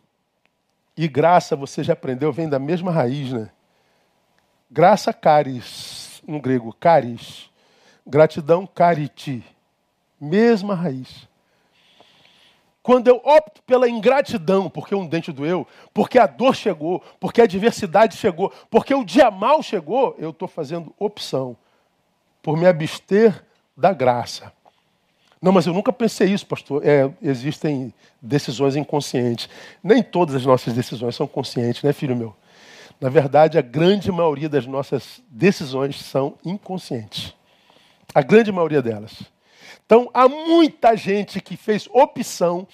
e 0.98 1.08
graça, 1.08 1.56
você 1.56 1.84
já 1.84 1.94
aprendeu, 1.94 2.32
vem 2.32 2.50
da 2.50 2.58
mesma 2.58 2.92
raiz, 2.92 3.32
né? 3.32 3.52
Graça, 4.70 5.14
caris, 5.14 6.22
no 6.28 6.40
grego, 6.40 6.74
caris. 6.80 7.50
Gratidão, 8.06 8.68
cariti. 8.68 9.44
Mesma 10.20 10.76
raiz. 10.76 11.28
Quando 12.82 13.08
eu 13.08 13.16
opto 13.24 13.64
pela 13.64 13.90
ingratidão, 13.90 14.70
porque 14.70 14.94
um 14.94 15.08
dente 15.08 15.32
doeu, 15.32 15.68
porque 15.92 16.20
a 16.20 16.28
dor 16.28 16.56
chegou, 16.56 17.04
porque 17.20 17.42
a 17.42 17.46
adversidade 17.46 18.16
chegou, 18.16 18.54
porque 18.70 18.94
o 18.94 19.04
dia 19.04 19.32
mal 19.32 19.64
chegou, 19.64 20.16
eu 20.20 20.30
estou 20.30 20.48
fazendo 20.48 20.94
opção 21.00 21.58
por 22.44 22.56
me 22.56 22.68
abster 22.68 23.44
da 23.76 23.92
graça. 23.92 24.54
Não, 25.42 25.52
mas 25.52 25.66
eu 25.66 25.74
nunca 25.74 25.92
pensei 25.92 26.30
isso, 26.30 26.46
pastor. 26.46 26.86
É, 26.86 27.12
existem 27.22 27.92
decisões 28.22 28.76
inconscientes. 28.76 29.50
Nem 29.84 30.04
todas 30.04 30.36
as 30.36 30.46
nossas 30.46 30.74
decisões 30.74 31.16
são 31.16 31.28
conscientes, 31.28 31.82
né, 31.82 31.92
filho 31.92 32.16
meu? 32.16 32.36
Na 33.00 33.10
verdade, 33.10 33.58
a 33.58 33.62
grande 33.62 34.12
maioria 34.12 34.48
das 34.48 34.66
nossas 34.66 35.22
decisões 35.30 36.00
são 36.02 36.38
inconscientes. 36.44 37.34
A 38.14 38.22
grande 38.22 38.52
maioria 38.52 38.82
delas. 38.82 39.24
Então, 39.86 40.10
há 40.14 40.28
muita 40.28 40.96
gente 40.96 41.42
que 41.42 41.58
fez 41.58 41.88
opção 41.92 42.68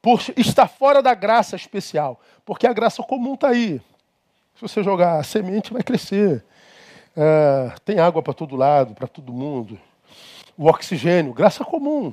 por 0.00 0.20
estar 0.36 0.66
fora 0.68 1.02
da 1.02 1.14
graça 1.14 1.54
especial, 1.54 2.20
porque 2.44 2.66
a 2.66 2.72
graça 2.72 3.02
comum 3.02 3.34
está 3.34 3.48
aí. 3.48 3.80
Se 4.54 4.62
você 4.62 4.82
jogar 4.82 5.18
a 5.18 5.22
semente, 5.22 5.72
vai 5.72 5.82
crescer. 5.82 6.44
É, 7.16 7.72
tem 7.84 7.98
água 7.98 8.22
para 8.22 8.32
todo 8.32 8.56
lado, 8.56 8.94
para 8.94 9.06
todo 9.06 9.32
mundo. 9.32 9.78
O 10.56 10.66
oxigênio, 10.68 11.32
graça 11.32 11.64
comum. 11.64 12.12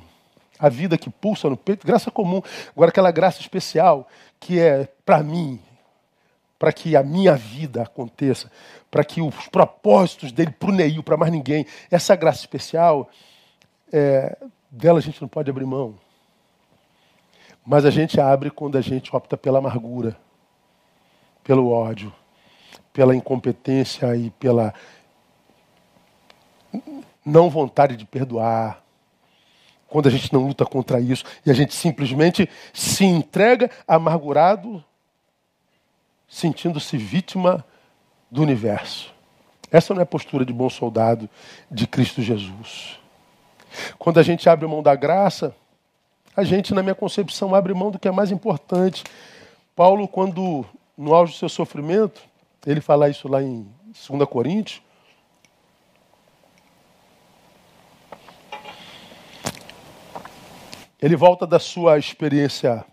A 0.58 0.68
vida 0.68 0.96
que 0.96 1.10
pulsa 1.10 1.50
no 1.50 1.56
peito, 1.56 1.86
graça 1.86 2.10
comum. 2.10 2.40
Agora, 2.70 2.90
aquela 2.90 3.10
graça 3.10 3.40
especial 3.40 4.06
que 4.38 4.60
é 4.60 4.88
para 5.04 5.22
mim, 5.22 5.60
para 6.58 6.72
que 6.72 6.96
a 6.96 7.02
minha 7.02 7.34
vida 7.34 7.82
aconteça, 7.82 8.50
para 8.90 9.04
que 9.04 9.20
os 9.20 9.48
propósitos 9.48 10.32
dele 10.32 10.50
para 10.50 10.70
o 10.70 10.72
Neil, 10.72 11.02
para 11.02 11.16
mais 11.16 11.30
ninguém, 11.30 11.66
essa 11.90 12.16
graça 12.16 12.40
especial 12.40 13.10
é, 13.92 14.36
dela 14.70 14.98
a 14.98 15.02
gente 15.02 15.20
não 15.20 15.28
pode 15.28 15.50
abrir 15.50 15.66
mão. 15.66 15.94
Mas 17.64 17.84
a 17.84 17.90
gente 17.90 18.20
abre 18.20 18.50
quando 18.50 18.78
a 18.78 18.80
gente 18.80 19.14
opta 19.14 19.36
pela 19.36 19.58
amargura, 19.58 20.16
pelo 21.42 21.70
ódio, 21.70 22.12
pela 22.92 23.14
incompetência 23.14 24.16
e 24.16 24.30
pela 24.30 24.72
não 27.24 27.50
vontade 27.50 27.96
de 27.96 28.04
perdoar. 28.04 28.82
Quando 29.88 30.06
a 30.06 30.10
gente 30.10 30.32
não 30.32 30.46
luta 30.46 30.64
contra 30.64 31.00
isso 31.00 31.24
e 31.44 31.50
a 31.50 31.54
gente 31.54 31.74
simplesmente 31.74 32.48
se 32.72 33.04
entrega 33.04 33.70
amargurado, 33.86 34.84
sentindo-se 36.28 36.96
vítima 36.96 37.64
do 38.30 38.42
universo. 38.42 39.14
Essa 39.70 39.92
não 39.92 40.00
é 40.00 40.02
a 40.04 40.06
postura 40.06 40.44
de 40.44 40.52
bom 40.52 40.70
soldado 40.70 41.28
de 41.70 41.86
Cristo 41.86 42.22
Jesus. 42.22 42.98
Quando 43.98 44.18
a 44.18 44.22
gente 44.22 44.48
abre 44.48 44.66
mão 44.66 44.82
da 44.82 44.94
graça, 44.94 45.54
a 46.36 46.44
gente, 46.44 46.74
na 46.74 46.82
minha 46.82 46.94
concepção, 46.94 47.54
abre 47.54 47.74
mão 47.74 47.90
do 47.90 47.98
que 47.98 48.08
é 48.08 48.10
mais 48.10 48.30
importante. 48.30 49.04
Paulo, 49.74 50.06
quando 50.06 50.64
no 50.96 51.14
auge 51.14 51.32
do 51.32 51.38
seu 51.38 51.48
sofrimento, 51.48 52.22
ele 52.66 52.80
fala 52.80 53.08
isso 53.08 53.28
lá 53.28 53.42
em 53.42 53.66
2 54.08 54.28
Coríntios, 54.28 54.82
ele 61.00 61.14
volta 61.14 61.46
da 61.46 61.58
sua 61.58 61.98
experiência 61.98 62.84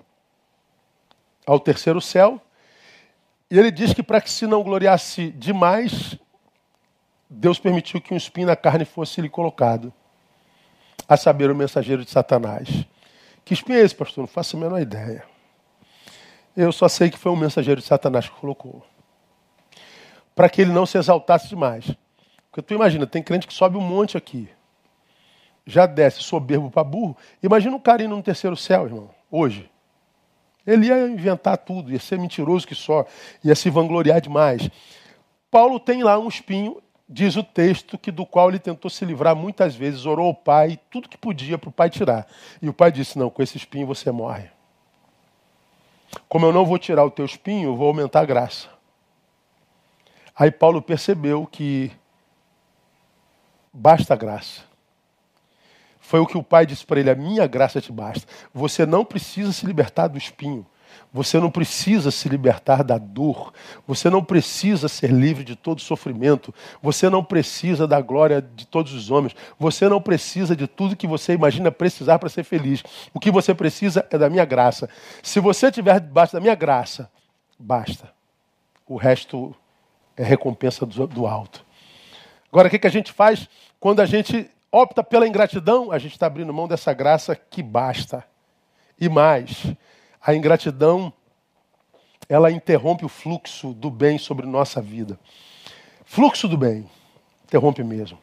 ao 1.46 1.60
terceiro 1.60 2.02
céu, 2.02 2.40
e 3.54 3.60
ele 3.60 3.70
diz 3.70 3.94
que 3.94 4.02
para 4.02 4.20
que 4.20 4.32
se 4.32 4.48
não 4.48 4.64
gloriasse 4.64 5.30
demais, 5.30 6.18
Deus 7.30 7.60
permitiu 7.60 8.02
que 8.02 8.12
um 8.12 8.18
espinho 8.18 8.48
na 8.48 8.56
carne 8.56 8.84
fosse 8.84 9.22
lhe 9.22 9.30
colocado 9.30 9.94
a 11.08 11.16
saber, 11.16 11.52
o 11.52 11.56
mensageiro 11.56 12.04
de 12.04 12.10
Satanás. 12.10 12.68
Que 13.46 13.54
espinho 13.54 13.78
é 13.78 13.84
esse, 13.84 13.94
pastor? 13.94 14.24
Não 14.24 14.28
faço 14.28 14.58
a 14.58 14.60
menor 14.60 14.82
ideia. 14.82 15.24
Eu 16.58 16.72
só 16.72 16.88
sei 16.88 17.12
que 17.12 17.18
foi 17.20 17.32
um 17.32 17.36
mensageiro 17.36 17.80
de 17.80 17.86
Satanás 17.86 18.28
que 18.28 18.36
colocou. 18.40 18.84
Para 20.34 20.50
que 20.50 20.60
ele 20.60 20.72
não 20.72 20.88
se 20.88 20.98
exaltasse 20.98 21.48
demais. 21.48 21.96
Porque 22.50 22.64
tu 22.64 22.74
imagina, 22.74 23.06
tem 23.06 23.22
crente 23.22 23.46
que 23.46 23.54
sobe 23.54 23.78
um 23.78 23.82
monte 23.82 24.18
aqui. 24.18 24.50
Já 25.64 25.86
desce 25.86 26.24
soberbo 26.24 26.72
para 26.72 26.84
burro. 26.84 27.16
Imagina 27.44 27.76
um 27.76 27.80
cara 27.80 28.02
indo 28.02 28.16
no 28.16 28.24
terceiro 28.24 28.58
céu, 28.58 28.88
irmão, 28.88 29.12
hoje. 29.30 29.70
Ele 30.66 30.88
ia 30.88 31.08
inventar 31.08 31.58
tudo, 31.58 31.92
ia 31.92 32.00
ser 32.00 32.18
mentiroso 32.18 32.68
que 32.68 32.76
só, 32.76 33.06
ia 33.44 33.56
se 33.56 33.70
vangloriar 33.70 34.22
demais. 34.22 34.70
Paulo 35.52 35.80
tem 35.80 36.04
lá 36.04 36.18
um 36.18 36.28
espinho, 36.28 36.82
diz 37.08 37.36
o 37.36 37.44
texto 37.44 37.98
que 37.98 38.12
do 38.12 38.26
qual 38.26 38.50
ele 38.50 38.60
tentou 38.60 38.90
se 38.90 39.04
livrar 39.04 39.36
muitas 39.36 39.76
vezes, 39.76 40.06
orou 40.06 40.28
ao 40.28 40.34
pai, 40.34 40.80
tudo 40.90 41.10
que 41.10 41.18
podia 41.18 41.58
para 41.58 41.70
o 41.70 41.72
pai 41.72 41.90
tirar. 41.90 42.26
E 42.62 42.70
o 42.70 42.74
pai 42.74 42.92
disse: 42.92 43.20
Não, 43.20 43.30
com 43.30 43.44
esse 43.44 43.58
espinho 43.58 43.86
você 43.86 44.10
morre. 44.12 44.50
Como 46.30 46.46
eu 46.46 46.54
não 46.54 46.66
vou 46.66 46.78
tirar 46.78 47.04
o 47.04 47.12
teu 47.12 47.26
espinho, 47.26 47.70
eu 47.70 47.76
vou 47.76 47.88
aumentar 47.88 48.22
a 48.22 48.26
graça. 48.26 48.68
Aí 50.36 50.50
Paulo 50.50 50.82
percebeu 50.82 51.46
que 51.46 51.92
basta 53.72 54.14
a 54.14 54.18
graça. 54.18 54.73
Foi 56.04 56.20
o 56.20 56.28
que 56.28 56.38
o 56.38 56.44
pai 56.44 56.66
disse 56.66 56.86
para 56.86 57.00
ele: 57.00 57.10
A 57.10 57.16
minha 57.16 57.48
graça 57.48 57.80
te 57.80 57.92
basta. 57.92 58.28
Você 58.54 58.86
não 58.86 59.06
precisa 59.06 59.54
se 59.54 59.66
libertar 59.66 60.08
do 60.08 60.18
espinho. 60.18 60.66
Você 61.14 61.40
não 61.40 61.50
precisa 61.50 62.12
se 62.12 62.28
libertar 62.28 62.84
da 62.84 62.98
dor. 62.98 63.54
Você 63.88 64.10
não 64.10 64.24
precisa 64.24 64.90
ser 64.90 65.12
livre 65.12 65.44
de 65.44 65.56
todo 65.56 65.80
sofrimento. 65.80 66.54
Você 66.82 67.10
não 67.10 67.24
precisa 67.24 67.88
da 67.88 68.02
glória 68.02 68.42
de 68.42 68.68
todos 68.68 68.94
os 68.94 69.10
homens. 69.10 69.34
Você 69.58 69.88
não 69.88 70.02
precisa 70.02 70.56
de 70.56 70.68
tudo 70.68 70.96
que 70.96 71.08
você 71.08 71.34
imagina 71.34 71.72
precisar 71.72 72.20
para 72.20 72.30
ser 72.30 72.44
feliz. 72.44 72.84
O 73.14 73.20
que 73.20 73.32
você 73.32 73.56
precisa 73.56 74.06
é 74.12 74.18
da 74.18 74.30
minha 74.30 74.46
graça. 74.46 74.90
Se 75.24 75.40
você 75.40 75.68
estiver 75.68 76.00
debaixo 76.00 76.34
da 76.34 76.40
minha 76.40 76.56
graça, 76.56 77.10
basta. 77.58 78.12
O 78.86 78.98
resto 78.98 79.56
é 80.18 80.24
recompensa 80.24 80.86
do, 80.86 81.26
alto. 81.26 81.66
Agora, 82.52 82.68
o 82.68 82.72
que 82.72 82.86
a 82.86 82.92
gente 82.92 83.12
faz 83.12 83.48
quando 83.80 84.02
a 84.02 84.06
gente 84.06 84.50
opta 84.74 85.04
pela 85.04 85.28
ingratidão? 85.28 85.92
A 85.92 86.00
gente 86.00 86.14
está 86.14 86.26
abrindo 86.26 86.52
mão 86.52 86.68
dessa 86.68 86.92
graça 86.92 87.36
que 87.36 87.62
basta. 87.62 88.26
E 89.00 89.08
mais, 89.08 89.72
a 90.20 90.34
ingratidão, 90.34 91.14
ela 92.28 92.52
interrompe 92.52 93.06
o 93.06 93.10
fluxo 93.10 93.72
do 93.74 93.92
bem 93.92 94.18
sobre 94.18 94.48
nossa 94.48 94.82
vida. 94.82 95.20
Fluxo 96.04 96.48
do 96.48 96.58
bem, 96.58 96.90
interrompe 97.46 97.84
mesmo. 97.84 98.18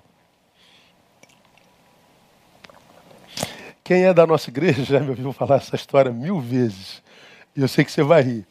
Quem 3.84 4.04
é 4.04 4.12
da 4.12 4.26
nossa 4.26 4.50
igreja 4.50 4.82
já 4.84 5.00
me 5.00 5.10
ouviu 5.10 5.32
falar 5.32 5.56
essa 5.56 5.76
história 5.76 6.12
mil 6.12 6.40
vezes. 6.40 7.02
E 7.54 7.60
eu 7.60 7.68
sei 7.68 7.84
que 7.84 7.92
você 7.92 8.02
vai 8.02 8.22
rir. 8.22 8.46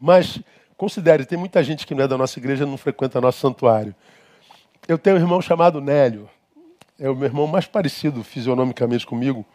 Mas 0.00 0.40
considere, 0.76 1.24
tem 1.24 1.38
muita 1.38 1.62
gente 1.64 1.86
que 1.86 1.94
não 1.94 2.04
é 2.04 2.08
da 2.08 2.16
nossa 2.16 2.38
igreja 2.38 2.64
não 2.64 2.76
frequenta 2.76 3.20
nosso 3.20 3.40
santuário. 3.40 3.94
Eu 4.86 4.98
tenho 4.98 5.16
um 5.16 5.20
irmão 5.20 5.40
chamado 5.40 5.80
Nélio. 5.80 6.28
É 7.00 7.08
o 7.08 7.14
meu 7.14 7.26
irmão 7.26 7.46
mais 7.46 7.64
parecido 7.64 8.24
fisionomicamente 8.24 9.06
comigo. 9.06 9.46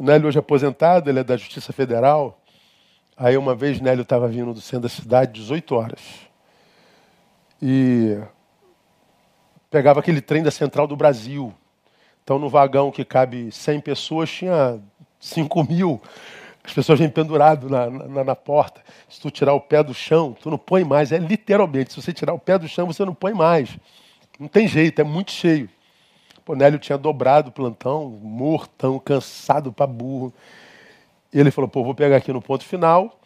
Nélio 0.00 0.28
hoje 0.28 0.38
é 0.38 0.40
aposentado, 0.40 1.10
ele 1.10 1.18
é 1.18 1.24
da 1.24 1.36
Justiça 1.36 1.74
Federal. 1.74 2.40
Aí 3.14 3.36
uma 3.36 3.54
vez 3.54 3.82
Nélio 3.82 4.00
estava 4.00 4.26
vindo 4.28 4.54
do 4.54 4.60
centro 4.60 4.84
da 4.84 4.88
cidade, 4.88 5.32
18 5.32 5.74
horas. 5.74 6.00
E 7.60 8.18
pegava 9.70 10.00
aquele 10.00 10.22
trem 10.22 10.42
da 10.42 10.50
Central 10.50 10.86
do 10.86 10.96
Brasil. 10.96 11.52
Então, 12.24 12.38
no 12.38 12.48
vagão 12.48 12.90
que 12.90 13.04
cabe 13.04 13.52
100 13.52 13.80
pessoas, 13.80 14.30
tinha 14.30 14.80
5 15.20 15.64
mil. 15.64 16.00
As 16.64 16.72
pessoas 16.72 16.98
vêm 16.98 17.10
pendurado 17.10 17.68
na, 17.68 17.90
na, 17.90 18.24
na, 18.24 18.36
porta. 18.36 18.80
Se 19.06 19.20
tu 19.20 19.30
tirar 19.30 19.52
o 19.52 19.60
pé 19.60 19.82
do 19.82 19.92
chão, 19.92 20.34
tu 20.40 20.48
não 20.48 20.56
põe 20.56 20.82
mais. 20.82 21.12
É 21.12 21.18
literalmente, 21.18 21.92
se 21.92 22.00
você 22.00 22.10
tirar 22.10 22.32
o 22.32 22.38
pé 22.38 22.56
do 22.58 22.66
chão, 22.66 22.86
você 22.86 23.04
não 23.04 23.14
põe 23.14 23.34
mais. 23.34 23.76
Não 24.40 24.48
tem 24.48 24.66
jeito, 24.66 24.98
é 24.98 25.04
muito 25.04 25.30
cheio. 25.30 25.68
O 26.46 26.54
Nélio 26.54 26.78
tinha 26.78 26.98
dobrado 26.98 27.50
o 27.50 27.52
plantão, 27.52 28.08
mortão, 28.08 28.98
cansado 28.98 29.72
para 29.72 29.86
burro. 29.86 30.32
E 31.32 31.38
ele 31.38 31.50
falou, 31.50 31.68
pô, 31.68 31.84
vou 31.84 31.94
pegar 31.94 32.16
aqui 32.16 32.32
no 32.32 32.42
ponto 32.42 32.64
final. 32.64 33.18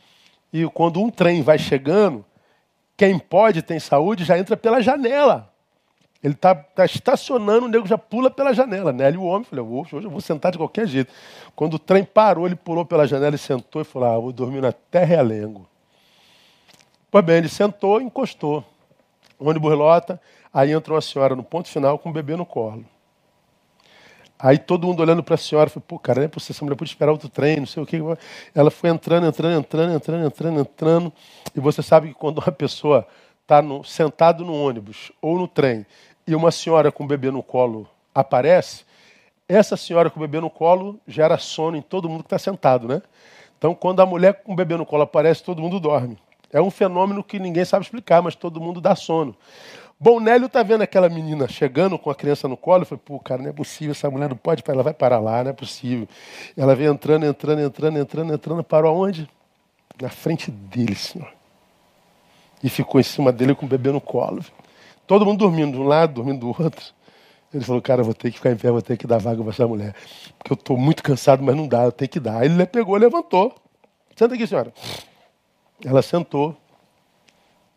E 0.52 0.64
quando 0.66 1.00
um 1.00 1.10
trem 1.10 1.42
vai 1.42 1.58
chegando, 1.58 2.24
quem 2.96 3.18
pode, 3.18 3.62
tem 3.62 3.78
saúde, 3.78 4.24
já 4.24 4.38
entra 4.38 4.56
pela 4.56 4.80
janela. 4.80 5.52
Ele 6.22 6.34
está 6.34 6.54
tá 6.54 6.84
estacionando, 6.84 7.66
o 7.66 7.68
nego 7.68 7.86
já 7.86 7.98
pula 7.98 8.30
pela 8.30 8.52
janela. 8.52 8.92
Nélio, 8.92 9.20
o 9.20 9.26
homem, 9.26 9.44
falei, 9.44 9.64
hoje 9.64 9.92
eu 9.92 10.10
vou 10.10 10.20
sentar 10.20 10.52
de 10.52 10.58
qualquer 10.58 10.86
jeito. 10.86 11.12
Quando 11.54 11.74
o 11.74 11.78
trem 11.78 12.04
parou, 12.04 12.46
ele 12.46 12.56
pulou 12.56 12.84
pela 12.84 13.06
janela 13.06 13.34
e 13.34 13.38
sentou 13.38 13.82
e 13.82 13.84
falou, 13.84 14.08
ah, 14.08 14.18
vou 14.18 14.32
dormir 14.32 14.60
na 14.60 14.72
terra 14.72 15.14
e 15.14 15.18
alengo. 15.18 15.68
Pois 17.10 17.24
bem, 17.24 17.36
ele 17.36 17.48
sentou 17.48 18.00
e 18.00 18.04
encostou. 18.04 18.64
O 19.38 19.48
ônibus 19.48 19.74
lota, 19.76 20.20
aí 20.52 20.72
entrou 20.72 20.96
uma 20.96 21.02
senhora 21.02 21.36
no 21.36 21.42
ponto 21.42 21.68
final 21.68 21.98
com 21.98 22.10
o 22.10 22.12
bebê 22.12 22.34
no 22.34 22.46
colo. 22.46 22.84
Aí 24.38 24.58
todo 24.58 24.86
mundo 24.86 25.00
olhando 25.00 25.22
para 25.22 25.34
a 25.34 25.38
senhora, 25.38 25.70
falou, 25.70 25.84
pô, 25.88 25.98
cara, 25.98 26.20
não 26.20 26.26
é 26.26 26.30
essa 26.36 26.64
mulher 26.64 26.76
pode 26.76 26.90
esperar 26.90 27.10
outro 27.10 27.28
trem, 27.28 27.56
não 27.56 27.66
sei 27.66 27.82
o 27.82 27.86
que. 27.86 27.98
Ela 28.54 28.70
foi 28.70 28.90
entrando, 28.90 29.26
entrando, 29.26 29.58
entrando, 29.58 29.94
entrando, 29.94 30.26
entrando, 30.26 30.60
entrando. 30.60 31.12
E 31.54 31.60
você 31.60 31.82
sabe 31.82 32.08
que 32.08 32.14
quando 32.14 32.38
uma 32.38 32.52
pessoa 32.52 33.06
está 33.42 33.62
sentado 33.84 34.44
no 34.44 34.54
ônibus 34.54 35.10
ou 35.22 35.38
no 35.38 35.48
trem 35.48 35.86
e 36.26 36.34
uma 36.34 36.50
senhora 36.50 36.92
com 36.92 37.04
o 37.04 37.06
bebê 37.06 37.30
no 37.30 37.42
colo 37.42 37.88
aparece, 38.14 38.84
essa 39.48 39.76
senhora 39.76 40.10
com 40.10 40.18
o 40.18 40.22
bebê 40.22 40.40
no 40.40 40.50
colo 40.50 41.00
gera 41.06 41.38
sono 41.38 41.76
em 41.76 41.82
todo 41.82 42.08
mundo 42.08 42.24
que 42.24 42.26
está 42.26 42.38
sentado, 42.38 42.88
né? 42.88 43.00
Então, 43.56 43.74
quando 43.74 44.00
a 44.00 44.06
mulher 44.06 44.42
com 44.42 44.52
o 44.52 44.56
bebê 44.56 44.76
no 44.76 44.84
colo 44.84 45.04
aparece, 45.04 45.42
todo 45.42 45.62
mundo 45.62 45.80
dorme. 45.80 46.18
É 46.52 46.60
um 46.60 46.70
fenômeno 46.70 47.24
que 47.24 47.38
ninguém 47.38 47.64
sabe 47.64 47.84
explicar, 47.84 48.20
mas 48.20 48.34
todo 48.34 48.60
mundo 48.60 48.80
dá 48.80 48.94
sono. 48.94 49.34
Bom, 49.98 50.20
Nélio 50.20 50.46
tá 50.46 50.62
vendo 50.62 50.82
aquela 50.82 51.08
menina 51.08 51.48
chegando 51.48 51.98
com 51.98 52.10
a 52.10 52.14
criança 52.14 52.46
no 52.46 52.56
colo, 52.56 52.82
e 52.82 52.86
falei, 52.86 53.00
pô, 53.02 53.18
cara, 53.18 53.42
não 53.42 53.48
é 53.48 53.52
possível, 53.52 53.92
essa 53.92 54.10
mulher 54.10 54.28
não 54.28 54.36
pode, 54.36 54.62
ela 54.68 54.82
vai 54.82 54.92
parar 54.92 55.18
lá, 55.18 55.42
não 55.42 55.50
é 55.50 55.54
possível. 55.54 56.06
Ela 56.54 56.74
vem 56.74 56.86
entrando, 56.86 57.24
entrando, 57.24 57.62
entrando, 57.62 57.98
entrando, 57.98 58.34
entrando, 58.34 58.62
parou 58.62 58.90
aonde? 58.94 59.26
Na 60.00 60.10
frente 60.10 60.50
dele, 60.50 60.94
senhor. 60.94 61.32
E 62.62 62.68
ficou 62.68 63.00
em 63.00 63.04
cima 63.04 63.32
dele 63.32 63.54
com 63.54 63.64
o 63.64 63.68
bebê 63.68 63.90
no 63.90 64.00
colo. 64.00 64.44
Todo 65.06 65.24
mundo 65.24 65.38
dormindo 65.38 65.72
de 65.72 65.78
um 65.78 65.84
lado, 65.84 66.14
dormindo 66.14 66.40
do 66.40 66.48
outro. 66.48 66.84
Ele 67.54 67.64
falou, 67.64 67.80
cara, 67.80 68.02
vou 68.02 68.12
ter 68.12 68.30
que 68.30 68.36
ficar 68.36 68.50
em 68.50 68.56
pé, 68.56 68.70
vou 68.70 68.82
ter 68.82 68.98
que 68.98 69.06
dar 69.06 69.18
vaga 69.18 69.40
para 69.40 69.50
essa 69.50 69.66
mulher. 69.66 69.94
Porque 70.36 70.52
eu 70.52 70.56
estou 70.56 70.76
muito 70.76 71.02
cansado, 71.02 71.42
mas 71.42 71.56
não 71.56 71.66
dá, 71.66 71.84
eu 71.84 71.92
tenho 71.92 72.08
que 72.08 72.20
dar. 72.20 72.40
Aí 72.40 72.48
ele 72.48 72.66
pegou, 72.66 72.96
levantou. 72.96 73.54
Senta 74.14 74.34
aqui, 74.34 74.46
senhora. 74.46 74.74
Ela 75.82 76.02
sentou. 76.02 76.54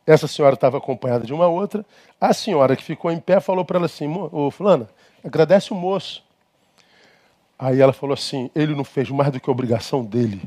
Essa 0.09 0.27
senhora 0.27 0.55
estava 0.55 0.79
acompanhada 0.79 1.23
de 1.23 1.31
uma 1.31 1.45
outra. 1.45 1.85
A 2.19 2.33
senhora 2.33 2.75
que 2.75 2.83
ficou 2.83 3.11
em 3.11 3.19
pé 3.19 3.39
falou 3.39 3.63
para 3.63 3.77
ela 3.77 3.85
assim: 3.85 4.11
Ô 4.31 4.49
Fulana, 4.49 4.89
agradece 5.23 5.71
o 5.71 5.75
moço. 5.75 6.23
Aí 7.59 7.79
ela 7.79 7.93
falou 7.93 8.15
assim: 8.15 8.49
ele 8.55 8.73
não 8.73 8.83
fez 8.83 9.07
mais 9.11 9.31
do 9.31 9.39
que 9.39 9.47
a 9.47 9.53
obrigação 9.53 10.03
dele. 10.03 10.41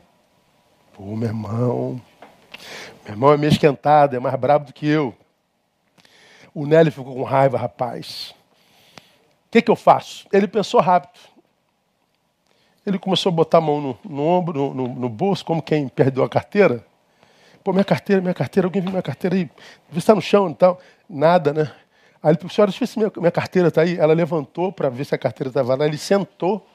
Pô, 0.93 1.05
meu 1.15 1.29
irmão. 1.29 2.03
Meu 3.05 3.13
irmão 3.15 3.33
é 3.33 3.37
meio 3.37 3.53
esquentado, 3.53 4.17
é 4.17 4.19
mais 4.19 4.35
brabo 4.35 4.67
do 4.67 4.73
que 4.73 4.85
eu. 4.85 5.15
O 6.53 6.67
Nelly 6.67 6.91
ficou 6.91 7.15
com 7.15 7.23
raiva, 7.23 7.57
rapaz. 7.57 8.35
O 9.47 9.51
que, 9.53 9.63
que 9.63 9.71
eu 9.71 9.77
faço? 9.77 10.27
Ele 10.33 10.49
pensou 10.49 10.81
rápido. 10.81 11.21
Ele 12.85 12.99
começou 12.99 13.31
a 13.31 13.33
botar 13.33 13.59
a 13.59 13.61
mão 13.61 13.81
no, 13.81 13.99
no 14.05 14.27
ombro, 14.27 14.75
no, 14.75 14.89
no, 14.89 15.09
bolso, 15.09 15.45
como 15.45 15.63
quem 15.63 15.87
perdeu 15.87 16.25
a 16.25 16.29
carteira. 16.29 16.85
Pô, 17.63 17.73
minha 17.73 17.85
carteira, 17.85 18.21
minha 18.21 18.35
carteira, 18.35 18.67
alguém 18.67 18.83
viu 18.83 18.91
minha 18.91 19.03
carteira 19.03 19.37
aí? 19.37 19.45
Vê 19.45 19.51
se 19.93 19.99
está 19.99 20.15
no 20.15 20.21
chão 20.21 20.51
e 20.51 20.55
tal. 20.55 20.81
Nada, 21.09 21.53
né? 21.53 21.73
Aí 22.23 22.31
ele 22.31 22.39
falou, 22.39 22.51
senhora, 22.51 22.71
deixa 22.71 22.85
eu 22.85 22.87
ver 22.87 22.93
se 22.93 22.99
minha, 22.99 23.13
minha 23.17 23.31
carteira 23.31 23.69
está 23.69 23.83
aí. 23.83 23.97
Ela 23.97 24.15
levantou 24.15 24.73
para 24.73 24.89
ver 24.89 25.05
se 25.05 25.15
a 25.15 25.19
carteira 25.19 25.49
estava 25.49 25.75
lá. 25.77 25.87
Ele 25.87 25.99
sentou, 25.99 26.67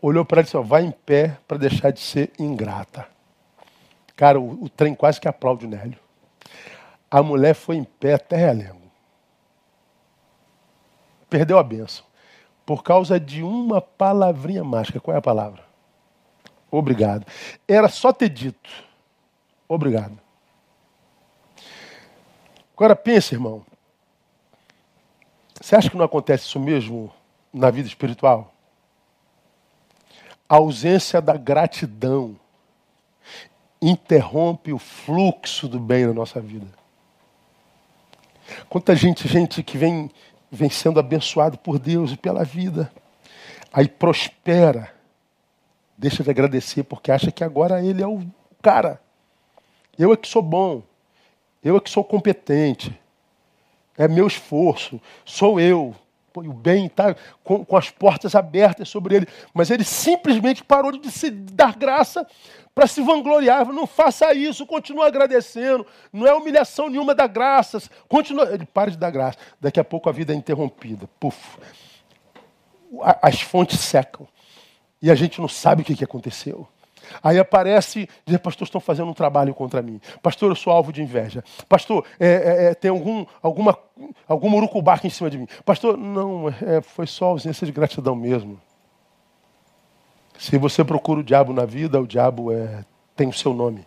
olhou 0.00 0.24
para 0.24 0.36
ela 0.38 0.42
e 0.42 0.44
disse, 0.44 0.58
vai 0.58 0.84
em 0.84 0.90
pé 0.90 1.36
para 1.46 1.58
deixar 1.58 1.90
de 1.90 2.00
ser 2.00 2.30
ingrata. 2.38 3.06
Cara, 4.16 4.40
o, 4.40 4.64
o, 4.64 4.68
trem 4.68 4.94
quase 4.94 5.20
que 5.20 5.28
aplaude 5.28 5.66
o 5.66 5.68
Nélio. 5.68 5.98
A 7.10 7.22
mulher 7.22 7.54
foi 7.54 7.76
em 7.76 7.84
pé 7.84 8.14
até 8.14 8.36
relengo. 8.36 8.80
Perdeu 11.28 11.58
a 11.58 11.62
benção. 11.62 12.04
Por 12.64 12.82
causa 12.82 13.18
de 13.18 13.42
uma 13.42 13.80
palavrinha 13.80 14.62
mágica. 14.62 15.00
Qual 15.00 15.14
é 15.14 15.18
a 15.18 15.22
palavra? 15.22 15.62
Obrigado. 16.70 17.26
Era 17.66 17.88
só 17.88 18.12
ter 18.12 18.28
dito. 18.28 18.89
Obrigado. 19.70 20.18
Agora 22.74 22.96
pense, 22.96 23.36
irmão. 23.36 23.64
Você 25.60 25.76
acha 25.76 25.88
que 25.88 25.96
não 25.96 26.04
acontece 26.04 26.44
isso 26.44 26.58
mesmo 26.58 27.12
na 27.52 27.70
vida 27.70 27.86
espiritual? 27.86 28.52
A 30.48 30.56
ausência 30.56 31.22
da 31.22 31.36
gratidão 31.36 32.36
interrompe 33.80 34.72
o 34.72 34.78
fluxo 34.78 35.68
do 35.68 35.78
bem 35.78 36.04
na 36.04 36.12
nossa 36.12 36.40
vida. 36.40 36.66
Quanta 38.68 38.96
gente, 38.96 39.28
gente 39.28 39.62
que 39.62 39.78
vem, 39.78 40.10
vem 40.50 40.68
sendo 40.68 40.98
abençoado 40.98 41.56
por 41.56 41.78
Deus 41.78 42.10
e 42.10 42.16
pela 42.16 42.42
vida, 42.42 42.92
aí 43.72 43.86
prospera, 43.86 44.92
deixa 45.96 46.24
de 46.24 46.30
agradecer 46.30 46.82
porque 46.82 47.12
acha 47.12 47.30
que 47.30 47.44
agora 47.44 47.80
ele 47.80 48.02
é 48.02 48.08
o 48.08 48.26
cara. 48.60 49.00
Eu 50.00 50.14
é 50.14 50.16
que 50.16 50.26
sou 50.26 50.40
bom. 50.40 50.82
Eu 51.62 51.76
é 51.76 51.80
que 51.80 51.90
sou 51.90 52.02
competente. 52.02 52.98
É 53.98 54.08
meu 54.08 54.26
esforço. 54.26 54.98
Sou 55.26 55.60
eu. 55.60 55.94
Pô, 56.32 56.40
o 56.40 56.54
bem 56.54 56.86
está 56.86 57.14
com, 57.44 57.62
com, 57.66 57.76
as 57.76 57.90
portas 57.90 58.34
abertas 58.34 58.88
sobre 58.88 59.14
ele. 59.14 59.28
Mas 59.52 59.70
ele 59.70 59.84
simplesmente 59.84 60.64
parou 60.64 60.92
de 60.92 61.10
se 61.10 61.30
dar 61.30 61.76
graça 61.76 62.26
para 62.74 62.86
se 62.86 63.02
vangloriar. 63.02 63.66
Não 63.66 63.86
faça 63.86 64.32
isso, 64.32 64.64
continua 64.64 65.06
agradecendo. 65.06 65.86
Não 66.10 66.26
é 66.26 66.32
humilhação 66.32 66.88
nenhuma 66.88 67.14
dar 67.14 67.26
graças. 67.26 67.90
Continua. 68.08 68.54
Ele 68.54 68.64
para 68.64 68.90
de 68.90 68.96
dar 68.96 69.10
graça. 69.10 69.36
Daqui 69.60 69.78
a 69.78 69.84
pouco 69.84 70.08
a 70.08 70.12
vida 70.12 70.32
é 70.32 70.36
interrompida. 70.36 71.06
Puf. 71.20 71.58
As 73.20 73.42
fontes 73.42 73.78
secam. 73.80 74.26
E 75.02 75.10
a 75.10 75.14
gente 75.14 75.42
não 75.42 75.48
sabe 75.48 75.82
o 75.82 75.84
que 75.84 76.02
aconteceu. 76.02 76.66
Aí 77.22 77.38
aparece, 77.38 78.08
diz, 78.24 78.38
pastor, 78.38 78.66
estão 78.66 78.80
fazendo 78.80 79.10
um 79.10 79.14
trabalho 79.14 79.54
contra 79.54 79.82
mim. 79.82 80.00
Pastor, 80.22 80.50
eu 80.50 80.56
sou 80.56 80.72
alvo 80.72 80.92
de 80.92 81.02
inveja. 81.02 81.42
Pastor, 81.68 82.04
é, 82.18 82.26
é, 82.26 82.64
é 82.66 82.74
tem 82.74 82.90
algum, 82.90 83.26
alguma, 83.42 83.76
algum 84.28 84.54
urucubaca 84.54 85.06
em 85.06 85.10
cima 85.10 85.30
de 85.30 85.38
mim. 85.38 85.46
Pastor, 85.64 85.96
não, 85.96 86.48
é, 86.48 86.80
foi 86.80 87.06
só 87.06 87.26
ausência 87.26 87.66
de 87.66 87.72
gratidão 87.72 88.14
mesmo. 88.14 88.60
Se 90.38 90.56
você 90.56 90.82
procura 90.82 91.20
o 91.20 91.24
diabo 91.24 91.52
na 91.52 91.64
vida, 91.66 92.00
o 92.00 92.06
diabo 92.06 92.52
é, 92.52 92.84
tem 93.14 93.28
o 93.28 93.32
seu 93.32 93.52
nome. 93.52 93.86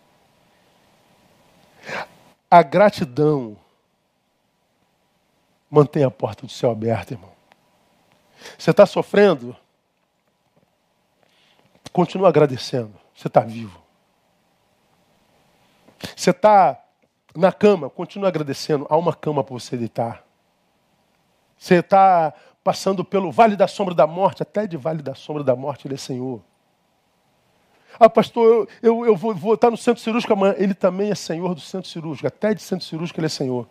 A 2.49 2.61
gratidão 2.61 3.57
mantém 5.69 6.03
a 6.03 6.11
porta 6.11 6.45
do 6.45 6.51
céu 6.51 6.69
aberta, 6.69 7.15
irmão. 7.15 7.32
Você 8.57 8.69
está 8.69 8.86
sofrendo? 8.86 9.55
Continua 11.91 12.30
agradecendo. 12.30 13.02
Você 13.16 13.28
está 13.28 13.41
vivo. 13.41 13.82
Você 16.16 16.32
está 16.32 16.82
na 17.36 17.51
cama, 17.51 17.89
continua 17.89 18.28
agradecendo. 18.28 18.86
Há 18.89 18.97
uma 18.97 19.14
cama 19.14 19.43
para 19.43 19.53
você 19.53 19.78
deitar. 19.78 20.24
Você 21.57 21.76
está 21.76 22.34
passando 22.64 23.03
pelo 23.03 23.32
vale 23.32 23.55
da 23.55 23.68
sombra 23.68 23.93
da 23.93 24.07
morte, 24.07 24.43
até 24.43 24.68
de 24.68 24.78
vale 24.78 25.01
da 25.01 25.16
sombra 25.16 25.43
da 25.43 25.55
morte, 25.55 25.88
Ele 25.88 25.95
é 25.95 25.97
Senhor. 25.97 26.41
Ah, 27.99 28.09
pastor, 28.09 28.68
eu, 28.82 29.01
eu, 29.01 29.05
eu 29.05 29.16
vou, 29.16 29.36
vou 29.36 29.53
estar 29.53 29.70
no 29.70 29.78
centro 29.78 30.01
cirúrgico 30.01 30.34
amanhã. 30.34 30.55
Ele 30.57 30.74
também 30.74 31.11
é 31.11 31.16
Senhor 31.16 31.53
do 31.53 31.61
centro 31.61 31.89
cirúrgico. 31.89 32.28
Até 32.28 32.53
de 32.53 32.61
centro 32.61 32.86
cirúrgico 32.86 33.20
Ele 33.20 33.28
é 33.28 33.30
Senhor. 33.30 33.68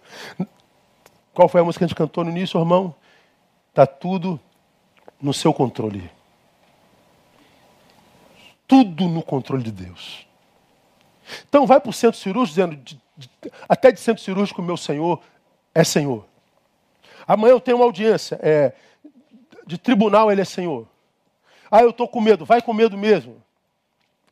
Qual 1.34 1.48
foi 1.48 1.60
a 1.60 1.64
música 1.64 1.80
que 1.80 1.84
a 1.84 1.88
gente 1.88 1.96
cantou 1.96 2.24
no 2.24 2.30
início, 2.30 2.60
irmão? 2.60 2.94
Está 3.70 3.86
tudo 3.86 4.38
no 5.20 5.32
seu 5.34 5.52
controle. 5.52 6.10
Tudo 8.72 9.06
no 9.06 9.22
controle 9.22 9.62
de 9.62 9.70
Deus. 9.70 10.26
Então 11.46 11.66
vai 11.66 11.78
para 11.78 11.90
o 11.90 11.92
centro 11.92 12.18
cirúrgico 12.18 12.54
dizendo, 12.54 12.76
de, 12.76 12.98
de, 13.18 13.30
até 13.68 13.92
de 13.92 14.00
centro 14.00 14.22
cirúrgico, 14.22 14.62
meu 14.62 14.78
Senhor 14.78 15.20
é 15.74 15.84
Senhor. 15.84 16.24
Amanhã 17.28 17.52
eu 17.52 17.60
tenho 17.60 17.76
uma 17.76 17.84
audiência, 17.84 18.40
é, 18.42 18.72
de 19.66 19.76
tribunal 19.76 20.32
ele 20.32 20.40
é 20.40 20.44
Senhor. 20.46 20.88
Ah, 21.70 21.82
eu 21.82 21.90
estou 21.90 22.08
com 22.08 22.18
medo, 22.18 22.46
vai 22.46 22.62
com 22.62 22.72
medo 22.72 22.96
mesmo. 22.96 23.42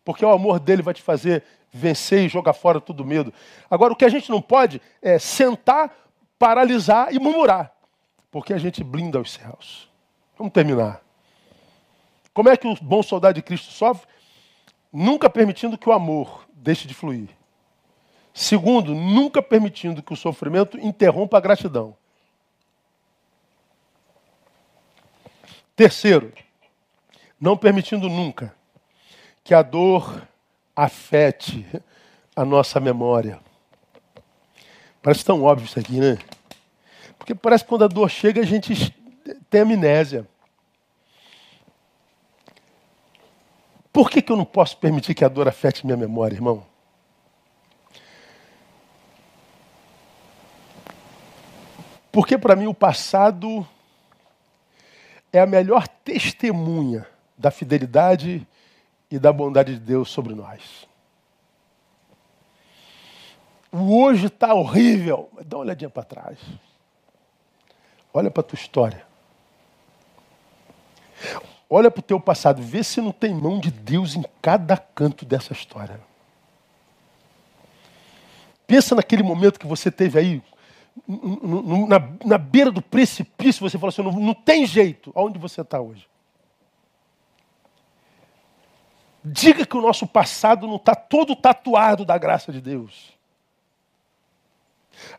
Porque 0.02 0.24
o 0.24 0.30
amor 0.30 0.58
dele 0.58 0.80
vai 0.80 0.94
te 0.94 1.02
fazer 1.02 1.44
vencer 1.70 2.24
e 2.24 2.28
jogar 2.28 2.54
fora 2.54 2.80
todo 2.80 3.04
medo. 3.04 3.34
Agora, 3.70 3.92
o 3.92 3.96
que 3.96 4.06
a 4.06 4.08
gente 4.08 4.30
não 4.30 4.40
pode 4.40 4.80
é 5.02 5.18
sentar, 5.18 5.94
paralisar 6.38 7.12
e 7.12 7.18
murmurar. 7.18 7.74
Porque 8.30 8.54
a 8.54 8.58
gente 8.58 8.82
blinda 8.82 9.20
os 9.20 9.34
céus. 9.34 9.86
Vamos 10.38 10.54
terminar. 10.54 11.02
Como 12.32 12.48
é 12.48 12.56
que 12.56 12.66
o 12.66 12.74
bom 12.80 13.02
soldado 13.02 13.34
de 13.34 13.42
Cristo 13.42 13.70
sofre? 13.70 14.08
Nunca 14.92 15.30
permitindo 15.30 15.78
que 15.78 15.88
o 15.88 15.92
amor 15.92 16.46
deixe 16.52 16.86
de 16.86 16.94
fluir. 16.94 17.28
Segundo, 18.32 18.94
nunca 18.94 19.42
permitindo 19.42 20.02
que 20.02 20.12
o 20.12 20.16
sofrimento 20.16 20.78
interrompa 20.78 21.36
a 21.36 21.40
gratidão. 21.40 21.96
Terceiro, 25.74 26.32
não 27.40 27.56
permitindo 27.56 28.08
nunca 28.08 28.54
que 29.42 29.54
a 29.54 29.62
dor 29.62 30.28
afete 30.76 31.66
a 32.36 32.44
nossa 32.44 32.78
memória. 32.78 33.40
Parece 35.02 35.24
tão 35.24 35.42
óbvio 35.42 35.64
isso 35.64 35.78
aqui, 35.78 35.98
né? 35.98 36.18
Porque 37.18 37.34
parece 37.34 37.64
que 37.64 37.68
quando 37.68 37.84
a 37.84 37.88
dor 37.88 38.10
chega 38.10 38.40
a 38.40 38.46
gente 38.46 38.94
tem 39.48 39.62
amnésia. 39.62 40.28
Por 44.00 44.08
que, 44.08 44.22
que 44.22 44.32
eu 44.32 44.36
não 44.38 44.46
posso 44.46 44.78
permitir 44.78 45.12
que 45.12 45.26
a 45.26 45.28
dor 45.28 45.46
afete 45.46 45.84
minha 45.84 45.94
memória, 45.94 46.34
irmão? 46.34 46.64
Porque 52.10 52.38
para 52.38 52.56
mim 52.56 52.66
o 52.66 52.72
passado 52.72 53.68
é 55.30 55.38
a 55.38 55.44
melhor 55.44 55.86
testemunha 55.86 57.06
da 57.36 57.50
fidelidade 57.50 58.48
e 59.10 59.18
da 59.18 59.30
bondade 59.30 59.74
de 59.74 59.80
Deus 59.80 60.08
sobre 60.08 60.34
nós. 60.34 60.88
O 63.70 64.02
hoje 64.02 64.28
está 64.28 64.54
horrível, 64.54 65.28
dá 65.44 65.58
uma 65.58 65.64
olhadinha 65.64 65.90
para 65.90 66.04
trás. 66.04 66.38
Olha 68.14 68.30
para 68.30 68.40
a 68.40 68.44
tua 68.44 68.56
história. 68.56 69.04
Olha 71.72 71.88
para 71.88 72.00
o 72.00 72.02
teu 72.02 72.18
passado, 72.18 72.60
vê 72.60 72.82
se 72.82 73.00
não 73.00 73.12
tem 73.12 73.32
mão 73.32 73.60
de 73.60 73.70
Deus 73.70 74.16
em 74.16 74.24
cada 74.42 74.76
canto 74.76 75.24
dessa 75.24 75.52
história. 75.52 76.00
Pensa 78.66 78.96
naquele 78.96 79.22
momento 79.22 79.58
que 79.60 79.68
você 79.68 79.88
teve 79.88 80.18
aí, 80.18 80.42
na, 81.06 82.00
na 82.24 82.38
beira 82.38 82.72
do 82.72 82.82
precipício, 82.82 83.62
você 83.62 83.78
falou 83.78 83.90
assim: 83.90 84.02
não, 84.02 84.12
não 84.12 84.34
tem 84.34 84.66
jeito. 84.66 85.12
Aonde 85.14 85.38
você 85.38 85.60
está 85.60 85.80
hoje? 85.80 86.08
Diga 89.22 89.64
que 89.64 89.76
o 89.76 89.80
nosso 89.82 90.08
passado 90.08 90.66
não 90.66 90.76
está 90.76 90.94
todo 90.94 91.36
tatuado 91.36 92.04
da 92.04 92.18
graça 92.18 92.50
de 92.50 92.60
Deus. 92.60 93.12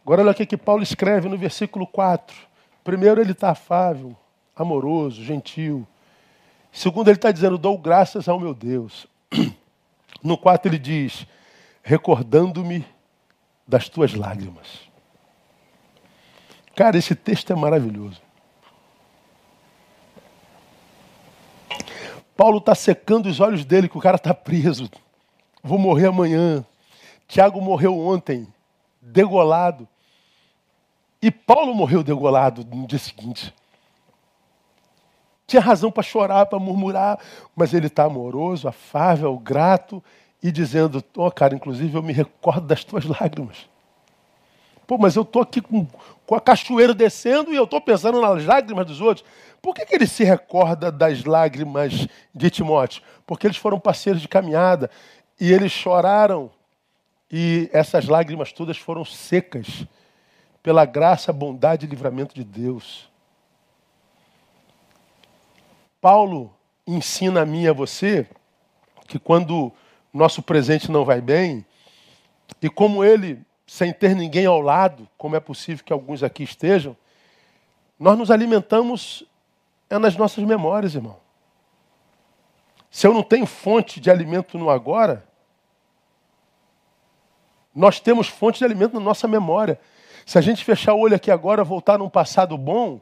Agora 0.04 0.22
olha 0.22 0.32
o 0.32 0.36
que 0.36 0.58
Paulo 0.58 0.84
escreve 0.84 1.30
no 1.30 1.38
versículo 1.38 1.88
4. 1.88 2.36
Primeiro 2.84 3.22
ele 3.22 3.32
está 3.32 3.52
afável, 3.52 4.18
amoroso, 4.56 5.24
gentil. 5.24 5.88
Segundo 6.72 7.10
ele 7.10 7.18
está 7.18 7.32
dizendo, 7.32 7.58
dou 7.58 7.78
graças 7.78 8.30
ao 8.30 8.40
meu 8.40 8.54
Deus. 8.54 9.08
No 10.24 10.38
4 10.38 10.70
ele 10.70 10.78
diz, 10.78 11.26
recordando-me 11.82 12.86
das 13.68 13.90
tuas 13.90 14.14
lágrimas. 14.14 14.68
Cara, 16.76 16.96
esse 16.96 17.16
texto 17.16 17.52
é 17.52 17.56
maravilhoso. 17.56 18.22
Paulo 22.36 22.60
está 22.60 22.76
secando 22.76 23.28
os 23.28 23.40
olhos 23.40 23.66
dele, 23.66 23.90
que 23.90 23.98
o 23.98 24.02
cara 24.02 24.16
está 24.16 24.34
preso. 24.34 24.90
Vou 25.64 25.78
morrer 25.78 26.08
amanhã. 26.08 26.66
Tiago 27.28 27.62
morreu 27.62 27.98
ontem, 27.98 28.48
degolado. 29.02 29.88
E 31.22 31.30
Paulo 31.30 31.74
morreu 31.74 32.04
degolado 32.04 32.66
no 32.66 32.88
dia 32.88 33.00
seguinte. 33.00 33.54
Tinha 35.52 35.62
razão 35.62 35.92
para 35.92 36.02
chorar, 36.02 36.46
para 36.46 36.58
murmurar, 36.58 37.20
mas 37.54 37.74
ele 37.74 37.88
está 37.88 38.06
amoroso, 38.06 38.70
afável, 38.70 39.38
grato 39.38 40.02
e 40.42 40.50
dizendo: 40.50 41.04
Ó, 41.18 41.28
oh, 41.28 41.32
cara, 41.32 41.54
inclusive 41.54 41.94
eu 41.94 42.02
me 42.02 42.14
recordo 42.14 42.66
das 42.66 42.86
tuas 42.86 43.04
lágrimas. 43.04 43.70
Pô, 44.88 44.98
mas 44.98 45.18
eu 45.18 45.24
estou 45.24 45.42
aqui 45.42 45.60
com, 45.60 45.86
com 46.26 46.36
a 46.36 46.40
cachoeira 46.40 46.94
descendo 46.94 47.52
e 47.52 47.58
eu 47.58 47.66
estou 47.66 47.82
pensando 47.82 48.22
nas 48.22 48.46
lágrimas 48.46 48.86
dos 48.86 49.02
outros. 49.02 49.26
Por 49.62 49.76
que, 49.76 49.86
que 49.86 49.94
ele 49.94 50.08
se 50.08 50.24
recorda 50.24 50.90
das 50.90 51.26
lágrimas 51.26 52.08
de 52.34 52.50
Timóteo? 52.50 53.04
Porque 53.28 53.46
eles 53.46 53.58
foram 53.58 53.78
parceiros 53.78 54.22
de 54.22 54.30
caminhada 54.30 54.90
e 55.38 55.52
eles 55.52 55.74
choraram 55.74 56.50
e 57.30 57.70
essas 57.74 58.08
lágrimas 58.08 58.54
todas 58.54 58.78
foram 58.78 59.04
secas 59.04 59.86
pela 60.64 60.86
graça, 60.86 61.34
bondade 61.34 61.86
e 61.86 61.90
livramento 61.90 62.34
de 62.34 62.46
Deus. 62.46 63.11
Paulo 66.02 66.52
ensina 66.86 67.44
a 67.44 67.46
mim 67.46 67.64
e 67.64 67.68
a 67.70 67.74
você 67.74 68.28
que 69.08 69.20
quando 69.20 69.72
nosso 70.12 70.42
presente 70.42 70.92
não 70.92 71.06
vai 71.06 71.22
bem, 71.22 71.66
e 72.62 72.70
como 72.70 73.04
ele, 73.04 73.42
sem 73.68 73.94
ter 73.94 74.16
ninguém 74.16 74.46
ao 74.46 74.60
lado, 74.60 75.08
como 75.18 75.36
é 75.36 75.40
possível 75.40 75.86
que 75.86 75.94
alguns 75.94 76.24
aqui 76.24 76.44
estejam, 76.44 76.98
nós 78.00 78.18
nos 78.18 78.32
alimentamos 78.32 79.24
é 79.90 80.00
nas 80.00 80.16
nossas 80.16 80.44
memórias, 80.44 80.96
irmão. 80.96 81.18
Se 82.90 83.06
eu 83.06 83.14
não 83.14 83.24
tenho 83.24 83.46
fonte 83.46 84.00
de 84.00 84.10
alimento 84.10 84.58
no 84.58 84.70
agora, 84.70 85.26
nós 87.76 88.00
temos 88.00 88.28
fonte 88.28 88.60
de 88.60 88.66
alimento 88.66 88.94
na 88.94 89.00
nossa 89.02 89.28
memória. 89.28 89.80
Se 90.26 90.38
a 90.38 90.42
gente 90.42 90.64
fechar 90.64 90.94
o 90.94 91.00
olho 91.00 91.16
aqui 91.16 91.30
agora, 91.30 91.64
voltar 91.64 91.98
num 91.98 92.10
passado 92.10 92.58
bom, 92.58 93.02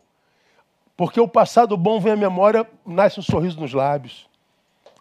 porque 1.00 1.18
o 1.22 1.30
passado 1.30 1.78
bom 1.78 1.98
vem 1.98 2.12
à 2.12 2.18
memória, 2.18 2.70
nasce 2.86 3.22
um 3.22 3.24
sorriso 3.24 3.58
nos 3.58 3.72
lábios, 3.72 4.28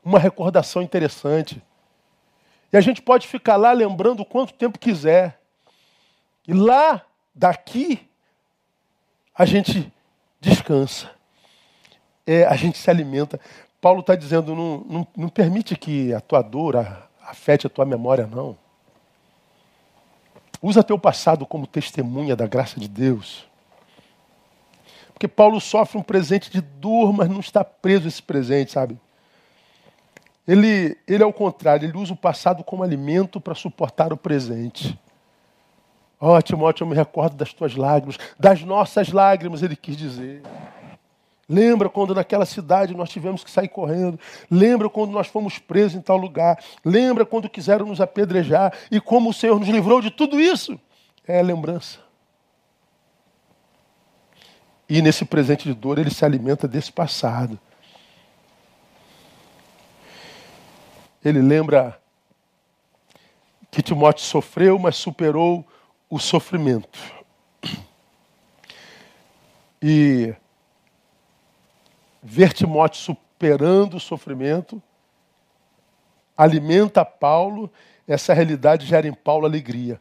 uma 0.05 0.17
recordação 0.17 0.81
interessante. 0.81 1.61
E 2.73 2.77
a 2.77 2.81
gente 2.81 3.03
pode 3.03 3.27
ficar 3.27 3.57
lá 3.57 3.73
lembrando 3.73 4.25
quanto 4.25 4.55
tempo 4.55 4.79
quiser. 4.79 5.41
E 6.47 6.55
lá, 6.55 7.03
daqui, 7.35 8.09
a 9.35 9.45
gente 9.45 9.93
descansa 10.41 11.11
é, 12.25 12.45
a 12.45 12.55
gente 12.55 12.79
se 12.79 12.89
alimenta. 12.89 13.41
Paulo 13.81 13.99
está 13.99 14.15
dizendo, 14.15 14.55
não, 14.55 14.85
não, 14.89 15.07
não, 15.17 15.29
permite 15.29 15.75
que 15.75 16.15
a 16.15 16.21
tua 16.21 16.43
dor 16.43 16.77
afete 17.23 17.67
a 17.67 17.71
tua 17.71 17.85
memória, 17.85 18.25
não. 18.25 18.57
Usa 20.63 20.85
teu 20.85 20.97
passado 20.97 21.45
como 21.45 21.67
testemunha 21.67 22.37
da 22.37 22.47
graça 22.47 22.79
de 22.79 22.87
Deus. 22.87 23.48
Porque 25.19 25.27
Paulo 25.27 25.61
sofre 25.61 25.99
um 25.99 26.03
presente 26.03 26.49
de 26.49 26.61
dor, 26.61 27.13
mas 27.13 27.29
não 27.29 27.41
está 27.41 27.65
preso 27.65 28.05
a 28.05 28.09
esse 28.09 28.23
presente, 28.23 28.71
sabe? 28.71 28.97
Ele, 30.47 30.97
ele 31.09 31.25
é 31.25 31.27
o 31.27 31.33
contrário, 31.33 31.89
ele 31.89 31.99
usa 31.99 32.13
o 32.13 32.17
passado 32.17 32.63
como 32.63 32.85
alimento 32.85 33.41
para 33.41 33.53
suportar 33.53 34.13
o 34.13 34.17
presente. 34.17 34.97
Ó, 36.21 36.37
oh, 36.37 36.41
Timóteo, 36.41 36.85
eu 36.85 36.89
me 36.89 36.95
recordo 36.95 37.35
das 37.35 37.53
tuas 37.53 37.75
lágrimas, 37.75 38.17
das 38.39 38.63
nossas 38.63 39.11
lágrimas, 39.11 39.61
ele 39.61 39.75
quis 39.75 39.97
dizer. 39.97 40.41
Lembra 41.49 41.89
quando 41.89 42.15
naquela 42.15 42.47
cidade 42.47 42.97
nós 42.97 43.11
tivemos 43.11 43.43
que 43.43 43.51
sair 43.51 43.69
correndo? 43.69 44.21
Lembra 44.49 44.89
quando 44.89 45.11
nós 45.11 45.27
fomos 45.27 45.59
presos 45.59 45.97
em 45.97 46.01
tal 46.01 46.17
lugar? 46.17 46.63
Lembra 46.85 47.27
quando 47.27 47.51
quiseram 47.51 47.87
nos 47.87 48.01
apedrejar 48.01 48.73
e 48.89 49.01
como 49.01 49.31
o 49.31 49.35
Senhor 49.35 49.59
nos 49.59 49.69
livrou 49.69 50.01
de 50.01 50.13
tudo 50.13 50.41
isso? 50.41 50.79
É 51.27 51.41
a 51.41 51.43
lembrança. 51.43 52.08
E 54.89 55.03
nesse 55.03 55.25
presente 55.25 55.65
de 55.65 55.75
dor 55.75 55.99
ele 55.99 56.11
se 56.11 56.25
alimenta 56.25 56.67
desse 56.67 56.91
passado. 56.91 57.59
Ele 61.23 61.43
lembra 61.43 62.01
que 63.71 63.83
Timóteo 63.83 64.25
sofreu, 64.25 64.79
mas 64.79 64.97
superou 64.97 65.67
o 66.09 66.19
sofrimento. 66.19 66.99
E 69.83 70.35
ver 72.23 72.53
Timóteo 72.53 73.01
superando 73.01 73.99
o 73.99 74.01
sofrimento, 74.01 74.83
alimenta 76.37 77.05
Paulo, 77.05 77.71
essa 78.07 78.33
realidade 78.33 78.87
gera 78.87 79.07
em 79.07 79.13
Paulo 79.13 79.45
alegria. 79.45 80.01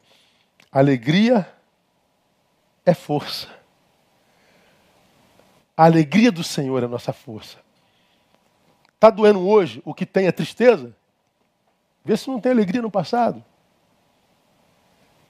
Alegria 0.72 1.52
é 2.86 2.94
força. 2.94 3.57
A 5.78 5.86
alegria 5.86 6.32
do 6.32 6.43
Senhor 6.43 6.82
é 6.82 6.88
a 6.88 6.89
nossa 6.89 7.13
força. 7.13 7.59
Está 8.95 9.11
doendo 9.11 9.47
hoje? 9.47 9.80
O 9.86 9.93
que 9.93 10.07
tem 10.07 10.25
é 10.25 10.32
tristeza? 10.32 10.95
Vê 12.03 12.17
se 12.17 12.28
não 12.28 12.39
tem 12.39 12.51
alegria 12.51 12.82
no 12.82 12.89
passado. 12.89 13.45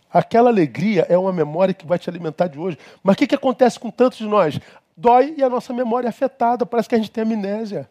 Aquela 0.09 0.49
alegria 0.49 1.05
é 1.09 1.17
uma 1.17 1.33
memória 1.33 1.73
que 1.73 1.85
vai 1.85 1.99
te 1.99 2.09
alimentar 2.09 2.47
de 2.47 2.57
hoje. 2.57 2.77
Mas 3.03 3.15
o 3.15 3.17
que, 3.17 3.27
que 3.27 3.35
acontece 3.35 3.77
com 3.77 3.91
tantos 3.91 4.19
de 4.19 4.25
nós? 4.25 4.57
Dói 4.95 5.35
e 5.37 5.43
a 5.43 5.49
nossa 5.49 5.73
memória 5.73 6.07
é 6.07 6.09
afetada, 6.09 6.65
parece 6.65 6.87
que 6.87 6.95
a 6.95 6.97
gente 6.97 7.11
tem 7.11 7.23
amnésia. 7.23 7.89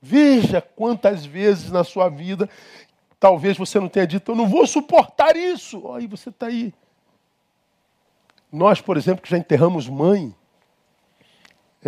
Veja 0.00 0.62
quantas 0.62 1.26
vezes 1.26 1.70
na 1.70 1.84
sua 1.84 2.08
vida, 2.08 2.48
talvez 3.20 3.58
você 3.58 3.78
não 3.78 3.88
tenha 3.88 4.06
dito, 4.06 4.32
eu 4.32 4.36
não 4.36 4.48
vou 4.48 4.66
suportar 4.66 5.36
isso. 5.36 5.92
Aí 5.92 6.06
você 6.06 6.30
está 6.30 6.46
aí. 6.46 6.72
Nós, 8.50 8.80
por 8.80 8.96
exemplo, 8.96 9.22
que 9.22 9.28
já 9.30 9.36
enterramos 9.36 9.88
mãe, 9.88 10.34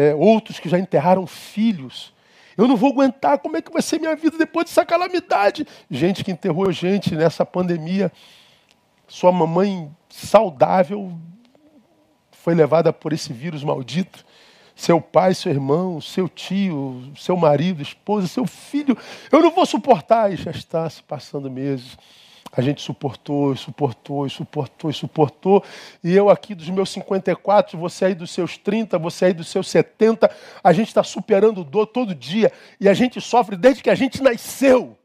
é, 0.00 0.14
outros 0.14 0.58
que 0.58 0.68
já 0.68 0.78
enterraram 0.78 1.26
filhos, 1.26 2.14
eu 2.56 2.66
não 2.66 2.76
vou 2.76 2.90
aguentar, 2.90 3.38
como 3.38 3.56
é 3.56 3.62
que 3.62 3.70
vai 3.70 3.82
ser 3.82 3.98
minha 3.98 4.16
vida 4.16 4.38
depois 4.38 4.66
dessa 4.66 4.84
calamidade? 4.84 5.66
Gente 5.90 6.24
que 6.24 6.30
enterrou 6.30 6.72
gente 6.72 7.14
nessa 7.14 7.44
pandemia, 7.44 8.10
sua 9.06 9.30
mamãe 9.30 9.90
saudável 10.08 11.12
foi 12.30 12.54
levada 12.54 12.92
por 12.92 13.12
esse 13.12 13.32
vírus 13.32 13.62
maldito. 13.62 14.24
Seu 14.74 14.98
pai, 14.98 15.34
seu 15.34 15.52
irmão, 15.52 16.00
seu 16.00 16.26
tio, 16.26 17.12
seu 17.14 17.36
marido, 17.36 17.82
esposa, 17.82 18.26
seu 18.26 18.46
filho. 18.46 18.96
Eu 19.30 19.42
não 19.42 19.50
vou 19.50 19.66
suportar. 19.66 20.32
E 20.32 20.36
já 20.36 20.50
está 20.50 20.88
se 20.88 21.02
passando 21.02 21.50
meses. 21.50 21.98
A 22.52 22.60
gente 22.60 22.82
suportou, 22.82 23.54
suportou, 23.54 24.28
suportou, 24.28 24.92
suportou. 24.92 25.64
E 26.02 26.14
eu 26.14 26.28
aqui 26.28 26.52
dos 26.54 26.68
meus 26.68 26.90
54, 26.90 27.78
você 27.78 28.06
aí 28.06 28.14
dos 28.14 28.32
seus 28.32 28.58
30, 28.58 28.98
você 28.98 29.26
aí 29.26 29.32
dos 29.32 29.48
seus 29.48 29.68
70, 29.68 30.28
a 30.62 30.72
gente 30.72 30.88
está 30.88 31.04
superando 31.04 31.62
dor 31.62 31.86
todo 31.86 32.12
dia. 32.12 32.52
E 32.80 32.88
a 32.88 32.94
gente 32.94 33.20
sofre 33.20 33.56
desde 33.56 33.82
que 33.82 33.90
a 33.90 33.94
gente 33.94 34.20
nasceu. 34.20 34.98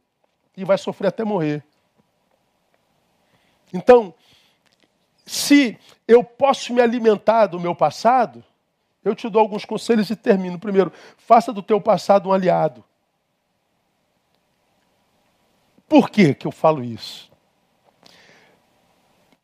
E 0.58 0.66
vai 0.66 0.78
sofrer 0.78 1.10
até 1.10 1.24
morrer. 1.24 1.64
Então, 3.72 4.14
se 5.24 5.78
eu 6.08 6.24
posso 6.24 6.74
me 6.74 6.82
alimentar 6.82 7.46
do 7.46 7.60
meu 7.60 7.76
passado, 7.76 8.44
eu 9.04 9.14
te 9.14 9.30
dou 9.30 9.40
alguns 9.40 9.66
conselhos 9.66 10.10
e 10.10 10.16
termino. 10.16 10.58
Primeiro, 10.58 10.92
faça 11.16 11.54
do 11.54 11.62
teu 11.62 11.80
passado 11.80 12.30
um 12.30 12.34
aliado. 12.34 12.84
Por 15.88 16.10
que, 16.10 16.34
que 16.34 16.48
eu 16.48 16.52
falo 16.52 16.84
isso? 16.84 17.35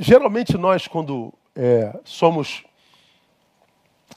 Geralmente 0.03 0.57
nós, 0.57 0.87
quando 0.87 1.31
é, 1.55 1.95
somos 2.03 2.63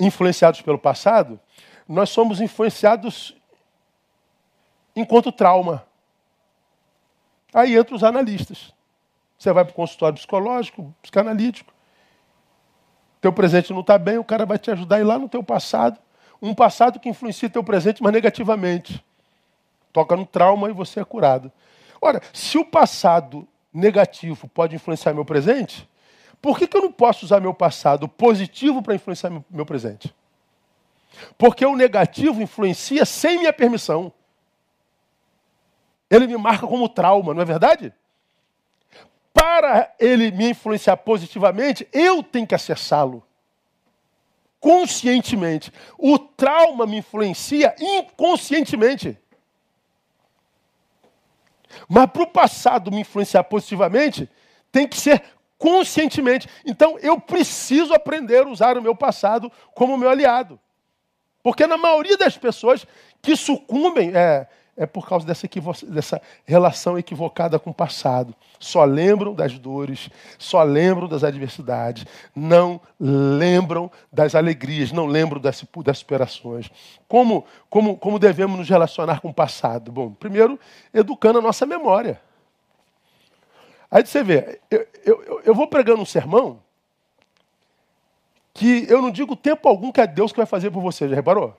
influenciados 0.01 0.63
pelo 0.63 0.79
passado, 0.79 1.39
nós 1.87 2.09
somos 2.09 2.41
influenciados 2.41 3.37
enquanto 4.97 5.31
trauma. 5.31 5.87
Aí 7.53 7.77
entram 7.77 7.97
os 7.97 8.03
analistas. 8.03 8.73
Você 9.39 9.53
vai 9.53 9.63
para 9.63 9.73
o 9.73 9.75
consultório 9.75 10.17
psicológico, 10.17 10.95
psicanalítico. 11.03 11.71
Teu 13.21 13.31
presente 13.35 13.71
não 13.71 13.81
está 13.81 13.99
bem, 13.99 14.17
o 14.17 14.25
cara 14.25 14.47
vai 14.47 14.59
te 14.59 14.71
ajudar 14.71 14.97
a 14.97 15.01
ir 15.01 15.05
lá 15.05 15.19
no 15.19 15.29
teu 15.29 15.45
passado. 15.45 15.99
Um 16.41 16.55
passado 16.55 16.99
que 16.99 17.11
influencia 17.11 17.51
teu 17.51 17.63
presente, 17.63 18.03
mas 18.03 18.11
negativamente. 18.11 19.05
Toca 19.93 20.17
no 20.17 20.25
trauma 20.25 20.71
e 20.71 20.73
você 20.73 21.01
é 21.01 21.05
curado. 21.05 21.53
Ora, 22.01 22.23
se 22.33 22.57
o 22.57 22.65
passado 22.65 23.47
negativo 23.75 24.49
pode 24.49 24.77
influenciar 24.77 25.13
meu 25.13 25.25
presente, 25.25 25.89
por 26.41 26.59
que, 26.59 26.67
que 26.67 26.77
eu 26.77 26.83
não 26.83 26.93
posso 26.93 27.25
usar 27.25 27.41
meu 27.41 27.55
passado 27.55 28.07
positivo 28.07 28.83
para 28.83 28.95
influenciar 28.95 29.33
meu, 29.51 29.67
presente? 29.67 30.15
Porque 31.39 31.65
o 31.65 31.75
negativo 31.75 32.43
influencia 32.43 33.05
sem 33.05 33.39
minha 33.39 33.53
permissão. 33.53 34.13
Ele 36.11 36.27
me 36.27 36.37
marca 36.37 36.67
como 36.67 36.89
trauma, 36.89 37.33
não 37.33 37.41
é 37.41 37.45
verdade? 37.47 37.93
Para 39.33 39.95
ele 39.99 40.31
me 40.31 40.51
influenciar 40.51 40.99
positivamente, 40.99 41.89
eu 41.93 42.23
tenho 42.23 42.47
que 42.47 42.55
acessá-lo. 42.55 43.27
Conscientemente. 44.61 45.73
O 45.99 46.19
trauma 46.19 46.87
me 46.87 46.99
influencia 46.99 47.75
inconscientemente. 47.81 49.19
Mas 51.89 52.07
para 52.11 52.23
o 52.23 52.27
passado 52.27 52.91
me 52.91 53.01
influenciar 53.01 53.45
positivamente, 53.45 54.29
tem 54.71 54.87
que 54.87 54.99
ser 54.99 55.23
conscientemente. 55.59 56.49
Então 56.65 56.99
eu 57.01 57.21
preciso 57.21 57.95
aprender 57.95 58.45
a 58.45 58.49
usar 58.49 58.77
o 58.77 58.83
meu 58.83 58.95
passado 58.95 59.51
como 59.75 59.97
meu 59.97 60.11
aliado. 60.11 60.59
Porque 61.43 61.67
na 61.67 61.77
maioria 61.77 62.17
das 62.17 62.39
pessoas 62.39 62.87
que 63.21 63.37
sucumbem, 63.37 64.13
é, 64.15 64.47
é 64.77 64.87
por 64.87 65.09
causa 65.09 65.27
dessa, 65.27 65.49
dessa 65.87 66.23
relação 66.45 66.99
equivocada 66.99 67.59
com 67.59 67.71
o 67.71 67.75
passado. 67.75 68.35
Só 68.59 68.85
lembram 68.85 69.35
das 69.35 69.59
dores, 69.59 70.11
só 70.39 70.63
lembram 70.63 71.09
das 71.09 71.23
adversidades, 71.23 72.05
não 72.35 72.81
lembram 72.99 73.91
das 74.13 74.35
alegrias, 74.35 74.91
não 74.91 75.07
lembram 75.07 75.41
das, 75.41 75.65
das 75.85 75.99
superações. 75.99 76.71
Como, 77.07 77.45
como, 77.71 77.97
como 77.97 78.19
devemos 78.19 78.59
nos 78.59 78.69
relacionar 78.69 79.21
com 79.21 79.29
o 79.29 79.35
passado? 79.35 79.93
Bom, 79.93 80.11
primeiro, 80.13 80.59
educando 80.93 81.39
a 81.39 81.43
nossa 81.43 81.65
memória. 81.65 82.21
Aí 83.91 84.05
você 84.05 84.25
vê, 84.25 84.61
eu, 84.71 84.87
eu, 85.05 85.43
eu 85.45 85.55
vou 85.55 85.69
pregando 85.69 86.03
um 86.03 86.07
sermão 86.07 86.59
que 88.53 88.87
eu 88.89 89.03
não 89.03 89.11
digo 89.11 89.37
tempo 89.37 89.69
algum 89.69 89.93
que 89.93 90.01
é 90.01 90.07
Deus 90.07 90.33
que 90.33 90.39
vai 90.39 90.47
fazer 90.47 90.71
por 90.71 90.81
você, 90.81 91.09
já 91.09 91.15
reparou? 91.15 91.57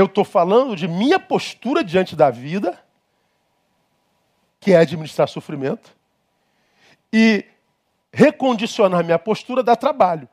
Eu 0.00 0.06
estou 0.06 0.24
falando 0.24 0.74
de 0.74 0.88
minha 0.88 1.20
postura 1.20 1.84
diante 1.84 2.16
da 2.16 2.30
vida, 2.30 2.78
que 4.58 4.72
é 4.72 4.78
administrar 4.78 5.28
sofrimento, 5.28 5.94
e 7.12 7.44
recondicionar 8.10 9.04
minha 9.04 9.18
postura 9.18 9.62
dá 9.62 9.76
trabalho. 9.76 10.26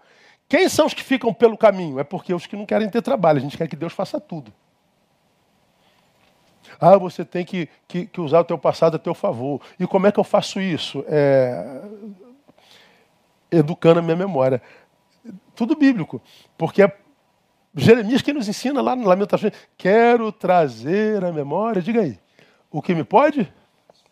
Quem 0.47 0.70
são 0.70 0.86
os 0.86 0.93
que 0.93 1.03
ficam 1.03 1.34
pelo 1.34 1.57
caminho? 1.57 1.99
É 1.99 2.03
porque 2.05 2.34
os 2.34 2.47
que 2.47 2.55
não 2.55 2.65
querem 2.65 2.89
ter 2.89 3.01
trabalho. 3.01 3.39
A 3.39 3.41
gente 3.41 3.57
quer 3.57 3.68
que 3.68 3.76
Deus 3.76 3.91
faça 3.91 4.22
tudo. 4.22 4.53
Ah, 6.80 6.97
você 6.97 7.26
tem 7.26 7.43
que, 7.43 7.68
que, 7.89 8.05
que 8.05 8.22
usar 8.22 8.39
o 8.39 8.45
teu 8.45 8.57
passado 8.57 8.95
a 8.95 8.99
teu 8.99 9.13
favor. 9.13 9.59
E 9.78 9.86
como 9.86 10.07
é 10.07 10.13
que 10.13 10.20
eu 10.20 10.24
faço 10.24 10.61
isso? 10.61 11.03
É... 11.09 11.82
Educando 13.51 13.99
a 13.99 14.01
minha 14.01 14.15
memória. 14.15 14.61
Tudo 15.53 15.76
bíblico. 15.76 16.22
Porque 16.57 16.82
é 16.84 16.97
Jeremias 17.78 18.23
que 18.23 18.34
nos 18.34 18.49
ensina 18.49 18.82
lá 18.82 18.95
no 18.95 19.07
Lamentações, 19.07 19.53
quero 19.78 20.32
trazer 20.32 21.23
a 21.23 21.32
memória, 21.32 21.80
diga 21.80 22.01
aí, 22.01 22.19
o 22.71 22.82
que 22.82 22.95
me 22.95 23.03
pode? 23.03 23.51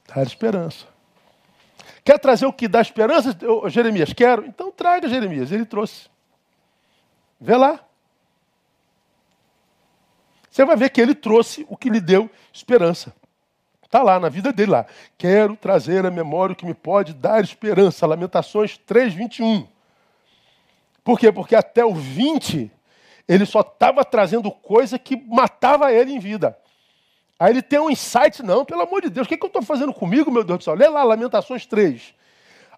Dar 0.08 0.22
esperança. 0.22 0.86
Quer 2.04 2.20
trazer 2.20 2.46
o 2.46 2.54
que 2.54 2.68
dá 2.68 2.80
esperança? 2.80 3.36
Jeremias, 3.68 4.14
quero. 4.14 4.46
Então 4.46 4.72
traga, 4.72 5.10
Jeremias. 5.10 5.52
Ele 5.52 5.66
trouxe. 5.66 6.08
Vê 7.42 7.58
lá. 7.58 7.84
Você 10.52 10.64
vai 10.64 10.78
ver 10.78 10.92
que 10.92 11.02
ele 11.02 11.16
trouxe 11.16 11.66
o 11.68 11.76
que 11.76 11.90
lhe 11.90 12.00
deu 12.00 12.30
esperança. 12.54 13.12
Está 13.84 14.04
lá 14.04 14.20
na 14.20 14.30
vida 14.30 14.54
dele 14.54 14.72
lá. 14.72 14.86
Quero 15.18 15.56
trazer 15.56 16.06
a 16.06 16.12
memória 16.12 16.54
o 16.54 16.56
que 16.56 16.66
me 16.66 16.76
pode 16.76 17.14
dar 17.14 17.44
esperança. 17.44 18.06
Lamentações 18.06 18.78
3, 18.78 19.16
21. 19.16 19.68
Por 21.04 21.20
quê? 21.20 21.32
Porque 21.32 21.56
até 21.56 21.84
o 21.84 21.96
20 21.96 22.72
ele 23.28 23.46
só 23.46 23.62
estava 23.62 24.04
trazendo 24.06 24.52
coisa 24.52 25.00
que 25.00 25.16
matava 25.16 25.92
ele 25.92 26.12
em 26.12 26.20
vida. 26.20 26.58
Aí 27.40 27.52
ele 27.52 27.62
tem 27.62 27.80
um 27.80 27.90
insight, 27.90 28.42
não, 28.42 28.64
pelo 28.64 28.82
amor 28.82 29.02
de 29.02 29.10
Deus, 29.10 29.26
o 29.26 29.30
que, 29.30 29.38
que 29.38 29.44
eu 29.44 29.48
estou 29.48 29.62
fazendo 29.62 29.94
comigo, 29.94 30.32
meu 30.32 30.44
Deus 30.44 30.60
do 30.60 30.64
céu? 30.64 30.74
Lê 30.74 30.88
lá, 30.88 31.04
Lamentações 31.04 31.66
3. 31.66 32.14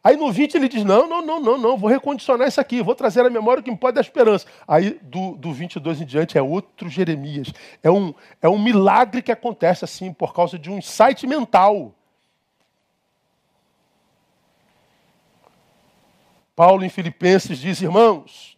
Aí 0.04 0.16
no 0.16 0.32
20 0.32 0.56
ele 0.56 0.70
diz: 0.70 0.84
Não, 0.84 1.08
não, 1.08 1.22
não, 1.22 1.40
não, 1.40 1.58
não, 1.58 1.78
vou 1.78 1.90
recondicionar 1.90 2.48
isso 2.48 2.62
aqui, 2.62 2.82
vou 2.82 2.96
trazer 2.96 3.26
a 3.26 3.30
memória 3.30 3.62
que 3.62 3.70
me 3.70 3.78
pode 3.78 3.96
dar 3.96 4.02
esperança. 4.02 4.48
Aí 4.68 5.00
do, 5.02 5.36
do 5.36 5.52
22 5.52 6.02
em 6.02 6.06
diante 6.06 6.38
é 6.38 6.42
outro 6.42 6.90
Jeremias. 6.90 7.52
É 7.84 7.92
um, 7.92 8.14
é 8.42 8.48
um 8.48 8.58
milagre 8.58 9.22
que 9.22 9.32
acontece 9.32 9.84
assim 9.84 10.14
por 10.14 10.34
causa 10.34 10.58
de 10.58 10.70
um 10.70 10.78
insight 10.78 11.28
mental. 11.28 11.94
Paulo 16.56 16.84
em 16.84 16.90
Filipenses 16.90 17.60
diz: 17.60 17.82
Irmãos, 17.82 18.57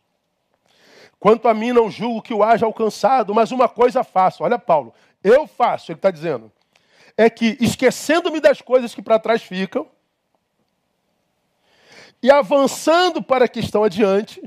Quanto 1.19 1.47
a 1.47 1.53
mim, 1.53 1.73
não 1.73 1.91
julgo 1.91 2.21
que 2.21 2.33
o 2.33 2.43
haja 2.43 2.65
alcançado, 2.65 3.33
mas 3.35 3.51
uma 3.51 3.67
coisa 3.67 4.03
faço. 4.03 4.43
Olha, 4.43 4.57
Paulo, 4.57 4.93
eu 5.23 5.45
faço, 5.45 5.91
ele 5.91 5.97
está 5.97 6.09
dizendo. 6.09 6.51
É 7.17 7.29
que, 7.29 7.57
esquecendo-me 7.59 8.39
das 8.39 8.61
coisas 8.61 8.95
que 8.95 9.01
para 9.01 9.19
trás 9.19 9.43
ficam, 9.43 9.85
e 12.21 12.31
avançando 12.31 13.21
para 13.21 13.47
que 13.47 13.59
estão 13.59 13.83
adiante, 13.83 14.41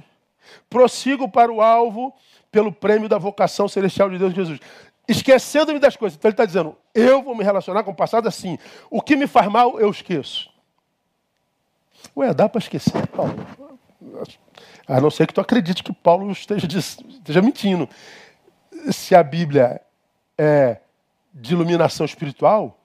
prossigo 0.69 1.29
para 1.29 1.53
o 1.53 1.61
alvo 1.61 2.15
pelo 2.51 2.73
prêmio 2.73 3.09
da 3.09 3.19
vocação 3.19 3.67
celestial 3.67 4.11
de 4.11 4.19
Deus 4.19 4.35
Jesus. 4.35 4.61
Esquecendo-me 5.09 5.79
das 5.79 5.97
coisas. 5.97 6.17
Então 6.17 6.29
ele 6.29 6.35
está 6.35 6.45
dizendo, 6.45 6.77
eu 6.95 7.23
vou 7.23 7.35
me 7.35 7.43
relacionar 7.43 7.83
com 7.83 7.91
o 7.91 7.95
passado 7.95 8.29
assim. 8.29 8.59
O 8.91 9.01
que 9.01 9.17
me 9.17 9.27
faz 9.27 9.49
mal, 9.49 9.81
eu 9.81 9.91
esqueço. 9.91 10.51
Ué, 12.17 12.33
dá 12.35 12.49
para 12.49 12.59
esquecer, 12.59 13.07
Paulo? 13.09 13.35
A 14.87 15.01
não 15.01 15.11
ser 15.11 15.27
que 15.27 15.35
tu 15.35 15.41
acredite 15.41 15.83
que 15.83 15.93
Paulo 15.93 16.31
esteja, 16.31 16.67
esteja 16.67 17.43
mentindo. 17.43 17.89
Se 18.91 19.15
a 19.15 19.23
Bíblia 19.23 19.81
é 20.37 20.79
de 21.33 21.53
iluminação 21.53 22.05
espiritual, 22.05 22.79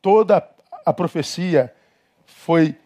toda 0.00 0.48
a 0.84 0.92
profecia 0.92 1.74
foi 2.24 2.76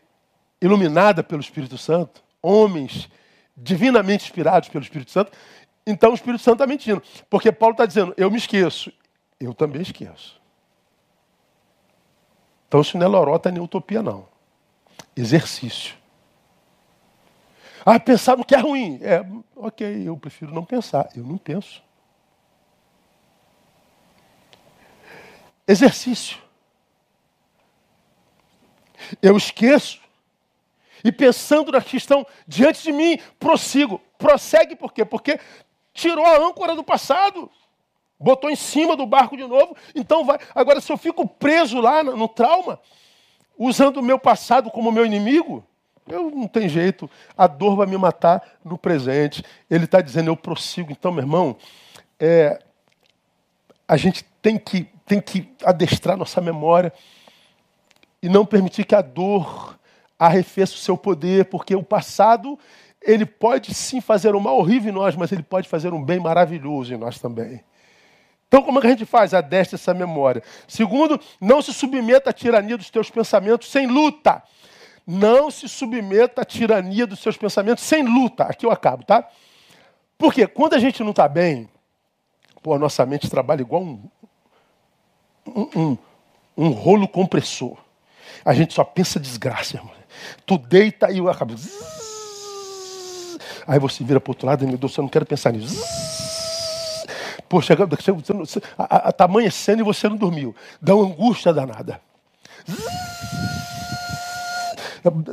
iluminada 0.61 1.23
pelo 1.23 1.41
Espírito 1.41 1.79
Santo, 1.79 2.23
homens 2.43 3.09
divinamente 3.57 4.25
inspirados 4.25 4.69
pelo 4.69 4.83
Espírito 4.83 5.11
Santo, 5.11 5.33
então 5.87 6.11
o 6.11 6.15
Espírito 6.15 6.43
Santo 6.43 6.55
está 6.55 6.67
mentindo. 6.67 7.03
Porque 7.29 7.51
Paulo 7.53 7.73
está 7.73 7.87
dizendo, 7.87 8.15
eu 8.17 8.31
me 8.31 8.39
esqueço. 8.39 8.93
Eu 9.39 9.53
também 9.53 9.83
esqueço. 9.83 10.41
Então 12.69 12.81
isso 12.81 12.97
não 12.97 13.05
é 13.05 13.09
lorota 13.09 13.51
nem 13.51 13.63
utopia, 13.63 14.03
não. 14.03 14.27
Exercício. 15.17 15.97
Ah, 17.85 17.99
pensar 17.99 18.37
no 18.37 18.45
que 18.45 18.55
é 18.55 18.59
ruim. 18.59 18.99
É, 19.03 19.25
ok, 19.57 20.09
eu 20.09 20.17
prefiro 20.17 20.55
não 20.55 20.65
pensar. 20.65 21.09
Eu 21.17 21.25
não 21.25 21.37
penso. 21.37 21.83
Exercício. 25.67 26.39
Eu 29.21 29.37
esqueço. 29.37 30.01
E 31.05 31.11
pensando 31.11 31.73
na 31.73 31.81
questão 31.81 32.25
diante 32.47 32.83
de 32.83 32.93
mim, 32.93 33.19
prossigo. 33.39 34.01
Prossegue 34.17 34.77
por 34.77 34.93
quê? 34.93 35.05
Porque 35.05 35.41
tirou 35.93 36.25
a 36.25 36.37
âncora 36.37 36.77
do 36.77 36.85
passado. 36.85 37.51
Botou 38.19 38.49
em 38.49 38.57
cima 38.57 38.97
do 38.97 39.05
barco 39.05 39.37
de 39.37 39.45
novo. 39.45 39.77
Então 39.95 40.25
vai. 40.25 40.39
Agora, 40.55 40.81
se 40.81 40.93
eu 40.93 40.97
fico 40.97 41.27
preso 41.27 41.81
lá 41.81 42.05
no, 42.05 42.17
no 42.17 42.29
trauma, 42.29 42.81
usando 43.59 43.97
o 43.97 44.03
meu 44.03 44.19
passado 44.19 44.71
como 44.71 44.93
meu 44.93 45.05
inimigo, 45.05 45.67
eu 46.13 46.31
não 46.31 46.47
tem 46.47 46.69
jeito. 46.69 47.11
A 47.37 47.47
dor 47.47 47.77
vai 47.77 47.87
me 47.87 47.97
matar 47.97 48.43
no 48.65 48.77
presente. 48.77 49.45
Ele 49.71 49.85
está 49.85 50.01
dizendo, 50.01 50.29
eu 50.29 50.37
prossigo. 50.37 50.93
Então, 50.93 51.13
meu 51.13 51.23
irmão, 51.23 51.57
é, 52.19 52.59
a 53.87 53.97
gente 53.97 54.25
tem 54.41 54.59
que, 54.59 54.89
tem 55.07 55.21
que 55.21 55.49
adestrar 55.65 56.17
nossa 56.17 56.41
memória 56.41 56.93
e 58.23 58.29
não 58.29 58.47
permitir 58.47 58.85
que 58.85 58.95
a 58.95 59.03
dor 59.03 59.79
arrefeça 60.19 60.75
o 60.75 60.79
seu 60.79 60.97
poder, 60.97 61.47
porque 61.47 61.75
o 61.75 61.83
passado 61.83 62.59
ele 63.01 63.27
pode 63.27 63.75
sim 63.75 64.01
fazer 64.01 64.35
um 64.35 64.41
mal 64.41 64.59
horrível 64.59 64.91
em 64.91 64.95
nós, 64.95 65.17
mas 65.17 65.33
ele 65.33 65.43
pode 65.43 65.69
fazer 65.69 65.93
um 65.93 66.03
bem 66.03 66.21
maravilhoso 66.21 66.95
em 66.95 66.97
nós 66.97 67.19
também. 67.19 67.65
Então, 68.47 68.63
como 68.63 68.79
é 68.79 68.81
que 68.83 68.87
a 68.87 68.91
gente 68.91 69.07
faz? 69.07 69.33
Adeste 69.33 69.75
essa 69.75 69.95
memória. 69.95 70.43
Segundo, 70.69 71.19
não 71.41 71.63
se 71.63 71.73
submeta 71.73 72.31
à 72.31 72.33
tirania 72.33 72.77
dos 72.77 72.91
teus 72.91 73.11
pensamentos 73.11 73.71
sem 73.71 73.87
luta. 73.87 74.43
Não 75.07 75.51
se 75.51 75.69
submeta 75.69 76.43
à 76.43 76.45
tirania 76.45 77.07
dos 77.07 77.21
seus 77.21 77.37
pensamentos 77.37 77.85
sem 77.85 78.03
luta. 78.03 78.45
Aqui 78.45 78.65
eu 78.65 78.71
acabo, 78.71 79.05
tá? 79.05 79.29
Porque 80.17 80.47
quando 80.47 80.75
a 80.75 80.79
gente 80.79 81.03
não 81.03 81.11
está 81.11 81.27
bem, 81.27 81.69
pô, 82.63 82.75
a 82.75 82.79
nossa 82.79 83.05
mente 83.05 83.29
trabalha 83.29 83.61
igual 83.61 83.83
um, 83.83 84.09
um, 85.47 85.69
um, 85.75 85.99
um 86.57 86.69
rolo 86.71 87.09
compressor. 87.09 87.77
A 88.45 88.55
gente 88.55 88.73
só 88.73 88.85
pensa 88.85 89.19
desgraça, 89.19 89.77
irmão. 89.77 89.93
Tu 90.47 90.59
deita 90.59 91.11
e 91.11 91.19
eu 91.19 91.29
acabo. 91.29 91.55
Aí 93.67 93.79
você 93.79 94.05
vira 94.05 94.21
para 94.21 94.31
outro 94.31 94.47
lado 94.47 94.65
e 94.65 94.67
meu 94.67 94.79
Deus, 94.79 94.97
eu 94.97 95.03
não 95.03 95.09
quero 95.09 95.27
pensar 95.27 95.53
nisso. 95.53 95.83
Poxa, 97.49 97.75
está 99.09 99.25
amanhecendo 99.25 99.83
e 99.83 99.85
você 99.85 100.09
não 100.09 100.17
dormiu. 100.17 100.55
Dá 100.81 100.95
uma 100.95 101.05
angústia 101.05 101.53
danada. 101.53 102.01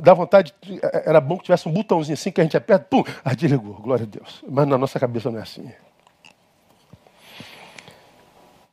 Dá 0.02 0.14
vontade, 0.14 0.54
era 1.06 1.22
bom 1.22 1.38
que 1.38 1.44
tivesse 1.44 1.68
um 1.68 1.72
botãozinho 1.72 2.14
assim 2.14 2.32
que 2.32 2.42
a 2.42 2.44
gente 2.44 2.58
aperta, 2.58 2.86
pum, 2.90 3.04
ah, 3.24 3.36
desligou, 3.36 3.76
glória 3.76 4.04
a 4.04 4.08
Deus. 4.08 4.44
Mas 4.48 4.68
na 4.68 4.78
nossa 4.78 5.00
cabeça 5.00 5.30
não 5.30 5.40
é 5.40 5.44
assim. 5.44 5.72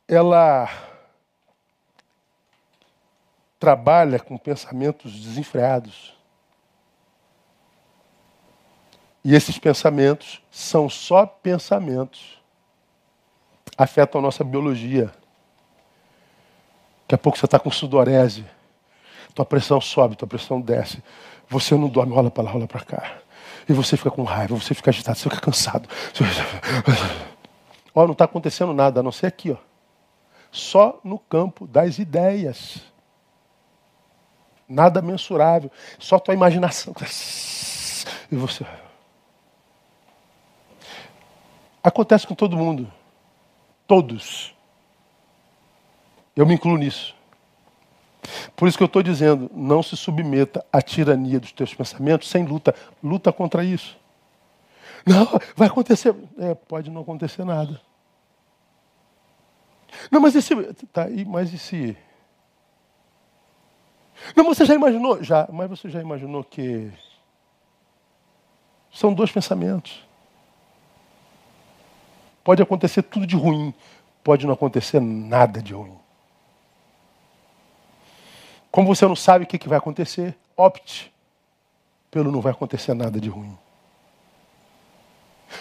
Ela 0.07 0.69
trabalha 3.59 4.19
com 4.19 4.37
pensamentos 4.37 5.11
desenfreados. 5.13 6.15
E 9.23 9.35
esses 9.35 9.59
pensamentos 9.59 10.41
são 10.49 10.89
só 10.89 11.25
pensamentos. 11.25 12.41
Afetam 13.77 14.19
a 14.19 14.21
nossa 14.21 14.43
biologia. 14.43 15.11
Daqui 17.01 17.15
a 17.15 17.17
pouco 17.17 17.37
você 17.37 17.45
está 17.45 17.59
com 17.59 17.69
sudorese. 17.69 18.45
Tua 19.37 19.45
pressão 19.45 19.79
sobe, 19.79 20.15
tua 20.15 20.27
pressão 20.27 20.59
desce. 20.59 21.03
Você 21.47 21.75
não 21.75 21.87
dorme, 21.87 22.11
rola 22.11 22.31
para 22.31 22.45
lá, 22.45 22.49
rola 22.49 22.65
para 22.65 22.83
cá. 22.83 23.17
E 23.69 23.71
você 23.71 23.95
fica 23.95 24.09
com 24.09 24.23
raiva, 24.23 24.55
você 24.55 24.73
fica 24.73 24.89
agitado, 24.89 25.15
você 25.15 25.29
fica 25.29 25.39
cansado. 25.39 25.87
Ó, 27.93 28.05
não 28.07 28.13
está 28.13 28.25
acontecendo 28.25 28.73
nada, 28.73 28.99
a 28.99 29.03
não 29.03 29.11
ser 29.11 29.27
aqui, 29.27 29.51
ó. 29.51 29.57
Só 30.51 30.99
no 31.03 31.19
campo 31.19 31.67
das 31.67 31.99
ideias. 31.99 32.81
Nada 34.67 35.03
mensurável. 35.03 35.71
Só 35.99 36.17
tua 36.17 36.33
imaginação. 36.33 36.95
E 38.31 38.35
você. 38.35 38.65
Acontece 41.83 42.25
com 42.25 42.33
todo 42.33 42.57
mundo. 42.57 42.91
Todos. 43.85 44.55
Eu 46.35 46.43
me 46.43 46.55
incluo 46.55 46.75
nisso. 46.75 47.16
Por 48.55 48.67
isso 48.67 48.77
que 48.77 48.83
eu 48.83 48.87
estou 48.87 49.03
dizendo, 49.03 49.49
não 49.53 49.81
se 49.81 49.95
submeta 49.95 50.65
à 50.71 50.81
tirania 50.81 51.39
dos 51.39 51.51
teus 51.51 51.73
pensamentos 51.73 52.29
sem 52.29 52.45
luta. 52.45 52.75
Luta 53.03 53.31
contra 53.31 53.63
isso. 53.63 53.97
Não, 55.05 55.25
vai 55.55 55.67
acontecer. 55.67 56.13
É, 56.37 56.53
pode 56.53 56.89
não 56.89 57.01
acontecer 57.01 57.43
nada. 57.45 57.79
Não, 60.11 60.19
mas 60.19 60.35
esse. 60.35 60.53
Tá, 60.91 61.07
mas 61.25 61.53
e 61.53 61.57
se. 61.57 61.97
Não, 64.35 64.43
você 64.43 64.65
já 64.65 64.73
imaginou? 64.73 65.23
Já, 65.23 65.47
mas 65.51 65.69
você 65.69 65.89
já 65.89 66.01
imaginou 66.01 66.43
que. 66.43 66.91
São 68.91 69.13
dois 69.13 69.31
pensamentos. 69.31 70.05
Pode 72.43 72.61
acontecer 72.61 73.03
tudo 73.03 73.27
de 73.27 73.35
ruim, 73.35 73.73
pode 74.23 74.45
não 74.45 74.53
acontecer 74.53 74.99
nada 74.99 75.61
de 75.61 75.73
ruim. 75.73 75.97
Como 78.77 78.93
você 78.93 79.07
não 79.07 79.15
sabe 79.15 79.43
o 79.43 79.47
que 79.47 79.67
vai 79.67 79.79
acontecer, 79.79 80.37
opte 80.55 81.11
pelo 82.11 82.31
não 82.31 82.39
vai 82.39 82.51
acontecer 82.51 82.93
nada 82.93 83.19
de 83.19 83.27
ruim. 83.27 83.57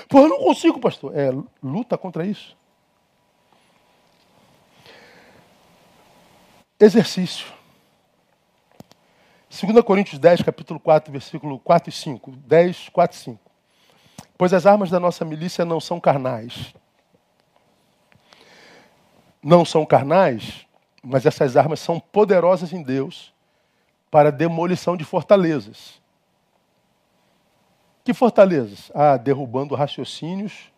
Pô, 0.06 0.18
eu 0.18 0.28
não 0.28 0.36
consigo, 0.36 0.78
pastor. 0.78 1.16
É, 1.16 1.30
luta 1.62 1.96
contra 1.96 2.26
isso. 2.26 2.54
Exercício. 6.78 7.46
2 9.48 9.82
Coríntios 9.82 10.18
10, 10.18 10.42
capítulo 10.42 10.78
4, 10.78 11.10
versículo 11.10 11.58
4 11.60 11.88
e 11.88 11.92
5. 11.94 12.30
10, 12.32 12.90
4 12.90 13.16
e 13.16 13.20
5. 13.22 13.40
Pois 14.36 14.52
as 14.52 14.66
armas 14.66 14.90
da 14.90 15.00
nossa 15.00 15.24
milícia 15.24 15.64
não 15.64 15.80
são 15.80 15.98
carnais. 15.98 16.74
Não 19.42 19.64
são 19.64 19.86
carnais, 19.86 20.65
mas 21.06 21.24
essas 21.24 21.56
armas 21.56 21.78
são 21.78 22.00
poderosas 22.00 22.72
em 22.72 22.82
Deus 22.82 23.32
para 24.10 24.32
demolição 24.32 24.96
de 24.96 25.04
fortalezas. 25.04 26.02
Que 28.04 28.12
fortalezas? 28.12 28.90
Ah, 28.92 29.16
derrubando 29.16 29.76
raciocínios 29.76 30.72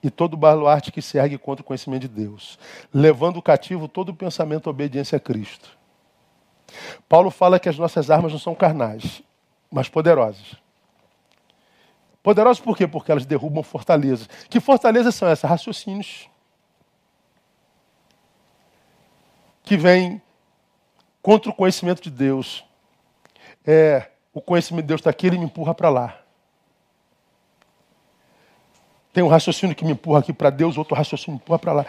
e 0.00 0.08
todo 0.08 0.36
baluarte 0.36 0.92
que 0.92 1.02
se 1.02 1.18
ergue 1.18 1.36
contra 1.36 1.62
o 1.62 1.66
conhecimento 1.66 2.02
de 2.02 2.08
Deus, 2.08 2.58
levando 2.94 3.42
cativo 3.42 3.88
todo 3.88 4.10
o 4.10 4.14
pensamento 4.14 4.68
à 4.68 4.70
obediência 4.70 5.16
a 5.16 5.20
Cristo. 5.20 5.76
Paulo 7.08 7.30
fala 7.30 7.58
que 7.58 7.68
as 7.68 7.76
nossas 7.76 8.08
armas 8.08 8.30
não 8.30 8.38
são 8.38 8.54
carnais, 8.54 9.20
mas 9.70 9.88
poderosas. 9.88 10.54
Poderosas 12.22 12.60
por 12.60 12.76
quê? 12.76 12.86
Porque 12.86 13.10
elas 13.10 13.26
derrubam 13.26 13.64
fortalezas. 13.64 14.28
Que 14.48 14.60
fortalezas 14.60 15.14
são 15.14 15.28
essas? 15.28 15.48
Raciocínios. 15.48 16.28
Que 19.66 19.76
vêm 19.76 20.22
contra 21.20 21.50
o 21.50 21.54
conhecimento 21.54 22.00
de 22.00 22.10
Deus. 22.10 22.64
É, 23.66 24.10
o 24.32 24.40
conhecimento 24.40 24.84
de 24.84 24.88
Deus 24.88 25.00
está 25.00 25.10
aqui, 25.10 25.26
ele 25.26 25.36
me 25.36 25.44
empurra 25.44 25.74
para 25.74 25.90
lá. 25.90 26.20
Tem 29.12 29.24
um 29.24 29.28
raciocínio 29.28 29.74
que 29.74 29.84
me 29.84 29.92
empurra 29.92 30.20
aqui 30.20 30.32
para 30.32 30.50
Deus, 30.50 30.78
outro 30.78 30.94
raciocínio 30.94 31.32
me 31.32 31.42
empurra 31.42 31.58
para 31.58 31.72
lá. 31.72 31.86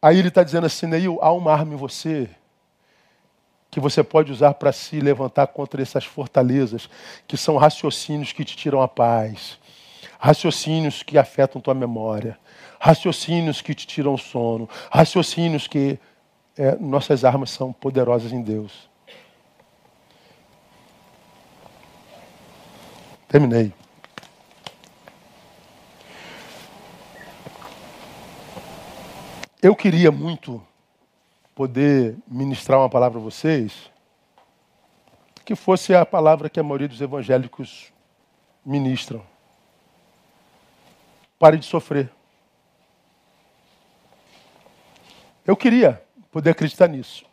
Aí 0.00 0.18
ele 0.18 0.28
está 0.28 0.42
dizendo 0.42 0.66
assim, 0.66 0.86
Neil, 0.86 1.18
há 1.20 1.30
uma 1.32 1.52
arma 1.52 1.74
em 1.74 1.76
você 1.76 2.30
que 3.70 3.80
você 3.80 4.04
pode 4.04 4.30
usar 4.30 4.54
para 4.54 4.72
se 4.72 5.00
levantar 5.00 5.48
contra 5.48 5.82
essas 5.82 6.04
fortalezas, 6.04 6.88
que 7.26 7.36
são 7.36 7.56
raciocínios 7.56 8.32
que 8.32 8.44
te 8.44 8.56
tiram 8.56 8.80
a 8.80 8.86
paz, 8.86 9.58
raciocínios 10.16 11.02
que 11.02 11.18
afetam 11.18 11.60
tua 11.60 11.74
memória, 11.74 12.38
raciocínios 12.78 13.60
que 13.60 13.74
te 13.74 13.84
tiram 13.84 14.14
o 14.14 14.18
sono, 14.18 14.68
raciocínios 14.90 15.66
que 15.66 15.98
é, 16.56 16.76
nossas 16.76 17.24
armas 17.24 17.50
são 17.50 17.72
poderosas 17.72 18.32
em 18.32 18.42
Deus. 18.42 18.88
Terminei. 23.28 23.72
Eu 29.60 29.74
queria 29.74 30.12
muito 30.12 30.62
poder 31.54 32.16
ministrar 32.28 32.78
uma 32.78 32.90
palavra 32.90 33.18
a 33.18 33.22
vocês 33.22 33.90
que 35.44 35.56
fosse 35.56 35.94
a 35.94 36.06
palavra 36.06 36.48
que 36.48 36.60
a 36.60 36.62
maioria 36.62 36.86
dos 36.86 37.00
evangélicos 37.00 37.92
ministram. 38.64 39.24
Pare 41.38 41.58
de 41.58 41.66
sofrer. 41.66 42.10
Eu 45.46 45.56
queria 45.56 46.03
poder 46.34 46.50
acreditar 46.50 46.88
nisso. 46.88 47.24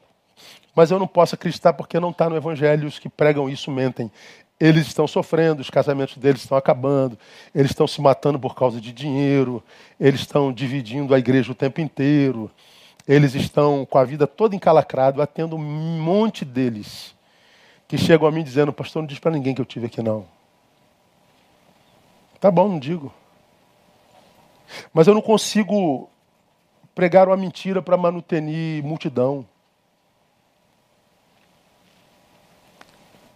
Mas 0.76 0.92
eu 0.92 1.00
não 1.00 1.08
posso 1.08 1.34
acreditar 1.34 1.74
porque 1.74 2.00
não 2.00 2.12
está 2.12 2.30
no 2.30 2.38
Evangelho. 2.38 2.88
Os 2.88 3.00
que 3.00 3.10
pregam 3.10 3.50
isso 3.50 3.72
mentem. 3.72 4.12
Eles 4.60 4.86
estão 4.86 5.08
sofrendo, 5.08 5.60
os 5.60 5.72
casamentos 5.72 6.18
deles 6.18 6.44
estão 6.44 6.56
acabando, 6.56 7.18
eles 7.54 7.72
estão 7.72 7.88
se 7.88 8.00
matando 8.00 8.40
por 8.40 8.54
causa 8.54 8.80
de 8.80 8.94
dinheiro, 8.94 9.64
eles 10.00 10.20
estão 10.20 10.54
dividindo 10.54 11.16
a 11.16 11.18
igreja 11.18 11.52
o 11.52 11.56
tempo 11.56 11.82
inteiro, 11.82 12.50
eles 13.08 13.34
estão 13.34 13.88
com 13.88 13.98
a 13.98 14.04
vida 14.04 14.28
toda 14.28 14.56
encalacrada, 14.56 15.24
atendo 15.24 15.56
um 15.56 16.00
monte 16.00 16.46
deles 16.46 17.16
que 17.88 17.98
chegam 17.98 18.28
a 18.28 18.32
mim 18.32 18.44
dizendo: 18.44 18.72
Pastor, 18.72 19.02
não 19.02 19.08
diz 19.08 19.18
para 19.18 19.32
ninguém 19.32 19.56
que 19.56 19.62
eu 19.62 19.66
tive 19.66 19.88
aqui, 19.88 20.04
não. 20.04 20.28
Tá 22.40 22.52
bom, 22.52 22.68
não 22.68 22.78
digo. 22.78 23.12
Mas 24.94 25.08
eu 25.08 25.16
não 25.16 25.24
consigo 25.24 26.08
pregar 26.94 27.28
uma 27.28 27.38
mentira 27.38 27.82
para 27.82 27.98
manutenir 27.98 28.84
multidão. 28.84 29.46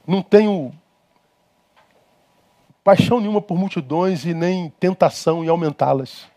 Não 0.06 0.22
tenho 0.22 0.74
paixão 2.84 3.20
nenhuma 3.20 3.42
por 3.42 3.58
multidões 3.58 4.26
e 4.26 4.34
nem 4.34 4.70
tentação 4.80 5.44
em 5.44 5.48
aumentá-las. 5.48 6.28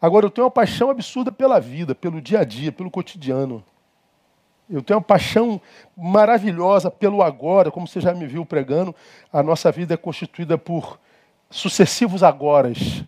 Agora, 0.00 0.26
eu 0.26 0.30
tenho 0.30 0.44
uma 0.44 0.50
paixão 0.50 0.90
absurda 0.90 1.32
pela 1.32 1.58
vida, 1.58 1.94
pelo 1.94 2.20
dia 2.20 2.40
a 2.40 2.44
dia, 2.44 2.70
pelo 2.70 2.90
cotidiano. 2.90 3.64
Eu 4.68 4.82
tenho 4.82 4.98
uma 4.98 5.04
paixão 5.04 5.60
maravilhosa 5.96 6.90
pelo 6.90 7.22
agora, 7.22 7.70
como 7.70 7.86
você 7.86 8.00
já 8.00 8.14
me 8.14 8.26
viu 8.26 8.44
pregando. 8.44 8.94
A 9.32 9.42
nossa 9.42 9.72
vida 9.72 9.94
é 9.94 9.96
constituída 9.96 10.58
por 10.58 10.98
sucessivos 11.50 12.22
agoras. 12.22 13.02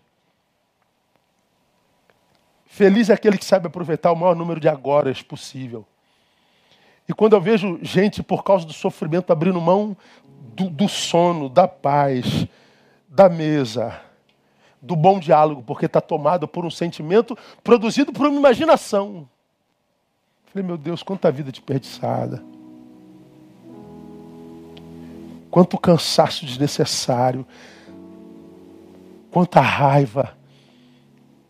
Feliz 2.75 3.09
é 3.09 3.13
aquele 3.13 3.37
que 3.37 3.45
sabe 3.45 3.67
aproveitar 3.67 4.11
o 4.11 4.17
maior 4.17 4.35
número 4.35 4.59
de 4.59 4.67
agoras 4.67 5.21
possível. 5.21 5.85
E 7.07 7.13
quando 7.13 7.31
eu 7.31 7.39
vejo 7.39 7.79
gente, 7.81 8.21
por 8.21 8.43
causa 8.43 8.65
do 8.65 8.73
sofrimento, 8.73 9.31
abrindo 9.31 9.61
mão 9.61 9.95
do, 10.53 10.69
do 10.69 10.89
sono, 10.89 11.47
da 11.47 11.69
paz, 11.69 12.45
da 13.07 13.29
mesa, 13.29 13.97
do 14.81 14.93
bom 14.93 15.21
diálogo, 15.21 15.63
porque 15.63 15.85
está 15.85 16.01
tomado 16.01 16.49
por 16.49 16.65
um 16.65 16.69
sentimento 16.69 17.37
produzido 17.63 18.11
por 18.11 18.27
uma 18.27 18.39
imaginação. 18.39 19.25
Falei, 20.47 20.67
meu 20.67 20.77
Deus, 20.77 21.01
quanta 21.01 21.31
vida 21.31 21.53
desperdiçada. 21.53 22.43
Quanto 25.49 25.77
cansaço 25.77 26.45
desnecessário. 26.45 27.47
Quanta 29.31 29.61
raiva. 29.61 30.35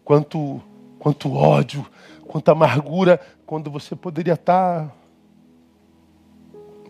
Quanto 0.04 0.62
quanto 1.06 1.32
ódio, 1.32 1.86
quanta 2.28 2.54
amargura, 2.54 3.22
quando 3.46 3.70
você 3.70 3.96
poderia 3.96 4.34
estar 4.34 4.92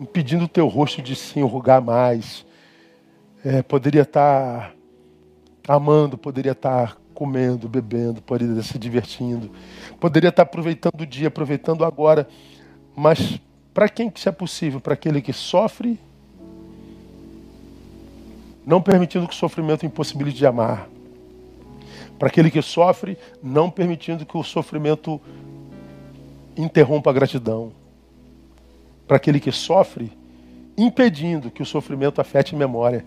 impedindo 0.00 0.46
o 0.46 0.48
teu 0.48 0.66
rosto 0.68 1.02
de 1.02 1.14
se 1.14 1.38
enrugar 1.38 1.82
mais. 1.82 2.46
É, 3.44 3.60
poderia 3.60 4.00
estar 4.00 4.72
amando, 5.68 6.16
poderia 6.16 6.52
estar 6.52 6.96
comendo, 7.12 7.68
bebendo, 7.68 8.22
poderia 8.22 8.54
estar 8.54 8.72
se 8.72 8.78
divertindo, 8.78 9.50
poderia 10.00 10.30
estar 10.30 10.44
aproveitando 10.44 11.02
o 11.02 11.06
dia, 11.06 11.28
aproveitando 11.28 11.84
agora. 11.84 12.26
Mas 12.96 13.38
para 13.74 13.86
quem 13.86 14.08
que 14.08 14.18
isso 14.18 14.30
é 14.30 14.32
possível? 14.32 14.80
Para 14.80 14.94
aquele 14.94 15.20
que 15.20 15.34
sofre, 15.34 16.00
não 18.64 18.80
permitindo 18.80 19.28
que 19.28 19.34
o 19.34 19.36
sofrimento 19.36 19.84
impossibilite 19.84 20.38
de 20.38 20.46
amar 20.46 20.88
para 22.18 22.28
aquele 22.28 22.50
que 22.50 22.62
sofre, 22.62 23.18
não 23.42 23.70
permitindo 23.70 24.24
que 24.24 24.36
o 24.36 24.42
sofrimento 24.42 25.20
interrompa 26.56 27.10
a 27.10 27.12
gratidão. 27.12 27.72
Para 29.06 29.18
aquele 29.18 29.38
que 29.38 29.52
sofre, 29.52 30.10
impedindo 30.76 31.50
que 31.50 31.62
o 31.62 31.66
sofrimento 31.66 32.20
afete 32.20 32.54
a 32.54 32.58
memória, 32.58 33.04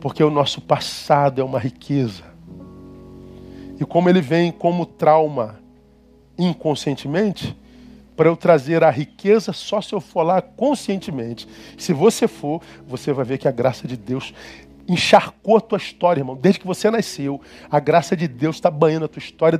porque 0.00 0.22
o 0.22 0.30
nosso 0.30 0.60
passado 0.60 1.40
é 1.40 1.44
uma 1.44 1.58
riqueza. 1.58 2.24
E 3.78 3.84
como 3.84 4.08
ele 4.08 4.20
vem 4.20 4.52
como 4.52 4.84
trauma 4.84 5.58
inconscientemente, 6.38 7.56
para 8.16 8.28
eu 8.28 8.36
trazer 8.36 8.84
a 8.84 8.90
riqueza 8.90 9.50
só 9.52 9.80
se 9.80 9.94
eu 9.94 10.00
for 10.00 10.22
lá 10.22 10.42
conscientemente. 10.42 11.48
Se 11.78 11.94
você 11.94 12.28
for, 12.28 12.60
você 12.86 13.14
vai 13.14 13.24
ver 13.24 13.38
que 13.38 13.48
a 13.48 13.50
graça 13.50 13.88
de 13.88 13.96
Deus 13.96 14.34
encharcou 14.90 15.56
a 15.56 15.60
tua 15.60 15.78
história, 15.78 16.20
irmão. 16.20 16.34
Desde 16.34 16.58
que 16.58 16.66
você 16.66 16.90
nasceu, 16.90 17.40
a 17.70 17.78
graça 17.78 18.16
de 18.16 18.26
Deus 18.26 18.56
está 18.56 18.68
banhando 18.68 19.04
a 19.04 19.08
tua 19.08 19.20
história 19.20 19.56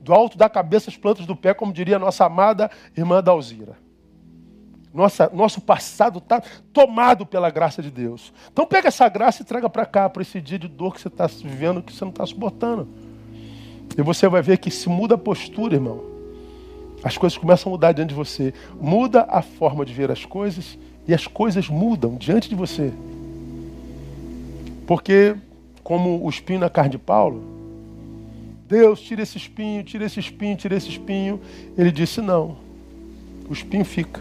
do 0.00 0.12
alto 0.12 0.36
da 0.36 0.46
cabeça 0.46 0.90
às 0.90 0.96
plantas 0.96 1.24
do 1.24 1.34
pé, 1.34 1.54
como 1.54 1.72
diria 1.72 1.96
a 1.96 1.98
nossa 1.98 2.26
amada 2.26 2.70
irmã 2.94 3.22
Dalzira. 3.22 3.78
Nossa, 4.92 5.30
nosso 5.32 5.60
passado 5.62 6.18
está 6.18 6.42
tomado 6.72 7.24
pela 7.24 7.48
graça 7.50 7.82
de 7.82 7.90
Deus. 7.90 8.32
Então 8.52 8.66
pega 8.66 8.88
essa 8.88 9.08
graça 9.08 9.40
e 9.40 9.44
traga 9.44 9.70
para 9.70 9.86
cá, 9.86 10.08
para 10.08 10.20
esse 10.20 10.38
dia 10.38 10.58
de 10.58 10.68
dor 10.68 10.94
que 10.94 11.00
você 11.00 11.08
está 11.08 11.26
vivendo, 11.26 11.82
que 11.82 11.92
você 11.92 12.04
não 12.04 12.12
está 12.12 12.26
suportando. 12.26 12.86
E 13.96 14.02
você 14.02 14.28
vai 14.28 14.42
ver 14.42 14.58
que 14.58 14.70
se 14.70 14.88
muda 14.88 15.14
a 15.14 15.18
postura, 15.18 15.74
irmão. 15.74 16.04
As 17.02 17.16
coisas 17.16 17.38
começam 17.38 17.70
a 17.70 17.74
mudar 17.74 17.92
diante 17.92 18.10
de 18.10 18.14
você. 18.14 18.52
Muda 18.78 19.26
a 19.28 19.40
forma 19.40 19.84
de 19.84 19.94
ver 19.94 20.10
as 20.10 20.26
coisas 20.26 20.78
e 21.08 21.14
as 21.14 21.26
coisas 21.26 21.68
mudam 21.70 22.16
diante 22.16 22.48
de 22.48 22.54
você. 22.54 22.92
Porque, 24.86 25.34
como 25.82 26.24
o 26.24 26.28
espinho 26.28 26.60
na 26.60 26.70
carne 26.70 26.90
de 26.90 26.98
Paulo, 26.98 27.42
Deus, 28.68 29.00
tira 29.00 29.22
esse 29.22 29.36
espinho, 29.36 29.82
tira 29.84 30.04
esse 30.04 30.18
espinho, 30.18 30.56
tira 30.56 30.76
esse 30.76 30.88
espinho. 30.88 31.40
Ele 31.76 31.92
disse: 31.92 32.20
Não, 32.20 32.56
o 33.48 33.52
espinho 33.52 33.84
fica. 33.84 34.20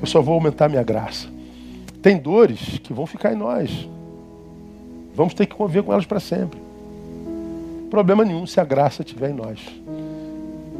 Eu 0.00 0.06
só 0.06 0.20
vou 0.20 0.34
aumentar 0.34 0.68
minha 0.68 0.82
graça. 0.82 1.28
Tem 2.02 2.16
dores 2.16 2.78
que 2.78 2.92
vão 2.92 3.06
ficar 3.06 3.32
em 3.32 3.36
nós. 3.36 3.88
Vamos 5.14 5.34
ter 5.34 5.46
que 5.46 5.54
conviver 5.54 5.82
com 5.82 5.92
elas 5.92 6.06
para 6.06 6.20
sempre. 6.20 6.60
Problema 7.90 8.24
nenhum 8.24 8.46
se 8.46 8.60
a 8.60 8.64
graça 8.64 9.02
estiver 9.02 9.30
em 9.30 9.34
nós. 9.34 9.60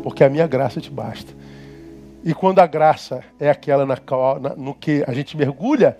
Porque 0.02 0.22
a 0.22 0.28
minha 0.28 0.46
graça 0.46 0.80
te 0.80 0.90
basta. 0.90 1.32
E 2.22 2.34
quando 2.34 2.58
a 2.58 2.66
graça 2.66 3.24
é 3.40 3.48
aquela 3.48 3.86
na, 3.86 3.96
na, 4.40 4.56
no 4.56 4.74
que 4.74 5.02
a 5.06 5.12
gente 5.12 5.36
mergulha, 5.36 5.96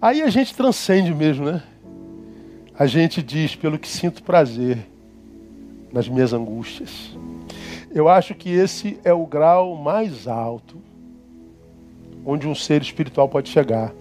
aí 0.00 0.22
a 0.22 0.28
gente 0.28 0.54
transcende 0.54 1.14
mesmo, 1.14 1.46
né? 1.46 1.62
A 2.78 2.86
gente 2.86 3.22
diz, 3.22 3.54
pelo 3.54 3.78
que 3.78 3.88
sinto 3.88 4.22
prazer 4.22 4.86
nas 5.92 6.08
minhas 6.08 6.32
angústias. 6.32 7.16
Eu 7.94 8.08
acho 8.08 8.34
que 8.34 8.50
esse 8.50 8.98
é 9.04 9.12
o 9.12 9.26
grau 9.26 9.76
mais 9.76 10.26
alto 10.26 10.80
onde 12.24 12.46
um 12.46 12.54
ser 12.54 12.80
espiritual 12.82 13.28
pode 13.28 13.48
chegar. 13.48 13.92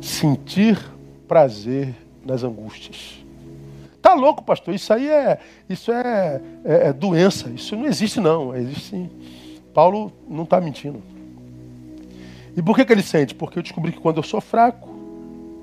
Sentir 0.00 0.78
prazer 1.26 1.94
nas 2.24 2.42
angústias. 2.42 3.24
Tá 4.02 4.14
louco, 4.14 4.42
pastor? 4.42 4.74
Isso 4.74 4.92
aí 4.92 5.08
é, 5.08 5.38
isso 5.68 5.92
é, 5.92 6.40
é, 6.64 6.88
é 6.88 6.92
doença. 6.92 7.48
Isso 7.50 7.76
não 7.76 7.86
existe, 7.86 8.20
não. 8.20 8.54
Existe 8.54 8.90
sim. 8.90 9.10
Paulo 9.72 10.12
não 10.28 10.44
está 10.44 10.60
mentindo. 10.60 11.02
E 12.56 12.62
por 12.62 12.74
que, 12.74 12.84
que 12.84 12.92
ele 12.92 13.02
sente? 13.02 13.34
Porque 13.34 13.58
eu 13.58 13.62
descobri 13.62 13.92
que 13.92 14.00
quando 14.00 14.16
eu 14.16 14.22
sou 14.22 14.40
fraco, 14.40 14.88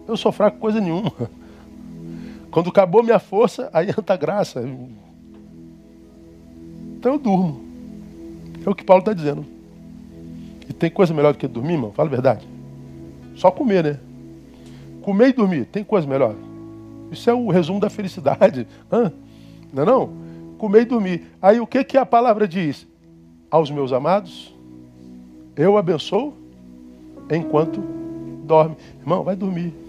eu 0.07 0.15
sou 0.15 0.31
fraco 0.31 0.59
coisa 0.59 0.79
nenhuma. 0.79 1.11
Quando 2.55 2.69
acabou 2.69 3.03
minha 3.03 3.19
força, 3.19 3.69
aí 3.73 3.89
entra 3.99 4.15
graça. 4.15 4.63
Então 6.97 7.11
eu 7.11 7.19
durmo. 7.19 7.61
É 8.65 8.69
o 8.69 8.73
que 8.73 8.81
Paulo 8.81 9.01
está 9.01 9.11
dizendo. 9.11 9.45
E 10.69 10.71
tem 10.71 10.89
coisa 10.89 11.13
melhor 11.13 11.33
do 11.33 11.37
que 11.37 11.49
dormir, 11.49 11.73
irmão? 11.73 11.91
Fala 11.91 12.07
a 12.07 12.11
verdade. 12.11 12.47
Só 13.35 13.51
comer, 13.51 13.83
né? 13.83 13.99
Comer 15.01 15.27
e 15.27 15.33
dormir. 15.33 15.65
Tem 15.65 15.83
coisa 15.83 16.07
melhor? 16.07 16.33
Isso 17.11 17.29
é 17.29 17.33
o 17.33 17.49
resumo 17.49 17.81
da 17.81 17.89
felicidade. 17.89 18.65
Hã? 18.89 19.11
Não 19.73 19.83
é 19.83 19.85
não? 19.85 20.09
Comer 20.57 20.83
e 20.83 20.85
dormir. 20.85 21.27
Aí 21.41 21.59
o 21.59 21.67
que, 21.67 21.83
que 21.83 21.97
a 21.97 22.05
palavra 22.05 22.47
diz? 22.47 22.87
Aos 23.51 23.69
meus 23.69 23.91
amados, 23.91 24.55
eu 25.57 25.77
abençoo 25.77 26.33
enquanto 27.29 27.81
dorme. 28.45 28.77
Irmão, 29.01 29.25
vai 29.25 29.35
dormir. 29.35 29.84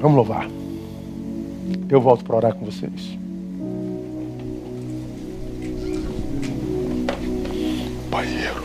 Vamos 0.00 0.16
louvar. 0.16 0.48
Eu 1.90 2.00
volto 2.00 2.24
para 2.24 2.36
orar 2.36 2.54
com 2.54 2.64
vocês. 2.64 3.18
Banheiro. 8.10 8.64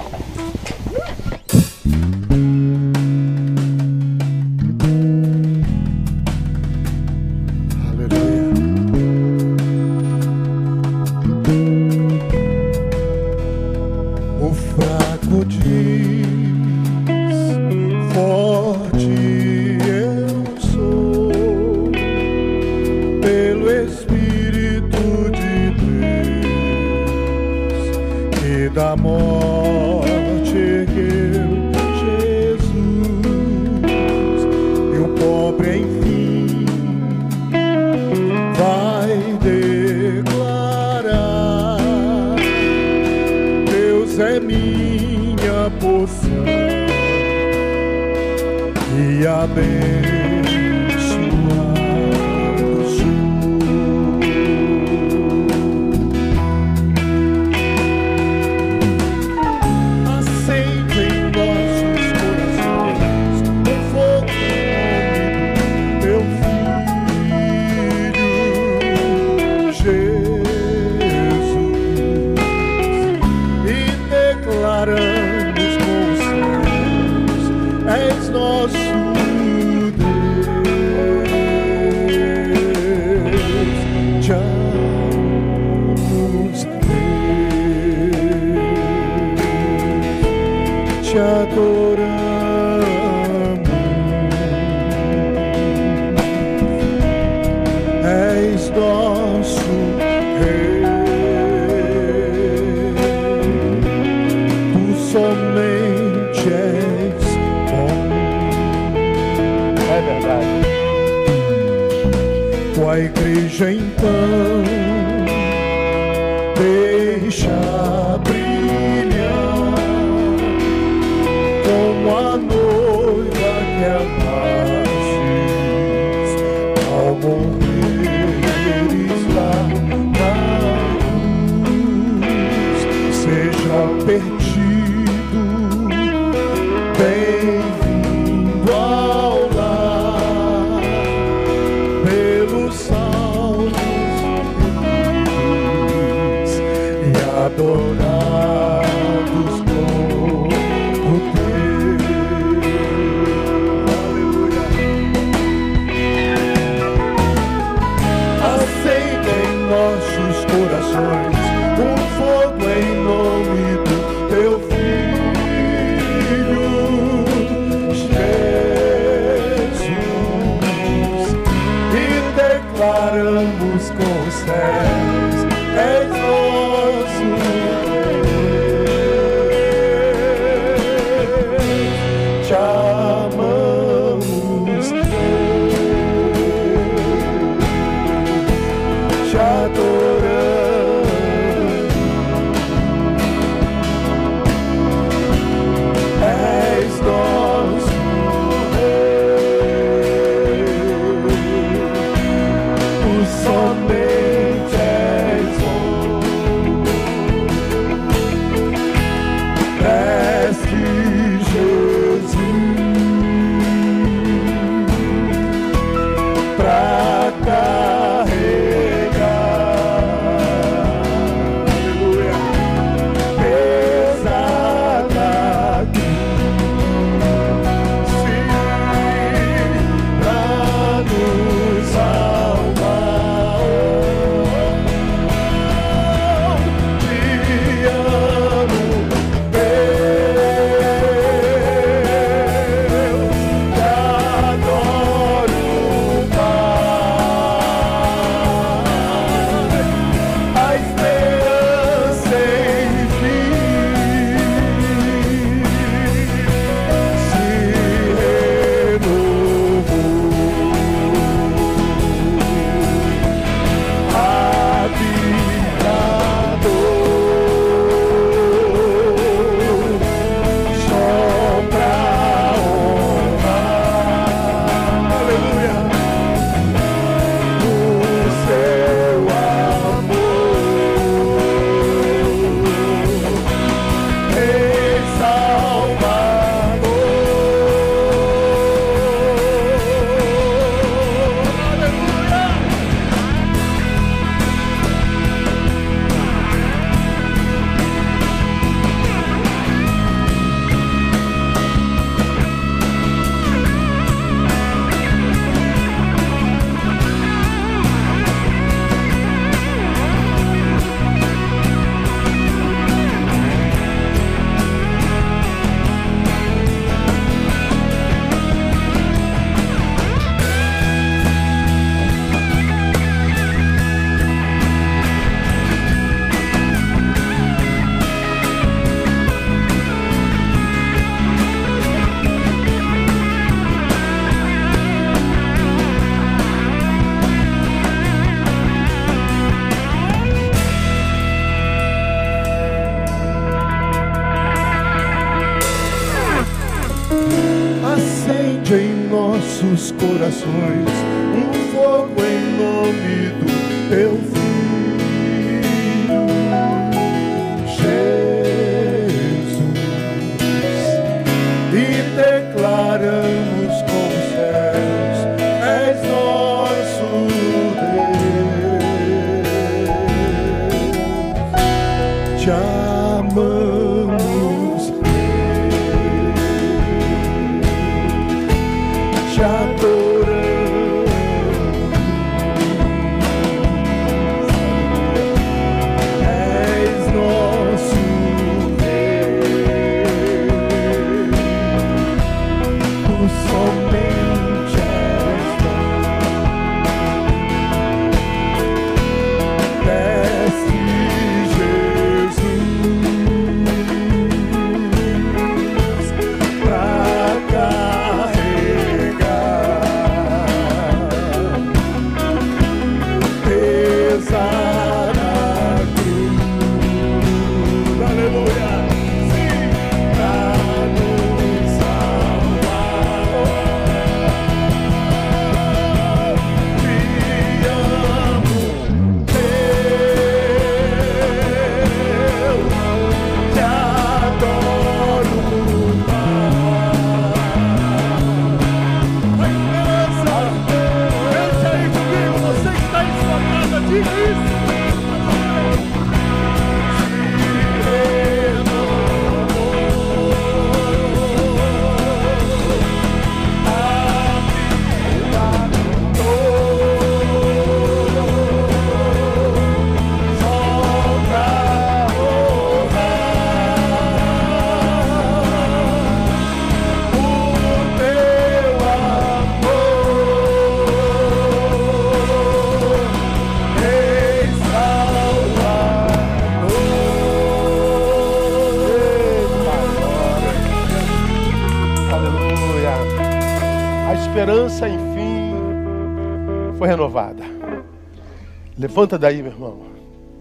Levanta 488.86 489.18
daí, 489.18 489.42
meu 489.42 489.52
irmão. 489.52 489.80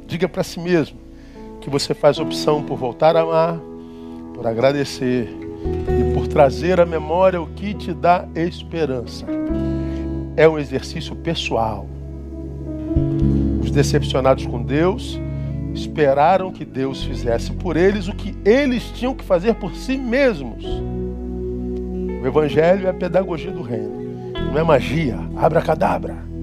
Diga 0.07 0.29
para 0.29 0.43
si 0.45 0.61
mesmo 0.61 0.99
que 1.63 1.71
você 1.71 1.95
faz 1.95 2.19
opção 2.19 2.63
por 2.63 2.77
voltar 2.77 3.17
a 3.17 3.23
amar, 3.23 3.59
por 4.35 4.47
agradecer 4.47 5.31
e 5.89 6.13
por 6.13 6.29
trazer 6.29 6.79
à 6.79 6.85
memória 6.85 7.41
o 7.41 7.47
que 7.47 7.73
te 7.73 7.95
dá 7.95 8.29
esperança. 8.35 9.25
É 10.37 10.47
um 10.47 10.59
exercício 10.59 11.17
pessoal. 11.17 11.89
Os 13.63 13.71
decepcionados 13.71 14.45
com 14.45 14.63
Deus 14.63 15.19
esperaram 15.73 16.53
que 16.53 16.67
Deus 16.67 17.03
fizesse 17.03 17.51
por 17.51 17.79
eles 17.79 18.09
o 18.09 18.15
que 18.15 18.37
eles 18.45 18.83
tinham 18.91 19.15
que 19.15 19.25
fazer 19.25 19.55
por 19.55 19.75
si 19.75 19.97
mesmos. 19.97 20.63
O 22.23 22.27
Evangelho 22.27 22.89
é 22.89 22.91
a 22.91 22.95
pedagogia 22.95 23.51
do 23.51 23.63
reino. 23.63 24.33
Não 24.53 24.59
é 24.59 24.63
magia, 24.63 25.19
abracadabra. 25.35 26.34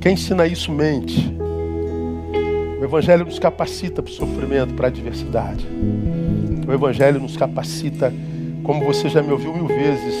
Quem 0.00 0.14
ensina 0.14 0.46
isso 0.46 0.72
mente. 0.72 1.30
O 2.80 2.84
Evangelho 2.84 3.26
nos 3.26 3.38
capacita 3.38 4.02
para 4.02 4.10
o 4.10 4.14
sofrimento, 4.14 4.72
para 4.74 4.86
a 4.86 4.88
adversidade. 4.90 5.66
O 6.66 6.72
Evangelho 6.72 7.20
nos 7.20 7.36
capacita, 7.36 8.12
como 8.62 8.84
você 8.84 9.08
já 9.10 9.22
me 9.22 9.30
ouviu 9.30 9.52
mil 9.52 9.66
vezes, 9.66 10.14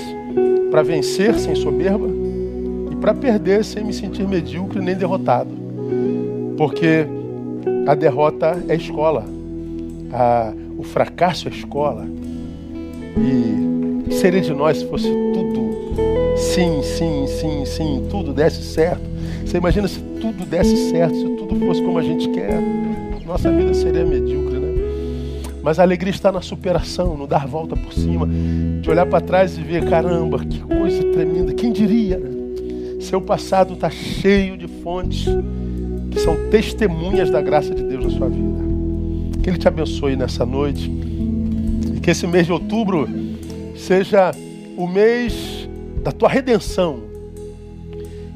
para 0.70 0.82
vencer 0.82 1.34
sem 1.38 1.54
soberba 1.54 2.06
e 2.92 2.96
para 2.96 3.14
perder 3.14 3.64
sem 3.64 3.82
me 3.82 3.92
sentir 3.92 4.28
medíocre 4.28 4.80
nem 4.80 4.94
derrotado. 4.94 5.50
Porque 6.58 7.06
a 7.86 7.94
derrota 7.94 8.62
é 8.68 8.74
escola, 8.74 9.24
a- 10.12 10.52
o 10.76 10.82
fracasso 10.82 11.48
é 11.48 11.50
escola. 11.50 12.06
E 13.16 14.12
seria 14.12 14.42
de 14.42 14.52
nós 14.52 14.78
se 14.78 14.86
fosse 14.86 15.08
tudo 15.32 15.70
sim, 16.36 16.82
sim, 16.82 17.26
sim, 17.26 17.64
sim, 17.64 18.06
tudo 18.10 18.32
desse 18.34 18.62
certo. 18.62 19.09
Você 19.50 19.58
imagina 19.58 19.88
se 19.88 19.98
tudo 20.20 20.46
desse 20.46 20.76
certo, 20.90 21.12
se 21.16 21.24
tudo 21.24 21.56
fosse 21.66 21.82
como 21.82 21.98
a 21.98 22.02
gente 22.02 22.28
quer, 22.28 22.62
nossa 23.26 23.50
vida 23.50 23.74
seria 23.74 24.06
medíocre, 24.06 24.60
né? 24.60 24.68
Mas 25.60 25.80
a 25.80 25.82
alegria 25.82 26.12
está 26.12 26.30
na 26.30 26.40
superação, 26.40 27.16
no 27.16 27.26
dar 27.26 27.48
volta 27.48 27.74
por 27.74 27.92
cima, 27.92 28.28
de 28.80 28.88
olhar 28.88 29.06
para 29.06 29.20
trás 29.20 29.58
e 29.58 29.60
ver, 29.60 29.90
caramba, 29.90 30.38
que 30.38 30.60
coisa 30.60 31.02
tremenda, 31.02 31.52
quem 31.52 31.72
diria, 31.72 32.16
né? 32.16 32.30
Seu 33.00 33.20
passado 33.20 33.74
está 33.74 33.90
cheio 33.90 34.56
de 34.56 34.68
fontes 34.68 35.26
que 36.12 36.20
são 36.20 36.48
testemunhas 36.48 37.28
da 37.28 37.42
graça 37.42 37.74
de 37.74 37.82
Deus 37.82 38.04
na 38.04 38.10
sua 38.10 38.28
vida. 38.28 38.62
Que 39.42 39.50
Ele 39.50 39.58
te 39.58 39.66
abençoe 39.66 40.14
nessa 40.14 40.46
noite 40.46 40.88
e 41.96 41.98
que 41.98 42.12
esse 42.12 42.24
mês 42.24 42.46
de 42.46 42.52
outubro 42.52 43.08
seja 43.74 44.30
o 44.76 44.86
mês 44.86 45.68
da 46.04 46.12
tua 46.12 46.28
redenção. 46.28 47.09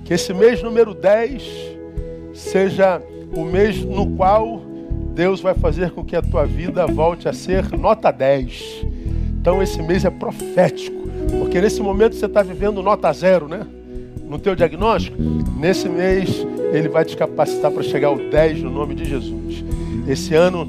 Que 0.04 0.14
esse 0.14 0.34
mês 0.34 0.62
número 0.62 0.94
10 0.94 1.42
seja 2.34 3.00
o 3.34 3.44
mês 3.44 3.82
no 3.82 4.06
qual 4.16 4.60
Deus 5.14 5.40
vai 5.40 5.54
fazer 5.54 5.90
com 5.92 6.04
que 6.04 6.14
a 6.14 6.22
tua 6.22 6.44
vida 6.44 6.86
volte 6.86 7.28
a 7.28 7.32
ser 7.32 7.70
nota 7.78 8.10
10. 8.10 8.86
Então 9.40 9.62
esse 9.62 9.80
mês 9.82 10.04
é 10.04 10.10
profético, 10.10 10.96
porque 11.38 11.60
nesse 11.60 11.80
momento 11.80 12.14
você 12.14 12.26
está 12.26 12.42
vivendo 12.42 12.82
nota 12.82 13.12
zero, 13.12 13.48
né? 13.48 13.66
No 14.28 14.38
teu 14.38 14.54
diagnóstico, 14.54 15.16
nesse 15.58 15.88
mês 15.88 16.46
ele 16.72 16.88
vai 16.88 17.04
te 17.04 17.16
capacitar 17.16 17.70
para 17.70 17.82
chegar 17.82 18.08
ao 18.08 18.16
10 18.16 18.62
no 18.62 18.70
nome 18.70 18.94
de 18.94 19.04
Jesus. 19.04 19.64
Esse 20.08 20.34
ano 20.34 20.66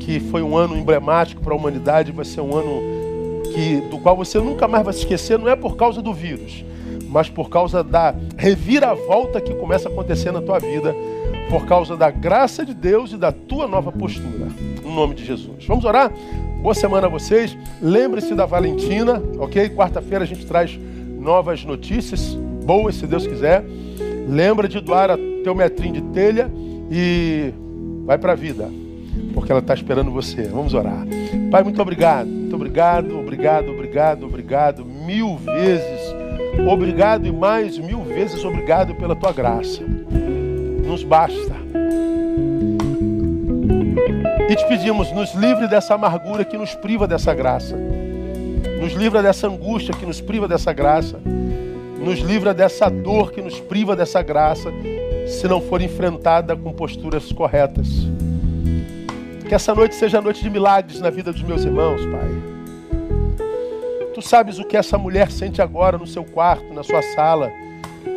que 0.00 0.20
foi 0.20 0.42
um 0.42 0.56
ano 0.56 0.76
emblemático 0.76 1.42
para 1.42 1.52
a 1.52 1.56
humanidade, 1.56 2.12
vai 2.12 2.24
ser 2.24 2.40
um 2.40 2.54
ano 2.54 2.82
que, 3.52 3.80
do 3.90 3.98
qual 3.98 4.16
você 4.16 4.38
nunca 4.38 4.68
mais 4.68 4.84
vai 4.84 4.92
se 4.92 5.00
esquecer, 5.00 5.38
não 5.38 5.48
é 5.48 5.56
por 5.56 5.76
causa 5.76 6.02
do 6.02 6.12
vírus, 6.12 6.64
mas 7.08 7.28
por 7.28 7.48
causa 7.48 7.82
da 7.82 8.14
reviravolta 8.36 9.40
que 9.40 9.54
começa 9.54 9.88
a 9.88 9.92
acontecer 9.92 10.32
na 10.32 10.40
tua 10.40 10.58
vida, 10.58 10.94
por 11.48 11.64
causa 11.66 11.96
da 11.96 12.10
graça 12.10 12.64
de 12.64 12.74
Deus 12.74 13.12
e 13.12 13.16
da 13.16 13.30
tua 13.30 13.66
nova 13.66 13.92
postura. 13.92 14.48
No 14.82 14.94
nome 14.94 15.14
de 15.14 15.24
Jesus. 15.24 15.64
Vamos 15.66 15.84
orar? 15.84 16.12
Boa 16.60 16.74
semana 16.74 17.06
a 17.06 17.10
vocês. 17.10 17.56
Lembre-se 17.80 18.34
da 18.34 18.46
Valentina, 18.46 19.22
ok? 19.38 19.68
Quarta-feira 19.70 20.24
a 20.24 20.26
gente 20.26 20.44
traz 20.46 20.78
novas 21.18 21.64
notícias, 21.64 22.34
boas 22.64 22.96
se 22.96 23.06
Deus 23.06 23.26
quiser. 23.26 23.64
Lembra 24.28 24.68
de 24.68 24.80
doar 24.80 25.16
teu 25.44 25.54
metrinho 25.54 25.94
de 25.94 26.02
telha 26.12 26.50
e 26.90 27.52
vai 28.04 28.18
para 28.18 28.32
a 28.32 28.36
vida, 28.36 28.68
porque 29.32 29.52
ela 29.52 29.60
está 29.60 29.74
esperando 29.74 30.10
você. 30.10 30.42
Vamos 30.44 30.74
orar. 30.74 31.06
Pai, 31.50 31.62
muito 31.62 31.80
obrigado, 31.80 32.26
muito 32.26 32.56
obrigado, 32.56 33.18
obrigado, 33.18 33.70
obrigado, 33.70 34.26
obrigado, 34.26 34.84
mil 34.84 35.36
vezes. 35.36 36.25
Obrigado 36.64 37.26
e 37.26 37.32
mais 37.32 37.78
mil 37.78 38.02
vezes 38.02 38.44
obrigado 38.44 38.94
pela 38.94 39.16
tua 39.16 39.32
graça. 39.32 39.82
Nos 40.84 41.02
basta. 41.02 41.54
E 44.48 44.54
te 44.54 44.64
pedimos, 44.68 45.10
nos 45.12 45.34
livre 45.34 45.66
dessa 45.66 45.94
amargura 45.94 46.44
que 46.44 46.56
nos 46.56 46.74
priva 46.74 47.06
dessa 47.06 47.34
graça. 47.34 47.76
Nos 48.80 48.92
livra 48.92 49.22
dessa 49.22 49.48
angústia 49.48 49.92
que 49.94 50.06
nos 50.06 50.20
priva 50.20 50.46
dessa 50.46 50.72
graça. 50.72 51.20
nos 51.98 52.20
livra 52.20 52.54
dessa 52.54 52.88
dor 52.88 53.32
que 53.32 53.42
nos 53.42 53.58
priva 53.58 53.96
dessa 53.96 54.22
graça, 54.22 54.70
se 55.26 55.48
não 55.48 55.60
for 55.60 55.82
enfrentada 55.82 56.54
com 56.56 56.72
posturas 56.72 57.32
corretas. 57.32 57.88
Que 59.48 59.54
essa 59.54 59.74
noite 59.74 59.96
seja 59.96 60.18
a 60.18 60.22
noite 60.22 60.40
de 60.40 60.48
milagres 60.48 61.00
na 61.00 61.10
vida 61.10 61.32
dos 61.32 61.42
meus 61.42 61.64
irmãos, 61.64 62.00
Pai. 62.06 62.28
Tu 64.16 64.22
sabes 64.22 64.58
o 64.58 64.64
que 64.64 64.78
essa 64.78 64.96
mulher 64.96 65.30
sente 65.30 65.60
agora 65.60 65.98
no 65.98 66.06
seu 66.06 66.24
quarto, 66.24 66.72
na 66.72 66.82
sua 66.82 67.02
sala. 67.02 67.52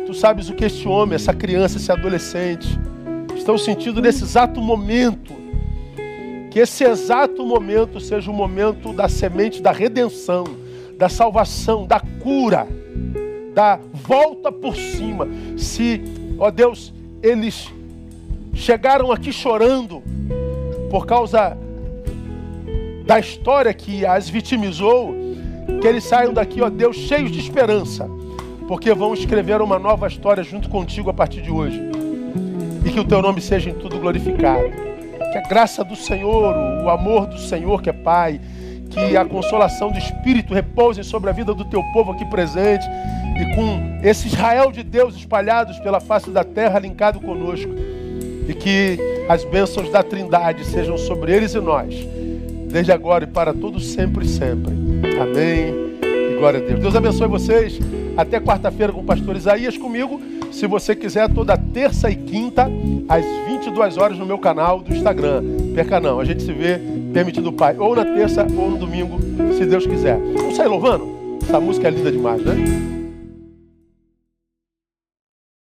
Tu 0.06 0.14
sabes 0.14 0.48
o 0.48 0.54
que 0.54 0.64
esse 0.64 0.88
homem, 0.88 1.14
essa 1.14 1.34
criança, 1.34 1.76
esse 1.76 1.92
adolescente 1.92 2.66
estão 3.36 3.58
sentindo 3.58 4.00
nesse 4.00 4.24
exato 4.24 4.62
momento. 4.62 5.34
Que 6.50 6.60
esse 6.60 6.84
exato 6.84 7.44
momento 7.44 8.00
seja 8.00 8.30
o 8.30 8.34
momento 8.34 8.94
da 8.94 9.10
semente 9.10 9.60
da 9.60 9.72
redenção, 9.72 10.44
da 10.96 11.10
salvação, 11.10 11.86
da 11.86 12.00
cura, 12.00 12.66
da 13.52 13.78
volta 13.92 14.50
por 14.50 14.74
cima. 14.76 15.28
Se, 15.58 16.00
ó 16.38 16.50
Deus, 16.50 16.94
eles 17.22 17.70
chegaram 18.54 19.12
aqui 19.12 19.34
chorando, 19.34 20.02
por 20.90 21.04
causa 21.04 21.58
da 23.04 23.18
história 23.18 23.74
que 23.74 24.06
as 24.06 24.30
vitimizou, 24.30 25.19
que 25.80 25.86
eles 25.86 26.04
saiam 26.04 26.32
daqui, 26.32 26.60
ó 26.60 26.68
Deus, 26.68 26.96
cheios 26.96 27.30
de 27.30 27.40
esperança, 27.40 28.08
porque 28.68 28.92
vão 28.92 29.14
escrever 29.14 29.60
uma 29.62 29.78
nova 29.78 30.06
história 30.06 30.42
junto 30.42 30.68
contigo 30.68 31.10
a 31.10 31.14
partir 31.14 31.40
de 31.40 31.50
hoje. 31.50 31.80
E 32.84 32.90
que 32.90 33.00
o 33.00 33.04
teu 33.04 33.22
nome 33.22 33.40
seja 33.40 33.70
em 33.70 33.74
tudo 33.74 33.98
glorificado. 33.98 34.70
Que 35.32 35.38
a 35.38 35.48
graça 35.48 35.82
do 35.82 35.96
Senhor, 35.96 36.54
o 36.84 36.88
amor 36.88 37.26
do 37.26 37.38
Senhor, 37.38 37.80
que 37.82 37.88
é 37.88 37.92
Pai, 37.92 38.40
que 38.90 39.16
a 39.16 39.24
consolação 39.24 39.90
do 39.90 39.98
Espírito 39.98 40.52
repouse 40.52 41.02
sobre 41.04 41.30
a 41.30 41.32
vida 41.32 41.54
do 41.54 41.64
teu 41.64 41.82
povo 41.92 42.12
aqui 42.12 42.24
presente 42.26 42.84
e 43.40 43.54
com 43.54 44.00
esse 44.02 44.26
Israel 44.26 44.72
de 44.72 44.82
Deus 44.82 45.14
espalhados 45.14 45.78
pela 45.78 46.00
face 46.00 46.30
da 46.30 46.44
terra, 46.44 46.78
linkado 46.78 47.20
conosco. 47.20 47.70
E 48.48 48.54
que 48.54 48.98
as 49.28 49.44
bênçãos 49.44 49.90
da 49.90 50.02
Trindade 50.02 50.64
sejam 50.64 50.98
sobre 50.98 51.32
eles 51.32 51.54
e 51.54 51.60
nós, 51.60 51.94
desde 52.68 52.90
agora 52.90 53.24
e 53.24 53.28
para 53.28 53.54
todos 53.54 53.92
sempre 53.92 54.26
e 54.26 54.28
sempre. 54.28 54.89
Amém. 55.20 55.74
E 56.02 56.36
glória 56.38 56.60
a 56.60 56.62
Deus. 56.62 56.80
Deus 56.80 56.96
abençoe 56.96 57.28
vocês. 57.28 57.78
Até 58.16 58.40
quarta-feira 58.40 58.92
com 58.92 59.00
o 59.00 59.04
pastor 59.04 59.36
Isaías 59.36 59.76
comigo. 59.76 60.20
Se 60.52 60.66
você 60.66 60.94
quiser, 60.96 61.28
toda 61.32 61.56
terça 61.56 62.10
e 62.10 62.16
quinta, 62.16 62.68
às 63.08 63.24
22 63.46 63.96
horas 63.96 64.18
no 64.18 64.26
meu 64.26 64.38
canal 64.38 64.80
do 64.80 64.92
Instagram. 64.92 65.42
Perca 65.74 66.00
não, 66.00 66.18
a 66.18 66.24
gente 66.24 66.42
se 66.42 66.52
vê, 66.52 66.80
permitido 67.12 67.48
o 67.48 67.52
Pai, 67.52 67.76
ou 67.78 67.94
na 67.94 68.04
terça 68.04 68.46
ou 68.56 68.70
no 68.70 68.76
domingo, 68.76 69.18
se 69.56 69.64
Deus 69.64 69.86
quiser. 69.86 70.18
Vamos 70.36 70.56
sair 70.56 70.68
louvando? 70.68 71.38
Essa 71.42 71.60
música 71.60 71.88
é 71.88 71.90
linda 71.90 72.10
demais, 72.10 72.42
né? 72.42 72.99